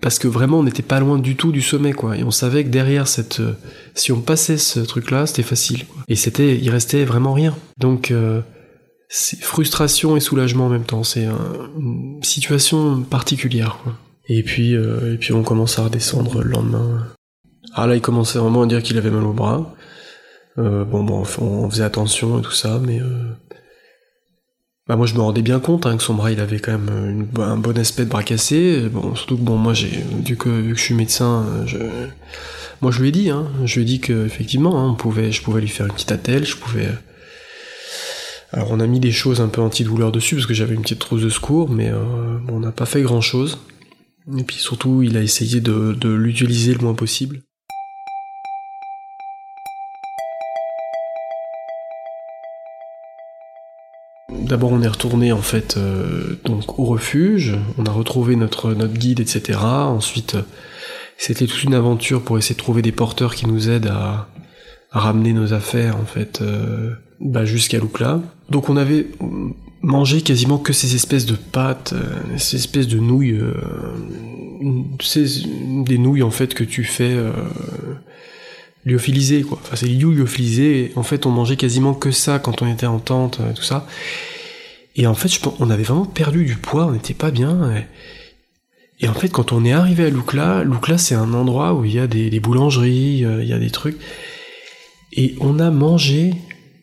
parce 0.00 0.18
que 0.18 0.28
vraiment 0.28 0.60
on 0.60 0.62
n'était 0.62 0.82
pas 0.82 1.00
loin 1.00 1.18
du 1.18 1.36
tout 1.36 1.50
du 1.50 1.62
sommet 1.62 1.92
quoi 1.92 2.16
et 2.16 2.22
on 2.22 2.30
savait 2.30 2.64
que 2.64 2.68
derrière 2.68 3.08
cette 3.08 3.40
euh, 3.40 3.54
si 3.94 4.12
on 4.12 4.20
passait 4.20 4.56
ce 4.56 4.78
truc 4.80 5.10
là, 5.10 5.26
c'était 5.26 5.42
facile. 5.42 5.84
Et 6.08 6.14
c'était 6.14 6.56
il 6.56 6.70
restait 6.70 7.04
vraiment 7.04 7.32
rien. 7.32 7.56
Donc 7.78 8.12
euh, 8.12 8.40
frustration 9.08 10.16
et 10.16 10.20
soulagement 10.20 10.66
en 10.66 10.70
même 10.70 10.84
temps, 10.84 11.02
c'est 11.02 11.26
une 11.78 12.22
situation 12.22 13.02
particulière. 13.02 13.78
Et 14.28 14.44
puis 14.44 14.76
euh, 14.76 15.14
et 15.14 15.18
puis 15.18 15.32
on 15.32 15.42
commence 15.42 15.78
à 15.80 15.84
redescendre 15.84 16.40
le 16.40 16.50
lendemain. 16.50 17.08
Ah 17.74 17.88
là 17.88 17.96
il 17.96 18.00
commençait 18.00 18.38
vraiment 18.38 18.62
à 18.62 18.66
dire 18.66 18.82
qu'il 18.82 18.96
avait 18.96 19.10
mal 19.10 19.24
au 19.24 19.32
bras. 19.32 19.74
Euh, 20.58 20.84
bon, 20.84 21.02
bon, 21.02 21.24
on 21.40 21.70
faisait 21.70 21.82
attention 21.82 22.38
et 22.38 22.42
tout 22.42 22.52
ça, 22.52 22.78
mais 22.78 23.00
euh, 23.00 23.32
bah 24.86 24.94
moi 24.96 25.06
je 25.06 25.14
me 25.14 25.20
rendais 25.20 25.42
bien 25.42 25.58
compte 25.58 25.84
hein, 25.86 25.96
que 25.96 26.02
son 26.02 26.14
bras 26.14 26.30
il 26.30 26.38
avait 26.38 26.60
quand 26.60 26.78
même 26.78 27.28
un 27.38 27.56
bon 27.56 27.76
aspect 27.76 28.04
de 28.04 28.10
bras 28.10 28.22
cassé. 28.22 28.88
Bon, 28.88 29.14
surtout 29.16 29.36
que 29.36 29.42
bon, 29.42 29.56
moi 29.56 29.74
j'ai 29.74 30.04
vu 30.24 30.36
que, 30.36 30.70
que 30.70 30.74
je 30.74 30.80
suis 30.80 30.94
médecin, 30.94 31.44
euh, 31.48 31.66
je, 31.66 31.78
moi 32.82 32.92
je 32.92 33.00
lui 33.00 33.08
ai 33.08 33.12
dit, 33.12 33.30
hein, 33.30 33.48
je 33.64 33.74
lui 33.74 33.82
ai 33.82 33.84
dit 33.84 34.00
que 34.00 34.26
effectivement, 34.26 34.78
hein, 34.78 34.90
on 34.90 34.94
pouvait, 34.94 35.32
je 35.32 35.42
pouvais 35.42 35.60
lui 35.60 35.68
faire 35.68 35.86
une 35.86 35.92
petite 35.92 36.12
attelle, 36.12 36.44
je 36.44 36.56
pouvais. 36.56 36.88
Alors 38.52 38.70
on 38.70 38.78
a 38.78 38.86
mis 38.86 39.00
des 39.00 39.10
choses 39.10 39.40
un 39.40 39.48
peu 39.48 39.60
antidouleurs 39.60 40.12
dessus 40.12 40.36
parce 40.36 40.46
que 40.46 40.54
j'avais 40.54 40.74
une 40.74 40.82
petite 40.82 41.00
trousse 41.00 41.22
de 41.22 41.28
secours, 41.28 41.68
mais 41.68 41.90
bon, 41.90 42.54
on 42.56 42.60
n'a 42.60 42.70
pas 42.70 42.86
fait 42.86 43.02
grand 43.02 43.20
chose. 43.20 43.58
Et 44.38 44.44
puis 44.44 44.56
surtout, 44.56 45.02
il 45.02 45.16
a 45.16 45.22
essayé 45.22 45.60
de 45.60 46.08
l'utiliser 46.08 46.72
le 46.72 46.78
moins 46.78 46.94
possible. 46.94 47.42
D'abord, 54.44 54.72
on 54.72 54.82
est 54.82 54.88
retourné 54.88 55.32
en 55.32 55.42
fait 55.42 55.76
euh, 55.76 56.38
donc 56.44 56.78
au 56.78 56.84
refuge. 56.84 57.56
On 57.78 57.86
a 57.86 57.90
retrouvé 57.90 58.36
notre 58.36 58.74
notre 58.74 58.94
guide, 58.94 59.20
etc. 59.20 59.58
Ensuite, 59.62 60.36
c'était 61.16 61.46
toute 61.46 61.64
une 61.64 61.74
aventure 61.74 62.22
pour 62.22 62.38
essayer 62.38 62.54
de 62.54 62.60
trouver 62.60 62.82
des 62.82 62.92
porteurs 62.92 63.34
qui 63.34 63.46
nous 63.46 63.70
aident 63.70 63.88
à, 63.88 64.28
ramener 64.90 65.32
nos 65.32 65.52
affaires 65.52 65.96
en 65.96 66.04
fait 66.04 66.40
euh, 66.40 66.92
bah, 67.20 67.44
jusqu'à 67.44 67.78
Loukla. 67.78 68.20
Donc, 68.50 68.68
on 68.68 68.76
avait 68.76 69.08
mangé 69.82 70.20
quasiment 70.20 70.58
que 70.58 70.72
ces 70.72 70.94
espèces 70.94 71.26
de 71.26 71.34
pâtes, 71.34 71.94
euh, 71.94 72.38
ces 72.38 72.56
espèces 72.56 72.86
de 72.86 72.98
nouilles, 72.98 73.40
des 75.84 75.98
nouilles 75.98 76.22
en 76.22 76.30
fait 76.30 76.54
que 76.54 76.64
tu 76.64 76.84
fais 76.84 77.16
lyophilisé 78.84 79.42
quoi. 79.42 79.58
Enfin 79.62 79.76
c'est 79.76 79.86
lyophilisé. 79.86 80.92
En 80.96 81.02
fait 81.02 81.26
on 81.26 81.30
mangeait 81.30 81.56
quasiment 81.56 81.94
que 81.94 82.10
ça 82.10 82.38
quand 82.38 82.62
on 82.62 82.70
était 82.70 82.86
en 82.86 82.98
tente, 82.98 83.38
euh, 83.40 83.52
tout 83.54 83.62
ça. 83.62 83.86
Et 84.96 85.06
en 85.06 85.14
fait 85.14 85.30
on 85.58 85.70
avait 85.70 85.82
vraiment 85.82 86.06
perdu 86.06 86.44
du 86.44 86.56
poids, 86.56 86.86
on 86.86 86.92
n'était 86.92 87.14
pas 87.14 87.30
bien. 87.30 87.72
Et, 89.00 89.08
en 89.08 89.14
fait 89.14 89.28
quand 89.28 89.52
on 89.52 89.64
est 89.64 89.72
arrivé 89.72 90.06
à 90.06 90.10
Loukla, 90.10 90.64
Loukla 90.64 90.98
c'est 90.98 91.14
un 91.14 91.34
endroit 91.34 91.74
où 91.74 91.84
il 91.84 91.92
y 91.92 91.98
a 91.98 92.06
des, 92.06 92.40
boulangeries, 92.40 93.24
euh, 93.24 93.42
il 93.42 93.48
y 93.48 93.52
a 93.52 93.58
des 93.58 93.70
trucs. 93.70 93.98
Et 95.12 95.36
on 95.40 95.58
a 95.58 95.70
mangé, 95.70 96.34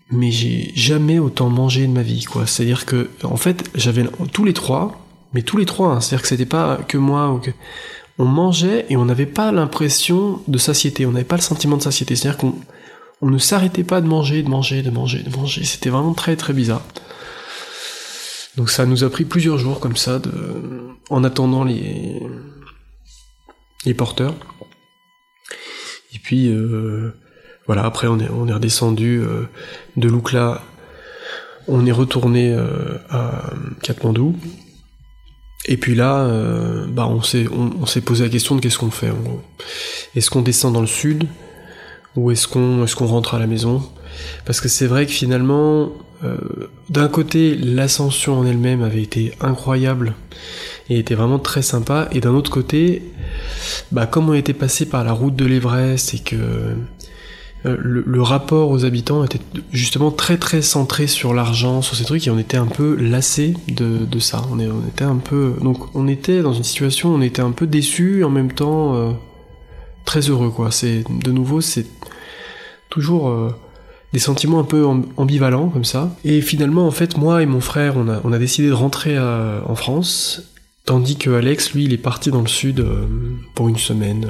mais 0.09 0.31
j'ai 0.31 0.71
jamais 0.75 1.19
autant 1.19 1.49
mangé 1.49 1.87
de 1.87 1.91
ma 1.91 2.03
vie 2.03 2.23
quoi. 2.25 2.45
C'est-à-dire 2.45 2.85
que 2.85 3.09
en 3.23 3.37
fait 3.37 3.69
j'avais 3.75 4.05
tous 4.33 4.43
les 4.43 4.53
trois, 4.53 5.05
mais 5.33 5.41
tous 5.41 5.57
les 5.57 5.65
trois. 5.65 5.93
Hein. 5.93 6.01
C'est-à-dire 6.01 6.21
que 6.21 6.27
c'était 6.27 6.45
pas 6.45 6.79
que 6.87 6.97
moi 6.97 7.31
ou 7.31 7.39
que 7.39 7.51
on 8.19 8.25
mangeait 8.25 8.85
et 8.89 8.97
on 8.97 9.05
n'avait 9.05 9.25
pas 9.25 9.51
l'impression 9.51 10.41
de 10.47 10.57
satiété, 10.57 11.05
on 11.05 11.11
n'avait 11.11 11.25
pas 11.25 11.37
le 11.37 11.41
sentiment 11.41 11.77
de 11.77 11.81
satiété. 11.81 12.15
C'est-à-dire 12.15 12.37
qu'on 12.37 12.53
on 13.21 13.29
ne 13.29 13.37
s'arrêtait 13.37 13.83
pas 13.83 14.01
de 14.01 14.07
manger, 14.07 14.43
de 14.43 14.49
manger, 14.49 14.81
de 14.81 14.89
manger, 14.89 15.23
de 15.23 15.35
manger. 15.35 15.63
C'était 15.63 15.89
vraiment 15.89 16.13
très 16.13 16.35
très 16.35 16.53
bizarre. 16.53 16.83
Donc 18.57 18.69
ça 18.69 18.85
nous 18.85 19.03
a 19.03 19.09
pris 19.09 19.25
plusieurs 19.25 19.57
jours 19.57 19.79
comme 19.79 19.95
ça, 19.95 20.21
en 21.09 21.23
attendant 21.23 21.63
les, 21.63 22.21
les 23.85 23.93
porteurs. 23.93 24.35
Et 26.13 26.19
puis 26.19 26.49
euh, 26.49 27.13
voilà, 27.65 27.85
après 27.85 28.07
on 28.07 28.19
est, 28.19 28.29
on 28.29 28.47
est 28.47 28.53
redescendu 28.53 29.21
euh, 29.21 29.43
de 29.95 30.07
Loukla, 30.09 30.61
on 31.67 31.85
est 31.85 31.91
retourné 31.91 32.53
euh, 32.53 32.97
à 33.09 33.51
Katmandou. 33.81 34.35
Et 35.65 35.77
puis 35.77 35.93
là, 35.93 36.27
bah 36.87 37.05
on 37.05 37.21
s'est 37.21 37.45
on, 37.47 37.85
s'est 37.85 38.01
posé 38.01 38.23
la 38.23 38.31
question 38.31 38.55
de 38.55 38.61
qu'est-ce 38.61 38.79
qu'on 38.79 38.89
fait 38.89 39.11
en 39.11 39.19
gros. 39.19 39.43
Est-ce 40.15 40.31
qu'on 40.31 40.41
descend 40.41 40.73
dans 40.73 40.81
le 40.81 40.87
sud 40.87 41.27
ou 42.15 42.31
est-ce 42.31 42.47
qu'on 42.47 42.83
est-ce 42.83 42.95
qu'on 42.95 43.05
rentre 43.05 43.35
à 43.35 43.39
la 43.39 43.45
maison? 43.45 43.87
Parce 44.43 44.59
que 44.59 44.67
c'est 44.67 44.87
vrai 44.87 45.05
que 45.05 45.11
finalement, 45.11 45.91
euh, 46.23 46.37
d'un 46.89 47.07
côté, 47.07 47.55
l'ascension 47.55 48.37
en 48.37 48.45
elle-même 48.45 48.83
avait 48.83 49.01
été 49.01 49.33
incroyable 49.41 50.13
et 50.89 50.99
était 50.99 51.15
vraiment 51.15 51.39
très 51.39 51.61
sympa, 51.61 52.07
et 52.11 52.19
d'un 52.19 52.33
autre 52.33 52.51
côté, 52.51 53.01
bah 53.91 54.05
comme 54.05 54.29
on 54.29 54.33
était 54.33 54.53
passé 54.53 54.85
par 54.85 55.03
la 55.03 55.13
route 55.13 55.35
de 55.35 55.45
l'Everest 55.45 56.13
et 56.13 56.19
que 56.19 56.35
euh, 57.65 57.77
le, 57.79 58.21
rapport 58.21 58.71
aux 58.71 58.85
habitants 58.85 59.23
était 59.23 59.39
justement 59.71 60.11
très 60.11 60.37
très 60.37 60.61
centré 60.61 61.07
sur 61.07 61.33
l'argent, 61.33 61.81
sur 61.81 61.95
ces 61.95 62.03
trucs, 62.03 62.27
et 62.27 62.29
on 62.29 62.37
était 62.37 62.57
un 62.57 62.67
peu 62.67 62.95
lassé 62.95 63.55
de, 63.67 64.19
ça. 64.19 64.43
On, 64.51 64.59
était 64.87 65.03
un 65.03 65.17
peu, 65.17 65.55
donc 65.61 65.95
on 65.95 66.07
était 66.07 66.41
dans 66.41 66.53
une 66.53 66.63
situation, 66.63 67.09
où 67.09 67.15
on 67.15 67.21
était 67.21 67.41
un 67.41 67.51
peu 67.51 67.65
déçu, 67.67 68.23
en 68.23 68.29
même 68.29 68.51
temps 68.51 68.95
euh, 68.95 69.11
très 70.05 70.29
heureux, 70.29 70.49
quoi. 70.49 70.71
C'est 70.71 71.03
de 71.09 71.31
nouveau, 71.31 71.61
c'est 71.61 71.85
toujours 72.89 73.53
des 74.13 74.19
sentiments 74.19 74.59
un 74.59 74.65
peu 74.65 74.85
ambivalents 75.17 75.69
comme 75.69 75.85
ça. 75.85 76.15
Et 76.25 76.41
finalement, 76.41 76.85
en 76.85 76.91
fait, 76.91 77.17
moi 77.17 77.41
et 77.41 77.45
mon 77.45 77.61
frère, 77.61 77.95
on 77.97 78.31
a, 78.33 78.39
décidé 78.39 78.67
de 78.67 78.73
rentrer 78.73 79.17
en 79.17 79.75
France, 79.75 80.53
tandis 80.85 81.17
que 81.17 81.29
Alex, 81.29 81.73
lui, 81.73 81.85
il 81.85 81.93
est 81.93 81.97
parti 81.97 82.29
dans 82.29 82.41
le 82.41 82.47
sud 82.47 82.85
pour 83.55 83.69
une 83.69 83.77
semaine. 83.77 84.27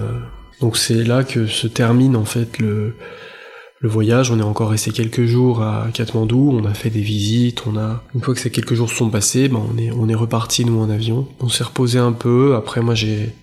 Donc 0.62 0.78
c'est 0.78 1.04
là 1.04 1.24
que 1.24 1.48
se 1.48 1.68
termine 1.68 2.16
en 2.16 2.26
fait 2.26 2.60
le, 2.60 2.96
voyage. 3.82 4.30
On 4.30 4.40
est 4.40 4.44
encore 4.44 4.70
resté 4.70 4.92
quelques 4.92 5.26
jours 5.26 5.64
à 5.64 5.88
Katmandou, 5.92 6.52
on 6.54 6.66
a 6.66 6.74
fait 6.76 6.92
des 6.92 7.02
visites, 7.02 7.66
on 7.66 7.78
a 7.78 8.04
une 8.14 8.22
fois 8.22 8.36
que 8.36 8.40
ces 8.40 8.52
quelques 8.52 8.76
jours 8.76 8.92
sont 8.92 9.10
passés, 9.10 9.50
ben 9.50 9.60
on 9.74 9.78
est 9.80 9.92
on 9.92 10.20
reparti 10.20 10.64
nous 10.64 10.80
en 10.80 10.90
avion. 10.92 11.28
On 11.40 11.50
s'est 11.50 11.64
reposé 11.64 11.98
un 11.98 12.12
peu. 12.12 12.54
Après 12.56 12.82
moi 12.82 12.94
j'ai 12.94 13.34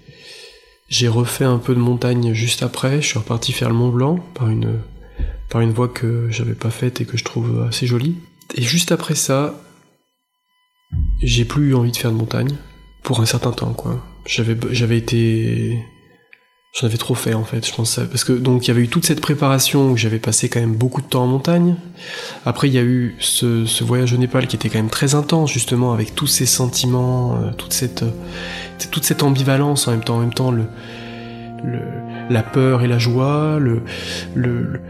j'ai 0.89 1.09
refait 1.09 1.45
un 1.45 1.59
peu 1.59 1.75
de 1.75 1.81
montagne 1.81 2.33
juste 2.35 2.63
après. 2.63 3.03
Je 3.03 3.09
suis 3.09 3.19
reparti 3.19 3.53
faire 3.53 3.69
le 3.69 3.75
Mont 3.75 3.91
Blanc 3.91 4.21
par 4.35 4.49
une 4.49 4.79
par 5.49 5.61
une 5.61 5.73
voie 5.73 5.89
que 5.89 6.29
j'avais 6.31 6.55
pas 6.55 6.71
faite 6.71 7.01
et 7.01 7.05
que 7.05 7.17
je 7.17 7.25
trouve 7.25 7.67
assez 7.69 7.87
jolie. 7.87 8.17
Et 8.55 8.63
juste 8.63 8.93
après 8.93 9.15
ça, 9.15 9.61
j'ai 11.23 11.45
plus 11.45 11.71
eu 11.71 11.75
envie 11.75 11.93
de 11.93 11.97
faire 11.97 12.13
de 12.13 12.17
montagne 12.17 12.57
pour 13.03 13.21
un 13.21 13.27
certain 13.27 13.53
temps 13.53 13.73
quoi. 13.73 14.05
J'avais 14.27 14.57
j'avais 14.73 14.99
été 14.99 15.79
J'en 16.79 16.87
avais 16.87 16.99
trop 16.99 17.15
fait 17.15 17.35
en 17.35 17.45
fait, 17.45 17.67
je 17.67 17.75
pense. 17.75 17.99
Parce 18.11 18.25
que 18.25 18.33
donc 18.33 18.67
il 18.67 18.69
y 18.69 18.71
avait 18.71 18.83
eu 18.83 18.89
toute 18.89 19.07
cette 19.07 19.21
préparation 19.21 19.91
où 19.91 19.97
j'avais 19.97 20.19
passé 20.19 20.49
quand 20.49 20.61
même 20.61 20.75
beaucoup 20.75 21.01
de 21.01 21.07
temps 21.07 21.25
en 21.25 21.27
montagne. 21.27 21.77
Après 22.45 22.69
il 22.69 22.75
y 22.75 22.79
a 22.79 22.83
eu 22.83 23.17
ce, 23.19 23.65
ce, 23.65 23.83
voyage 23.85 24.13
au 24.13 24.17
Népal 24.19 24.47
qui 24.47 24.57
était 24.57 24.69
quand 24.69 24.79
même 24.79 24.91
très 24.91 25.15
intense 25.15 25.51
justement 25.51 25.93
avec 25.93 26.15
tous 26.15 26.27
ces 26.27 26.47
sentiments, 26.47 27.37
euh, 27.37 27.51
toute 27.57 27.73
cette 27.73 28.05
toute 28.93 29.05
cette 29.05 29.23
ambivalence 29.23 29.89
en 29.89 29.93
même 29.93 30.05
temps, 30.05 30.17
en 30.17 30.21
même 30.21 30.35
temps 30.35 30.51
le, 30.51 30.67
le 31.65 31.81
la 32.31 32.43
peur 32.43 32.83
et 32.83 32.89
la 32.89 32.99
joie, 32.99 33.59
le, 33.59 34.87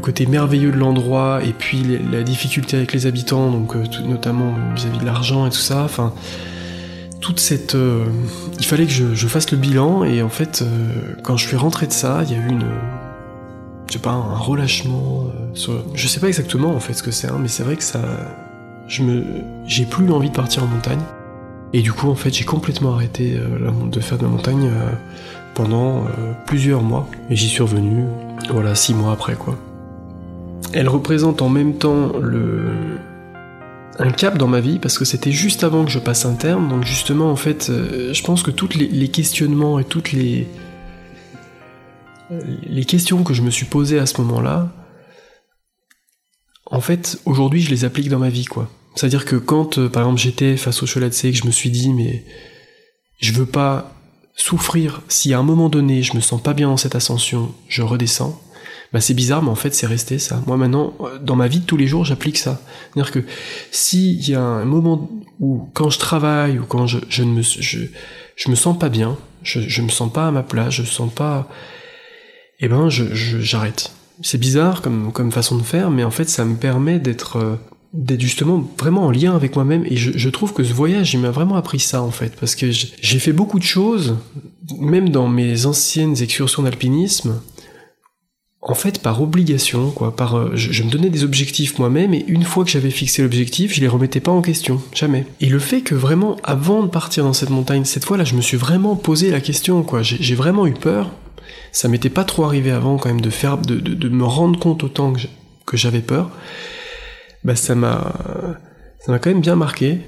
côté 0.00 0.26
merveilleux 0.26 0.72
de 0.72 0.78
l'endroit 0.78 1.40
et 1.44 1.52
puis 1.52 1.84
la 2.10 2.22
difficulté 2.22 2.76
avec 2.76 2.92
les 2.92 3.06
habitants, 3.06 3.66
euh, 3.74 3.84
notamment 4.08 4.54
vis-à-vis 4.74 4.98
-vis 4.98 5.00
de 5.00 5.06
l'argent 5.06 5.46
et 5.46 5.50
tout 5.50 5.56
ça. 5.56 5.84
Enfin, 5.84 6.12
toute 7.22 7.40
cette... 7.40 7.74
Euh, 7.74 8.04
il 8.58 8.66
fallait 8.66 8.84
que 8.84 8.92
je, 8.92 9.26
fasse 9.26 9.50
le 9.50 9.56
bilan, 9.56 10.04
et 10.04 10.22
en 10.22 10.28
fait, 10.28 10.60
euh, 10.60 11.14
quand 11.22 11.38
je 11.38 11.46
suis 11.46 11.56
rentré 11.56 11.86
de 11.86 11.92
ça, 11.92 12.22
il 12.24 12.32
y 12.32 12.34
a 12.34 12.38
eu 12.38 12.48
une... 12.48 12.66
Je 13.86 13.94
sais 13.94 13.98
pas, 13.98 14.10
un 14.10 14.36
relâchement... 14.36 15.26
Euh, 15.68 15.78
je 15.94 16.08
sais 16.08 16.20
pas 16.20 16.28
exactement 16.28 16.74
en 16.74 16.80
fait 16.80 16.94
ce 16.94 17.02
que 17.02 17.10
c'est, 17.10 17.28
hein, 17.28 17.38
mais 17.40 17.48
c'est 17.48 17.62
vrai 17.62 17.76
que 17.76 17.84
ça... 17.84 18.00
J'ai 19.66 19.86
plus 19.86 20.10
envie 20.10 20.28
de 20.28 20.34
partir 20.34 20.64
en 20.64 20.66
montagne. 20.66 21.00
Et 21.72 21.80
du 21.80 21.92
coup, 21.92 22.10
en 22.10 22.14
fait, 22.14 22.34
j'ai 22.34 22.44
complètement 22.44 22.92
arrêté 22.92 23.38
de 23.38 24.00
faire 24.00 24.18
de 24.18 24.24
la 24.24 24.28
montagne 24.28 24.70
pendant 25.54 26.04
plusieurs 26.46 26.82
mois. 26.82 27.08
Et 27.30 27.36
j'y 27.36 27.48
suis 27.48 27.62
revenu, 27.62 28.04
voilà, 28.50 28.74
six 28.74 28.94
mois 28.94 29.12
après, 29.12 29.34
quoi. 29.34 29.56
Elle 30.72 30.88
représente 30.88 31.42
en 31.42 31.48
même 31.48 31.74
temps 31.74 32.12
le, 32.18 32.70
un 33.98 34.10
cap 34.10 34.38
dans 34.38 34.48
ma 34.48 34.60
vie 34.60 34.78
parce 34.78 34.98
que 34.98 35.04
c'était 35.04 35.32
juste 35.32 35.64
avant 35.64 35.84
que 35.84 35.90
je 35.90 35.98
passe 35.98 36.24
un 36.24 36.34
terme. 36.34 36.68
Donc 36.68 36.84
justement, 36.84 37.30
en 37.30 37.36
fait, 37.36 37.68
euh, 37.70 38.12
je 38.12 38.22
pense 38.22 38.42
que 38.42 38.50
tous 38.50 38.70
les, 38.76 39.08
questionnements 39.08 39.78
et 39.78 39.84
toutes 39.84 40.12
les 40.12 40.48
les 42.66 42.86
questions 42.86 43.24
que 43.24 43.34
je 43.34 43.42
me 43.42 43.50
suis 43.50 43.66
posées 43.66 43.98
à 43.98 44.06
ce 44.06 44.18
moment-là, 44.22 44.72
en 46.64 46.80
fait, 46.80 47.20
aujourd'hui, 47.26 47.60
je 47.60 47.68
les 47.68 47.84
applique 47.84 48.08
dans 48.08 48.18
ma 48.18 48.30
vie, 48.30 48.46
quoi. 48.46 48.70
C'est-à-dire 48.94 49.26
que 49.26 49.36
quand, 49.36 49.76
euh, 49.76 49.90
par 49.90 50.04
exemple, 50.04 50.20
j'étais 50.20 50.56
face 50.56 50.82
au 50.82 50.86
Cholatse, 50.86 51.20
que 51.20 51.32
je 51.32 51.44
me 51.44 51.50
suis 51.50 51.68
dit, 51.68 51.92
mais 51.92 52.24
je 53.20 53.32
veux 53.32 53.44
pas 53.44 53.92
souffrir 54.34 55.02
si 55.08 55.34
à 55.34 55.38
un 55.38 55.42
moment 55.42 55.68
donné 55.68 56.02
je 56.02 56.16
me 56.16 56.20
sens 56.20 56.42
pas 56.42 56.54
bien 56.54 56.68
dans 56.68 56.76
cette 56.76 56.94
ascension, 56.94 57.54
je 57.68 57.82
redescends 57.82 58.40
bah 58.92 59.00
c'est 59.00 59.14
bizarre, 59.14 59.42
mais 59.42 59.48
en 59.48 59.54
fait 59.54 59.74
c'est 59.74 59.86
resté 59.86 60.18
ça. 60.18 60.42
Moi 60.46 60.56
maintenant, 60.56 60.94
dans 61.22 61.36
ma 61.36 61.48
vie 61.48 61.60
de 61.60 61.64
tous 61.64 61.78
les 61.78 61.86
jours, 61.86 62.04
j'applique 62.04 62.36
ça. 62.36 62.60
C'est-à-dire 62.92 63.10
que 63.10 63.20
s'il 63.70 64.28
y 64.28 64.34
a 64.34 64.42
un 64.42 64.64
moment 64.66 65.10
où 65.40 65.68
quand 65.72 65.88
je 65.88 65.98
travaille 65.98 66.58
ou 66.58 66.64
quand 66.64 66.86
je, 66.86 67.22
ne 67.22 67.32
me 67.32 68.54
sens 68.54 68.78
pas 68.78 68.90
bien, 68.90 69.16
je, 69.42 69.60
je 69.60 69.82
me 69.82 69.88
sens 69.88 70.12
pas 70.12 70.28
à 70.28 70.30
ma 70.30 70.42
place, 70.42 70.74
je 70.74 70.82
sens 70.82 71.10
pas, 71.12 71.48
eh 72.60 72.68
ben 72.68 72.90
je 72.90 73.14
j'arrête. 73.14 73.92
C'est 74.20 74.38
bizarre 74.38 74.82
comme 74.82 75.10
comme 75.10 75.32
façon 75.32 75.56
de 75.56 75.62
faire, 75.62 75.90
mais 75.90 76.04
en 76.04 76.10
fait 76.10 76.28
ça 76.28 76.44
me 76.44 76.56
permet 76.56 76.98
d'être 76.98 77.36
euh, 77.36 77.56
d'être 77.92 78.20
justement 78.20 78.66
vraiment 78.78 79.06
en 79.06 79.10
lien 79.10 79.34
avec 79.34 79.54
moi-même. 79.54 79.84
Et 79.86 79.96
je, 79.96 80.12
je, 80.14 80.28
trouve 80.30 80.52
que 80.52 80.64
ce 80.64 80.72
voyage 80.72 81.12
il 81.14 81.20
m'a 81.20 81.30
vraiment 81.30 81.56
appris 81.56 81.80
ça 81.80 82.02
en 82.02 82.10
fait. 82.10 82.34
Parce 82.36 82.54
que 82.54 82.70
j'ai 82.70 83.18
fait 83.18 83.32
beaucoup 83.32 83.58
de 83.58 83.64
choses 83.64 84.16
même 84.78 85.10
dans 85.10 85.28
mes 85.28 85.66
anciennes 85.66 86.16
excursions 86.20 86.62
d'alpinisme 86.62 87.40
en 88.62 88.74
fait 88.74 89.02
par 89.02 89.20
obligation 89.20 89.90
quoi. 89.90 90.14
Par 90.14 90.36
euh, 90.36 90.52
je, 90.54 90.82
me 90.84 90.90
donnais 90.90 91.10
des 91.10 91.24
objectifs 91.24 91.78
moi-même 91.78 92.14
et 92.14 92.24
une 92.28 92.44
fois 92.44 92.64
que 92.64 92.70
j'avais 92.70 92.90
fixé 92.90 93.22
l'objectif 93.22 93.74
je 93.74 93.80
les 93.80 93.88
remettais 93.88 94.20
pas 94.20 94.30
en 94.30 94.40
question. 94.40 94.80
Jamais. 94.94 95.26
Et 95.40 95.46
le 95.46 95.58
fait 95.58 95.82
que 95.82 95.94
vraiment 95.94 96.36
avant 96.44 96.82
de 96.82 96.88
partir 96.88 97.24
dans 97.24 97.32
cette 97.32 97.50
montagne 97.50 97.84
cette 97.84 98.04
fois 98.04 98.16
là 98.16 98.24
je 98.24 98.34
me 98.34 98.40
suis 98.40 98.56
vraiment 98.56 98.96
posé 98.96 99.30
la 99.30 99.40
question 99.40 99.82
quoi. 99.82 100.02
J'ai 100.02 100.34
vraiment 100.34 100.66
eu 100.66 100.74
peur. 100.74 101.10
Ça 101.72 101.88
m'était 101.88 102.10
pas 102.10 102.24
trop 102.24 102.44
arrivé 102.44 102.70
avant 102.70 102.98
quand 102.98 103.08
même 103.08 103.20
de 103.20 103.30
faire 103.30 103.58
de, 103.58 103.76
de, 103.76 104.08
me 104.08 104.24
rendre 104.24 104.58
compte 104.58 104.84
autant 104.84 105.12
que 105.66 105.76
j'avais 105.76 106.00
peur 106.00 106.30
bah 107.44 107.56
ça 107.56 107.74
m'a 107.74 108.58
ça 109.00 109.12
m'a 109.12 109.18
quand 109.18 109.30
même 109.30 109.40
bien 109.40 109.56
marqué 109.56 110.00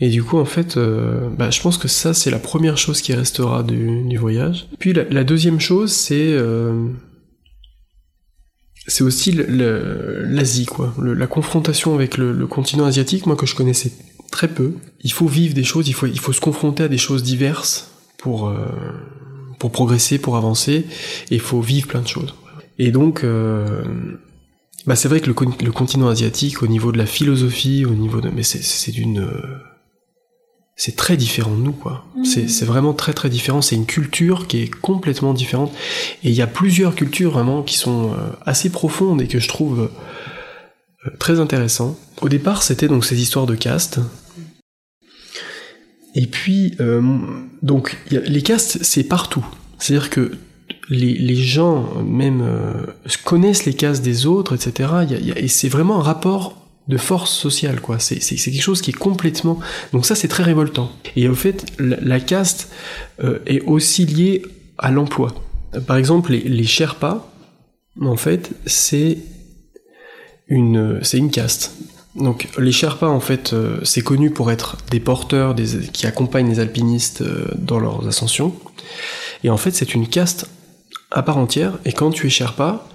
et 0.00 0.10
du 0.10 0.22
coup, 0.22 0.38
en 0.38 0.44
fait, 0.44 0.76
euh, 0.76 1.28
bah, 1.30 1.50
je 1.50 1.60
pense 1.60 1.76
que 1.76 1.88
ça, 1.88 2.14
c'est 2.14 2.30
la 2.30 2.38
première 2.38 2.78
chose 2.78 3.00
qui 3.00 3.12
restera 3.14 3.62
du, 3.62 4.02
du 4.02 4.16
voyage. 4.16 4.68
Puis 4.78 4.92
la, 4.92 5.24
deuxième 5.24 5.58
chose, 5.58 5.92
c'est 5.92 6.32
euh, 6.32 6.86
c'est 8.86 9.02
aussi 9.02 9.32
l'Asie, 9.32 10.66
quoi. 10.66 10.94
la 11.02 11.26
confrontation 11.26 11.94
avec 11.94 12.16
le, 12.16 12.46
continent 12.46 12.84
asiatique, 12.84 13.26
moi 13.26 13.36
que 13.36 13.46
je 13.46 13.56
connaissais 13.56 13.92
très 14.30 14.48
peu. 14.48 14.74
Il 15.02 15.12
faut 15.12 15.26
vivre 15.26 15.54
des 15.54 15.64
choses, 15.64 15.88
il 15.88 15.94
faut, 15.94 16.06
il 16.06 16.20
faut 16.20 16.32
se 16.32 16.40
confronter 16.40 16.84
à 16.84 16.88
des 16.88 16.98
choses 16.98 17.24
diverses 17.24 17.90
pour, 18.18 18.48
euh, 18.48 18.66
pour 19.58 19.72
progresser, 19.72 20.18
pour 20.18 20.36
avancer, 20.36 20.86
et 21.30 21.34
il 21.34 21.40
faut 21.40 21.60
vivre 21.60 21.88
plein 21.88 22.02
de 22.02 22.08
choses. 22.08 22.34
Et 22.78 22.92
donc, 22.92 23.24
bah 24.88 24.96
c'est 24.96 25.08
vrai 25.08 25.20
que 25.20 25.26
le, 25.26 25.36
le, 25.64 25.72
continent 25.72 26.08
asiatique, 26.08 26.62
au 26.62 26.66
niveau 26.66 26.90
de 26.92 26.98
la 26.98 27.06
philosophie, 27.06 27.84
au 27.84 27.94
niveau 27.94 28.20
de, 28.20 28.30
mais 28.30 28.42
c'est 28.42 28.90
d'une, 28.90 29.20
euh, 29.20 29.58
c'est 30.76 30.96
très 30.96 31.16
différent 31.16 31.54
de 31.54 31.62
nous, 31.62 31.72
quoi. 31.72 32.04
Mmh. 32.16 32.24
C'est 32.24 32.64
vraiment 32.64 32.94
très 32.94 33.12
très 33.12 33.28
différent. 33.28 33.62
C'est 33.62 33.76
une 33.76 33.86
culture 33.86 34.46
qui 34.46 34.62
est 34.62 34.70
complètement 34.74 35.34
différente. 35.34 35.72
Et 36.24 36.30
il 36.30 36.34
y 36.34 36.42
a 36.42 36.46
plusieurs 36.46 36.94
cultures 36.94 37.32
vraiment 37.32 37.62
qui 37.62 37.76
sont 37.76 38.12
assez 38.46 38.70
profondes 38.70 39.20
et 39.22 39.28
que 39.28 39.38
je 39.38 39.48
trouve 39.48 39.90
très 41.18 41.40
intéressantes. 41.40 41.96
Au 42.20 42.28
départ, 42.28 42.62
c'était 42.62 42.88
donc 42.88 43.04
ces 43.04 43.20
histoires 43.20 43.46
de 43.46 43.54
caste, 43.54 44.00
et 46.14 46.26
puis, 46.26 46.74
euh, 46.80 47.00
donc, 47.62 47.96
les 48.10 48.42
castes, 48.42 48.78
c'est 48.82 49.04
partout. 49.04 49.46
C'est-à-dire 49.78 50.10
que 50.10 50.32
les, 50.90 51.36
gens, 51.36 52.02
même, 52.04 52.40
euh, 52.42 52.86
connaissent 53.24 53.64
les 53.64 53.74
castes 53.74 54.02
des 54.02 54.26
autres, 54.26 54.54
etc. 54.54 54.90
et 55.36 55.48
c'est 55.48 55.68
vraiment 55.68 56.00
un 56.00 56.02
rapport 56.02 56.56
de 56.88 56.96
force 56.96 57.30
sociale, 57.30 57.80
quoi. 57.80 57.98
C'est 57.98 58.18
quelque 58.18 58.62
chose 58.62 58.80
qui 58.80 58.90
est 58.90 58.94
complètement... 58.94 59.60
Donc 59.92 60.06
ça, 60.06 60.14
c'est 60.14 60.28
très 60.28 60.42
révoltant. 60.42 60.90
Et 61.16 61.28
au 61.28 61.34
fait, 61.34 61.66
la, 61.78 62.18
caste 62.18 62.70
euh, 63.22 63.40
est 63.46 63.60
aussi 63.60 64.06
liée 64.06 64.42
à 64.78 64.90
l'emploi. 64.90 65.34
Par 65.86 65.98
exemple, 65.98 66.32
les, 66.32 66.64
Sherpas, 66.64 67.30
en 68.00 68.16
fait, 68.16 68.52
c'est 68.64 69.18
une, 70.46 71.00
caste. 71.30 71.74
Donc 72.14 72.48
les 72.58 72.72
Sherpas 72.72 73.06
en 73.06 73.20
fait 73.20 73.52
euh, 73.52 73.78
c'est 73.84 74.00
connu 74.00 74.30
pour 74.30 74.50
être 74.50 74.78
des 74.90 74.98
porteurs 74.98 75.54
qui 75.92 76.06
accompagnent 76.06 76.48
les 76.48 76.58
alpinistes 76.58 77.22
dans 77.54 77.78
leurs 77.78 78.08
ascensions. 78.08 78.54
Et 79.44 79.50
en 79.50 79.58
fait 79.58 79.72
c'est 79.72 79.94
une 79.94 80.08
caste 80.08 80.48
à 81.10 81.22
part 81.22 81.38
entière 81.38 81.78
et 81.84 81.92
quand 81.92 82.10
tu 82.10 82.26
es 82.26 82.30
Sherpa, 82.30 82.86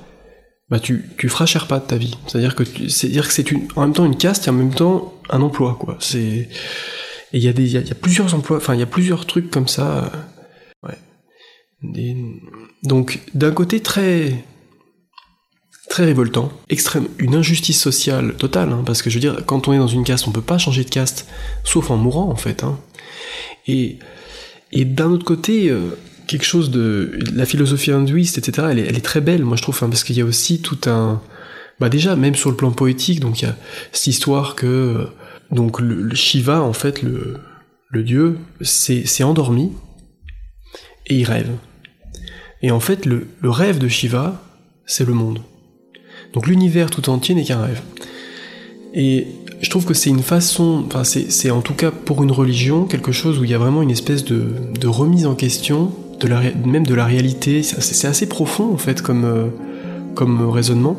bah 0.69 0.79
tu, 0.79 1.09
tu 1.17 1.29
feras 1.29 1.45
Sherpa 1.45 1.79
de 1.79 1.85
ta 1.85 1.97
vie. 1.97 2.17
C'est-à-dire 2.27 2.55
que 2.55 2.63
c'est 2.89 3.07
dire 3.07 3.27
que 3.27 3.33
c'est 3.33 3.45
en 3.75 3.81
même 3.81 3.93
temps 3.93 4.05
une 4.05 4.17
caste 4.17 4.47
et 4.47 4.49
en 4.49 4.53
même 4.53 4.73
temps 4.73 5.13
un 5.29 5.41
emploi 5.41 5.77
quoi. 5.79 5.97
Et 6.15 6.47
il 7.33 7.43
y 7.43 7.47
a 7.47 7.53
des 7.53 7.75
il 7.75 7.87
y, 7.87 7.91
a 7.91 7.95
plusieurs 7.95 8.33
emplois, 8.33 8.57
enfin 8.57 8.73
il 8.73 8.79
y 8.79 8.83
a 8.83 8.87
plusieurs 8.87 9.25
trucs 9.25 9.49
comme 9.49 9.67
ça. 9.67 10.11
Euh, 10.83 10.87
ouais. 10.87 12.15
Donc 12.83 13.19
d'un 13.33 13.51
côté 13.51 13.81
très 13.81 14.43
très 15.89 16.05
révoltant, 16.05 16.51
extrême, 16.69 17.07
une 17.19 17.35
injustice 17.35 17.79
sociale 17.79 18.35
totale, 18.35 18.71
hein, 18.71 18.81
parce 18.83 19.03
que 19.03 19.11
je 19.11 19.15
veux 19.15 19.19
dire, 19.19 19.45
quand 19.45 19.67
on 19.67 19.73
est 19.73 19.77
dans 19.77 19.87
une 19.87 20.03
caste, 20.03 20.27
on 20.27 20.31
peut 20.31 20.41
pas 20.41 20.57
changer 20.57 20.83
de 20.83 20.89
caste, 20.89 21.27
sauf 21.63 21.91
en 21.91 21.97
mourant 21.97 22.31
en 22.31 22.35
fait. 22.35 22.63
Hein. 22.63 22.79
Et, 23.67 23.99
et 24.71 24.85
d'un 24.85 25.11
autre 25.11 25.23
côté, 25.23 25.69
euh, 25.69 25.95
quelque 26.27 26.45
chose 26.45 26.71
de 26.71 27.19
la 27.33 27.45
philosophie 27.45 27.91
hindouiste, 27.91 28.37
etc. 28.37 28.67
Elle 28.71 28.79
est, 28.79 29.05
très 29.05 29.21
belle, 29.21 29.43
moi 29.43 29.57
je 29.57 29.61
trouve, 29.61 29.77
hein, 29.81 29.89
parce 29.89 30.03
qu'il 30.03 30.17
y 30.17 30.21
a 30.21 30.25
aussi 30.25 30.61
tout 30.61 30.79
un, 30.85 31.21
bah 31.79 31.89
déjà 31.89 32.15
même 32.15 32.35
sur 32.35 32.49
le 32.49 32.55
plan 32.55 32.71
poétique, 32.71 33.19
donc 33.19 33.41
il 33.41 33.45
y 33.45 33.47
a 33.47 33.55
cette 33.91 34.07
histoire 34.07 34.55
que 34.55 34.65
euh, 34.65 35.05
donc 35.51 35.79
le, 35.79 36.13
Shiva 36.15 36.61
en 36.61 36.73
fait 36.73 37.01
le 37.01 38.03
dieu 38.03 38.37
s'est 38.61 39.23
endormi 39.23 39.71
et 41.07 41.19
il 41.19 41.25
rêve. 41.25 41.51
Et 42.61 42.71
en 42.71 42.79
fait 42.79 43.05
le 43.05 43.27
rêve 43.43 43.77
de 43.77 43.87
Shiva 43.87 44.41
c'est 44.85 45.05
le 45.05 45.13
monde. 45.13 45.41
Donc 46.33 46.47
l'univers 46.47 46.89
tout 46.89 47.09
entier 47.09 47.35
n'est 47.35 47.43
qu'un 47.43 47.61
rêve. 47.61 47.81
Et 48.93 49.27
je 49.61 49.69
trouve 49.69 49.85
que 49.85 49.93
c'est 49.93 50.09
une 50.09 50.21
façon, 50.21 50.83
enfin 50.85 51.03
c'est 51.03 51.51
en 51.51 51.61
tout 51.61 51.73
cas 51.73 51.89
pour 51.89 52.23
une 52.23 52.31
religion 52.31 52.85
quelque 52.85 53.11
chose 53.11 53.39
où 53.39 53.43
il 53.43 53.49
y 53.49 53.53
a 53.53 53.57
vraiment 53.57 53.81
une 53.81 53.91
espèce 53.91 54.25
de, 54.25 54.87
remise 54.87 55.25
en 55.25 55.35
question, 55.35 55.91
de 56.19 56.67
même 56.67 56.85
de 56.85 56.95
la 56.95 57.05
réalité. 57.05 57.63
C'est 57.63 58.07
assez 58.07 58.27
profond 58.27 58.71
en 58.73 58.77
fait 58.77 59.01
comme, 59.01 59.25
euh, 59.25 59.45
comme 60.15 60.49
raisonnement. 60.49 60.97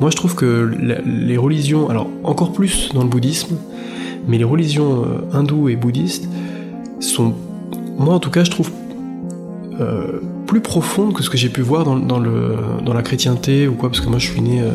Moi 0.00 0.10
je 0.10 0.16
trouve 0.16 0.34
que 0.34 0.70
les 1.04 1.36
religions, 1.36 1.88
alors 1.88 2.08
encore 2.24 2.52
plus 2.52 2.90
dans 2.94 3.02
le 3.02 3.08
bouddhisme, 3.08 3.56
mais 4.26 4.38
les 4.38 4.44
religions 4.44 5.04
euh, 5.04 5.36
hindoues 5.36 5.68
et 5.68 5.76
bouddhistes 5.76 6.28
sont, 7.00 7.34
moi 7.98 8.14
en 8.14 8.18
tout 8.18 8.30
cas 8.30 8.44
je 8.44 8.50
trouve 8.50 8.70
euh, 9.80 10.20
plus 10.46 10.60
profonde 10.60 11.14
que 11.14 11.22
ce 11.22 11.30
que 11.30 11.38
j'ai 11.38 11.48
pu 11.48 11.62
voir 11.62 11.84
dans, 11.84 12.18
le, 12.18 12.56
dans 12.84 12.92
la 12.92 13.02
chrétienté 13.02 13.66
ou 13.66 13.74
quoi, 13.74 13.88
parce 13.88 14.00
que 14.00 14.08
moi 14.08 14.18
je 14.18 14.28
suis 14.28 14.40
né, 14.40 14.60
euh, 14.60 14.70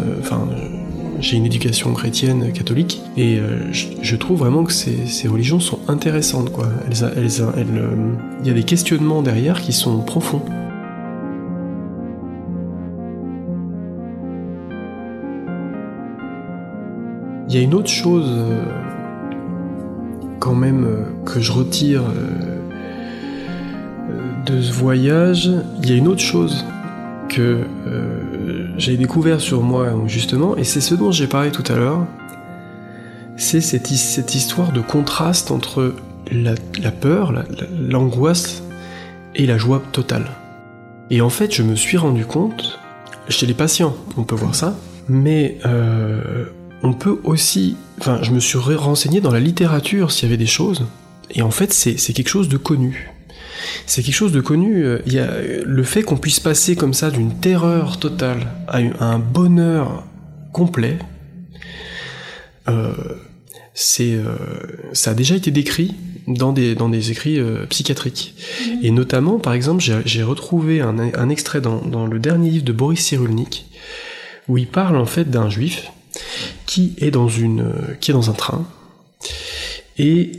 j'ai 1.20 1.38
une 1.38 1.46
éducation 1.46 1.94
chrétienne 1.94 2.52
catholique, 2.52 3.02
et 3.16 3.40
euh, 3.40 3.72
je, 3.72 4.16
trouve 4.16 4.40
vraiment 4.40 4.64
que 4.64 4.74
ces, 4.74 5.28
religions 5.28 5.60
sont 5.60 5.80
intéressantes, 5.88 6.52
quoi. 6.52 6.68
Elles, 6.88 7.12
elles, 7.16 7.42
euh, 7.78 8.14
il 8.42 8.48
y 8.48 8.50
a 8.50 8.54
des 8.54 8.64
questionnements 8.64 9.22
derrière 9.22 9.62
qui 9.62 9.74
sont 9.74 10.00
profonds. 10.00 10.42
Il 17.50 17.56
y 17.56 17.60
a 17.60 17.62
une 17.62 17.74
autre 17.74 17.90
chose 17.90 18.30
quand 20.40 20.54
même 20.54 20.86
que 21.26 21.40
je 21.40 21.52
retire 21.52 22.04
de 24.46 24.62
ce 24.62 24.72
voyage, 24.72 25.50
il 25.82 25.90
y 25.90 25.94
a 25.94 25.96
une 25.96 26.08
autre 26.08 26.22
chose 26.22 26.66
que 27.28 27.64
euh, 27.88 28.22
j'ai 28.78 28.96
découvert 28.96 29.42
sur 29.42 29.62
moi 29.62 29.88
justement, 30.06 30.56
et 30.56 30.64
c'est 30.64 30.82
ce 30.82 30.96
dont 30.96 31.12
j'ai 31.12 31.28
parlé 31.28 31.52
tout 31.52 31.64
à 31.68 31.76
l'heure, 31.76 32.06
c'est 33.36 33.62
cette, 33.62 33.92
histoire 33.92 34.72
de 34.72 34.82
contraste 34.82 35.52
entre 35.52 35.96
la, 36.32 36.56
peur, 36.92 37.34
l'angoisse 37.78 38.64
et 39.36 39.46
la 39.46 39.58
joie 39.58 39.82
totale. 39.92 40.26
Et 41.10 41.22
en 41.22 41.30
fait, 41.30 41.54
je 41.54 41.64
me 41.64 41.76
suis 41.76 41.98
rendu 41.98 42.26
compte, 42.26 42.80
chez 43.30 43.46
les 43.46 43.54
patients, 43.54 43.96
on 44.18 44.24
peut 44.24 44.36
voir 44.36 44.56
ça, 44.56 44.76
mais 45.08 45.58
euh, 45.66 46.46
on 46.84 46.94
peut 46.94 47.20
aussi, 47.24 47.78
enfin, 48.00 48.20
je 48.22 48.32
me 48.32 48.40
suis 48.40 48.58
renseigné 48.58 49.22
dans 49.22 49.32
la 49.32 49.40
littérature 49.40 50.12
s'il 50.12 50.24
y 50.24 50.28
avait 50.28 50.38
des 50.38 50.46
choses, 50.46 50.86
et 51.32 51.42
en 51.42 51.52
fait, 51.52 51.74
c'est 51.74 52.14
quelque 52.14 52.30
chose 52.30 52.50
de 52.50 52.58
connu 52.58 53.12
c'est 53.86 54.02
quelque 54.04 54.16
chose 54.16 54.32
de 54.32 54.42
connu. 54.42 54.86
Il 55.06 55.14
y 55.14 55.20
a 55.20 55.30
le 55.66 55.84
fait 55.84 56.04
qu'on 56.04 56.18
puisse 56.18 56.40
passer 56.40 56.76
comme 56.76 56.94
ça 56.94 57.12
d'une 57.12 57.40
terreur 57.40 58.00
totale 58.00 58.48
à 58.68 58.80
un 59.06 59.20
bonheur 59.20 60.04
complet. 60.52 60.98
Euh, 62.68 62.94
c'est, 63.74 64.14
euh, 64.14 64.36
ça 64.94 65.12
a 65.12 65.14
déjà 65.14 65.36
été 65.36 65.52
décrit 65.52 65.96
dans 66.28 66.52
des, 66.52 66.76
dans 66.76 66.90
des 66.90 67.12
écrits 67.12 67.40
euh, 67.40 67.66
psychiatriques. 67.68 68.36
Mhm. 68.66 68.80
Et 68.84 68.92
notamment, 68.92 69.40
par 69.40 69.54
exemple, 69.54 69.84
j'ai 70.06 70.24
retrouvé 70.24 70.82
un, 70.82 70.98
un 70.98 71.30
extrait 71.30 71.62
dans, 71.62 71.82
dans, 71.82 72.08
le 72.08 72.20
dernier 72.20 72.50
livre 72.50 72.66
de 72.66 72.72
Boris 72.72 73.00
Cyrulnik, 73.00 73.68
où 74.48 74.58
il 74.58 74.68
parle 74.68 74.98
en 74.98 75.06
fait 75.06 75.30
d'un 75.30 75.50
juif 75.50 75.92
qui 76.66 76.96
est 76.98 77.12
dans 77.12 77.30
une, 77.30 77.72
qui 78.02 78.12
est 78.12 78.14
dans 78.14 78.30
un 78.30 78.34
train, 78.34 78.68
et 80.00 80.32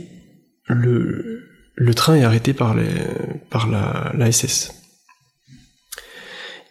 le, 0.65 1.48
le 1.79 1.93
train 1.93 2.15
est 2.15 2.23
arrêté 2.23 2.53
par, 2.53 2.75
la, 2.75 4.31
SS. 4.31 4.73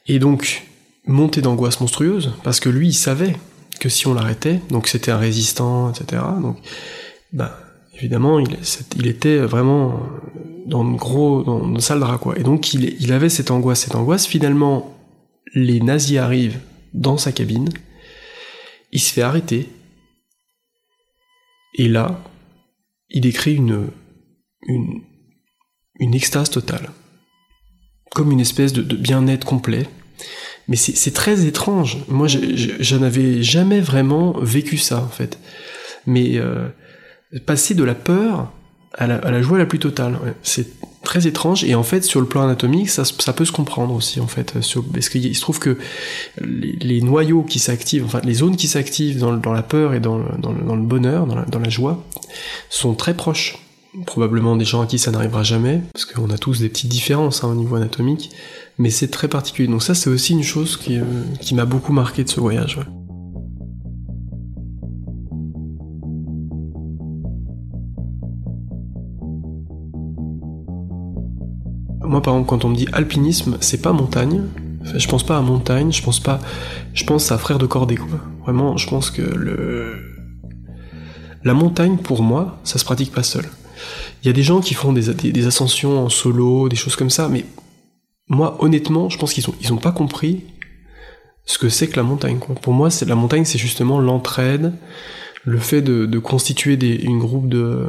Et 0.06 0.18
donc, 0.18 0.66
montée 1.06 1.40
d'angoisse 1.40 1.80
monstrueuse, 1.80 2.34
parce 2.44 2.60
que 2.60 2.68
lui, 2.68 2.88
il 2.88 2.94
savait 2.94 3.34
que 3.80 3.88
si 3.88 4.06
on 4.06 4.12
l'arrêtait, 4.12 4.60
donc 4.68 4.86
c'était 4.86 5.10
un 5.10 5.16
résistant, 5.16 5.90
etc., 5.90 6.22
bah, 7.32 7.58
évidemment, 7.96 8.38
il, 8.38 9.06
était 9.06 9.38
vraiment 9.38 10.02
dans 10.66 10.82
une 10.82 10.96
gros, 10.96 11.42
dans 11.42 11.66
une 11.66 11.80
salle 11.80 12.00
drap, 12.00 12.18
quoi. 12.18 12.38
Et 12.38 12.42
donc, 12.42 12.74
il, 12.74 13.10
avait 13.10 13.30
cette 13.30 13.50
angoisse, 13.50 13.80
cette 13.80 13.94
angoisse. 13.94 14.26
Finalement, 14.26 14.94
les 15.54 15.80
nazis 15.80 16.18
arrivent 16.18 16.60
dans 16.92 17.16
sa 17.16 17.32
cabine, 17.32 17.70
il 18.92 19.00
se 19.00 19.10
fait 19.14 19.22
arrêter, 19.22 19.70
et 21.76 21.88
là, 21.88 22.20
il 23.08 23.22
décrit 23.22 23.54
une, 23.54 23.88
une, 24.68 25.00
une 25.98 26.14
extase 26.14 26.50
totale. 26.50 26.90
Comme 28.14 28.32
une 28.32 28.40
espèce 28.40 28.72
de, 28.72 28.82
bien-être 28.82 29.44
complet. 29.44 29.86
Mais 30.68 30.76
c'est 30.76 31.12
très 31.12 31.46
étrange. 31.46 31.98
Moi, 32.08 32.26
je, 32.28 32.96
n'avais 32.96 33.42
jamais 33.42 33.80
vraiment 33.80 34.38
vécu 34.40 34.76
ça, 34.76 35.02
en 35.02 35.08
fait. 35.08 35.38
Mais 36.06 36.36
euh, 36.36 36.68
passer 37.46 37.74
de 37.74 37.84
la 37.84 37.94
peur 37.94 38.52
à 38.94 39.06
la, 39.06 39.42
joie 39.42 39.58
la 39.58 39.66
plus 39.66 39.78
totale, 39.78 40.18
c'est 40.42 40.66
très 41.04 41.26
étrange. 41.26 41.64
Et 41.64 41.74
en 41.74 41.82
fait, 41.84 42.02
sur 42.04 42.20
le 42.20 42.26
plan 42.26 42.42
anatomique, 42.42 42.90
ça, 42.90 43.32
peut 43.32 43.44
se 43.44 43.52
comprendre 43.52 43.94
aussi, 43.94 44.20
en 44.20 44.26
fait. 44.26 44.52
parce 44.52 45.08
qu'il 45.08 45.34
se 45.34 45.40
trouve 45.40 45.58
que 45.58 45.78
les, 46.40 47.00
noyaux 47.00 47.44
qui 47.44 47.60
s'activent, 47.60 48.04
enfin 48.04 48.20
les 48.24 48.34
zones 48.34 48.56
qui 48.56 48.66
s'activent 48.66 49.18
dans, 49.18 49.52
la 49.52 49.62
peur 49.62 49.94
et 49.94 50.00
dans 50.00 50.18
le, 50.18 50.82
bonheur, 50.82 51.26
dans 51.26 51.60
la 51.60 51.68
joie, 51.70 52.04
sont 52.68 52.94
très 52.94 53.14
proches 53.14 53.56
probablement 54.06 54.56
des 54.56 54.64
gens 54.64 54.80
à 54.80 54.86
qui 54.86 54.98
ça 54.98 55.10
n'arrivera 55.10 55.42
jamais, 55.42 55.82
parce 55.92 56.04
qu'on 56.04 56.30
a 56.30 56.38
tous 56.38 56.60
des 56.60 56.68
petites 56.68 56.90
différences 56.90 57.44
hein, 57.44 57.48
au 57.48 57.54
niveau 57.54 57.76
anatomique, 57.76 58.30
Mais 58.78 58.90
c'est 58.90 59.08
très 59.08 59.28
particulier. 59.28 59.68
Donc 59.68 59.82
ça, 59.82 59.94
c'est 59.94 60.10
aussi 60.10 60.32
une 60.32 60.42
chose 60.42 60.76
qui, 60.76 60.98
euh, 60.98 61.02
qui 61.40 61.54
m'a 61.54 61.64
beaucoup 61.64 61.92
marqué 61.92 62.24
de 62.24 62.28
ce 62.28 62.40
voyage. 62.40 62.78
Moi, 72.02 72.22
par 72.22 72.34
exemple, 72.34 72.48
quand 72.48 72.64
on 72.64 72.70
me 72.70 72.76
dit 72.76 72.88
alpinisme, 72.92 73.58
c'est 73.60 73.82
pas 73.82 73.92
montagne. 73.92 74.42
Je 74.82 75.06
pense 75.08 75.26
pas 75.26 75.36
à 75.36 75.42
montagne, 75.42 75.92
je 75.92 76.02
pense 76.02 76.20
pas. 76.20 76.38
Je 76.94 77.04
pense 77.04 77.30
à 77.32 77.36
frère 77.36 77.58
de 77.58 77.66
cordée. 77.66 77.98
Vraiment, 78.44 78.76
je 78.78 78.88
pense 78.88 79.10
que 79.10 79.20
le. 79.20 79.96
La 81.44 81.52
montagne, 81.52 81.98
pour 81.98 82.22
moi, 82.22 82.58
ça 82.64 82.78
se 82.78 82.84
pratique 82.84 83.12
pas 83.12 83.22
seul. 83.22 83.44
Il 84.22 84.26
y 84.26 84.30
a 84.30 84.32
des 84.32 84.42
gens 84.42 84.60
qui 84.60 84.74
font 84.74 84.92
des, 84.92 85.46
ascensions 85.46 86.04
en 86.04 86.08
solo, 86.08 86.68
des 86.68 86.76
choses 86.76 86.96
comme 86.96 87.10
ça, 87.10 87.28
mais 87.28 87.44
moi, 88.28 88.56
honnêtement, 88.60 89.08
je 89.08 89.18
pense 89.18 89.32
qu'ils 89.32 89.48
ont, 89.48 89.54
ils 89.60 89.72
ont 89.72 89.78
pas 89.78 89.92
compris 89.92 90.44
ce 91.46 91.58
que 91.58 91.68
c'est 91.68 91.88
que 91.88 91.96
la 91.96 92.02
montagne. 92.02 92.38
Pour 92.62 92.72
moi, 92.74 92.88
la 93.06 93.14
montagne, 93.14 93.44
c'est 93.44 93.58
justement 93.58 94.00
l'entraide, 94.00 94.74
le 95.44 95.58
fait 95.58 95.80
de, 95.80 96.18
constituer 96.18 96.78
une 97.02 97.18
groupe 97.18 97.48
de, 97.48 97.86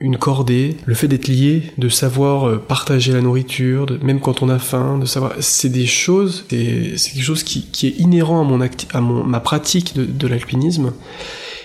une 0.00 0.16
cordée, 0.16 0.76
le 0.86 0.94
fait 0.94 1.08
d'être 1.08 1.28
lié, 1.28 1.62
de 1.76 1.88
savoir 1.90 2.48
euh, 2.48 2.56
partager 2.56 3.12
la 3.12 3.20
nourriture, 3.20 3.86
même 4.02 4.20
quand 4.20 4.42
on 4.42 4.48
a 4.48 4.58
faim, 4.58 5.00
c'est 5.40 5.68
des 5.68 5.86
choses, 5.86 6.44
quelque 6.48 7.22
chose 7.22 7.42
qui, 7.42 7.86
est 7.86 8.00
inhérent 8.00 8.40
à 8.40 9.00
mon 9.00 9.26
ma 9.26 9.40
pratique 9.40 9.94
de 9.94 10.26
l'alpinisme. 10.26 10.92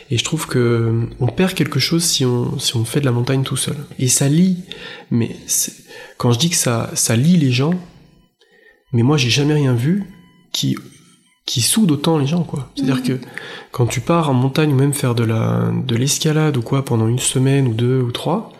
Et 0.10 0.18
je 0.18 0.24
trouve 0.24 0.47
que 0.47 1.08
on 1.20 1.28
perd 1.28 1.53
quelque 1.53 1.80
chose 1.80 2.03
si 2.03 2.26
on, 2.26 2.58
si 2.60 2.76
on 2.78 2.86
fait 2.86 3.01
de 3.01 3.05
la 3.05 3.12
montagne 3.12 3.43
tout 3.43 3.58
seul. 3.58 3.76
Et 3.99 4.08
ça 4.08 4.30
lie, 4.30 4.64
mais 5.12 5.36
quand 6.18 6.32
je 6.32 6.39
dis 6.39 6.49
que 6.49 6.55
ça, 6.55 6.91
ça 6.93 7.16
lie 7.16 7.38
les 7.38 7.51
gens, 7.51 7.74
mais 8.93 9.03
moi 9.03 9.18
j'ai 9.18 9.30
jamais 9.30 9.53
rien 9.53 9.74
vu 9.74 10.05
qui 10.53 10.78
qui 11.45 11.62
soude 11.62 11.91
autant 11.91 12.18
les 12.18 12.28
gens 12.28 12.43
quoi. 12.43 12.72
C'est-à-dire 12.76 13.03
que 13.03 13.20
quand 13.72 13.88
tu 13.88 14.01
pars 14.01 14.30
en 14.30 14.34
montagne 14.34 14.72
ou 14.72 14.76
même 14.76 14.93
faire 14.93 15.16
de 15.16 15.24
la 15.24 15.72
de 15.74 15.95
l'escalade 15.95 16.58
ou 16.58 16.62
quoi 16.62 16.86
pendant 16.86 17.08
une 17.08 17.20
semaine 17.20 17.68
ou 17.68 17.74
deux 17.74 18.01
ou 18.01 18.12
trois, 18.12 18.53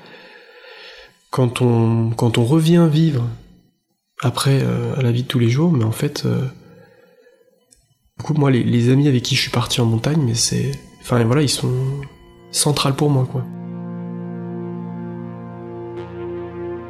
quand 1.32 1.62
on 1.62 2.12
quand 2.12 2.38
on 2.38 2.46
revient 2.46 2.88
vivre 2.92 3.26
après 4.22 4.62
euh, 4.64 4.96
à 4.96 5.02
la 5.02 5.12
vie 5.12 5.24
de 5.24 5.28
tous 5.28 5.40
les 5.40 5.50
jours, 5.50 5.72
mais 5.72 5.84
en 5.84 5.92
fait, 5.92 6.26
euh, 6.26 6.46
du 8.18 8.24
coup 8.24 8.34
moi 8.34 8.52
les, 8.52 8.64
les 8.64 8.90
amis 8.90 9.08
avec 9.08 9.24
qui 9.24 9.36
je 9.36 9.42
suis 9.42 9.52
parti 9.52 9.80
en 9.80 9.86
montagne, 9.86 10.22
mais 10.26 10.36
c'est 10.36 10.72
Enfin 11.10 11.24
voilà, 11.24 11.42
ils 11.42 11.48
sont 11.48 11.72
centrales 12.52 12.94
pour 12.94 13.10
moi 13.10 13.26
quoi. 13.32 13.42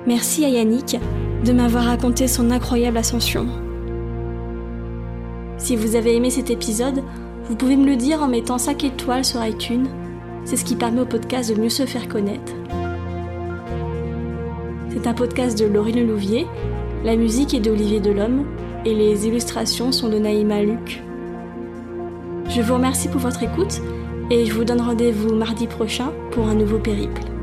Merci 0.08 0.44
à 0.44 0.50
Yannick 0.50 0.98
de 1.46 1.52
m'avoir 1.52 1.84
raconté 1.84 2.28
son 2.28 2.50
incroyable 2.50 2.98
ascension. 2.98 3.46
Si 5.60 5.76
vous 5.76 5.96
avez 5.96 6.16
aimé 6.16 6.32
cet 6.32 6.50
épisode, 6.50 7.04
vous 7.48 7.56
pouvez 7.56 7.76
me 7.76 7.86
le 7.86 7.96
dire 7.96 8.24
en 8.24 8.28
mettant 8.28 8.58
5 8.58 8.86
étoiles 8.86 9.24
sur 9.24 9.46
iTunes. 9.46 9.88
C'est 10.46 10.58
ce 10.58 10.66
qui 10.66 10.76
permet 10.76 11.02
au 11.02 11.06
podcast 11.06 11.56
de 11.56 11.62
mieux 11.62 11.70
se 11.70 11.86
faire 11.86 12.08
connaître. 12.08 12.54
C'est 14.90 15.06
un 15.06 15.14
podcast 15.14 15.60
de 15.60 15.66
Laurine 15.66 16.08
Louvier, 16.08 16.48
la 17.04 17.16
musique 17.16 17.54
est 17.54 17.60
d'Olivier 17.60 18.00
Delhomme 18.00 18.48
et 18.84 18.96
les 18.96 19.28
illustrations 19.28 19.92
sont 19.92 20.10
de 20.10 20.18
Naïma 20.18 20.64
Luc. 20.64 21.04
Je 22.50 22.64
vous 22.64 22.74
remercie 22.74 23.10
pour 23.10 23.22
votre 23.22 23.44
écoute 23.44 23.80
et 24.30 24.46
je 24.46 24.54
vous 24.54 24.64
donne 24.64 24.82
rendez-vous 24.82 25.34
mardi 25.34 25.68
prochain 25.68 26.12
pour 26.32 26.48
un 26.48 26.56
nouveau 26.56 26.80
périple. 26.80 27.37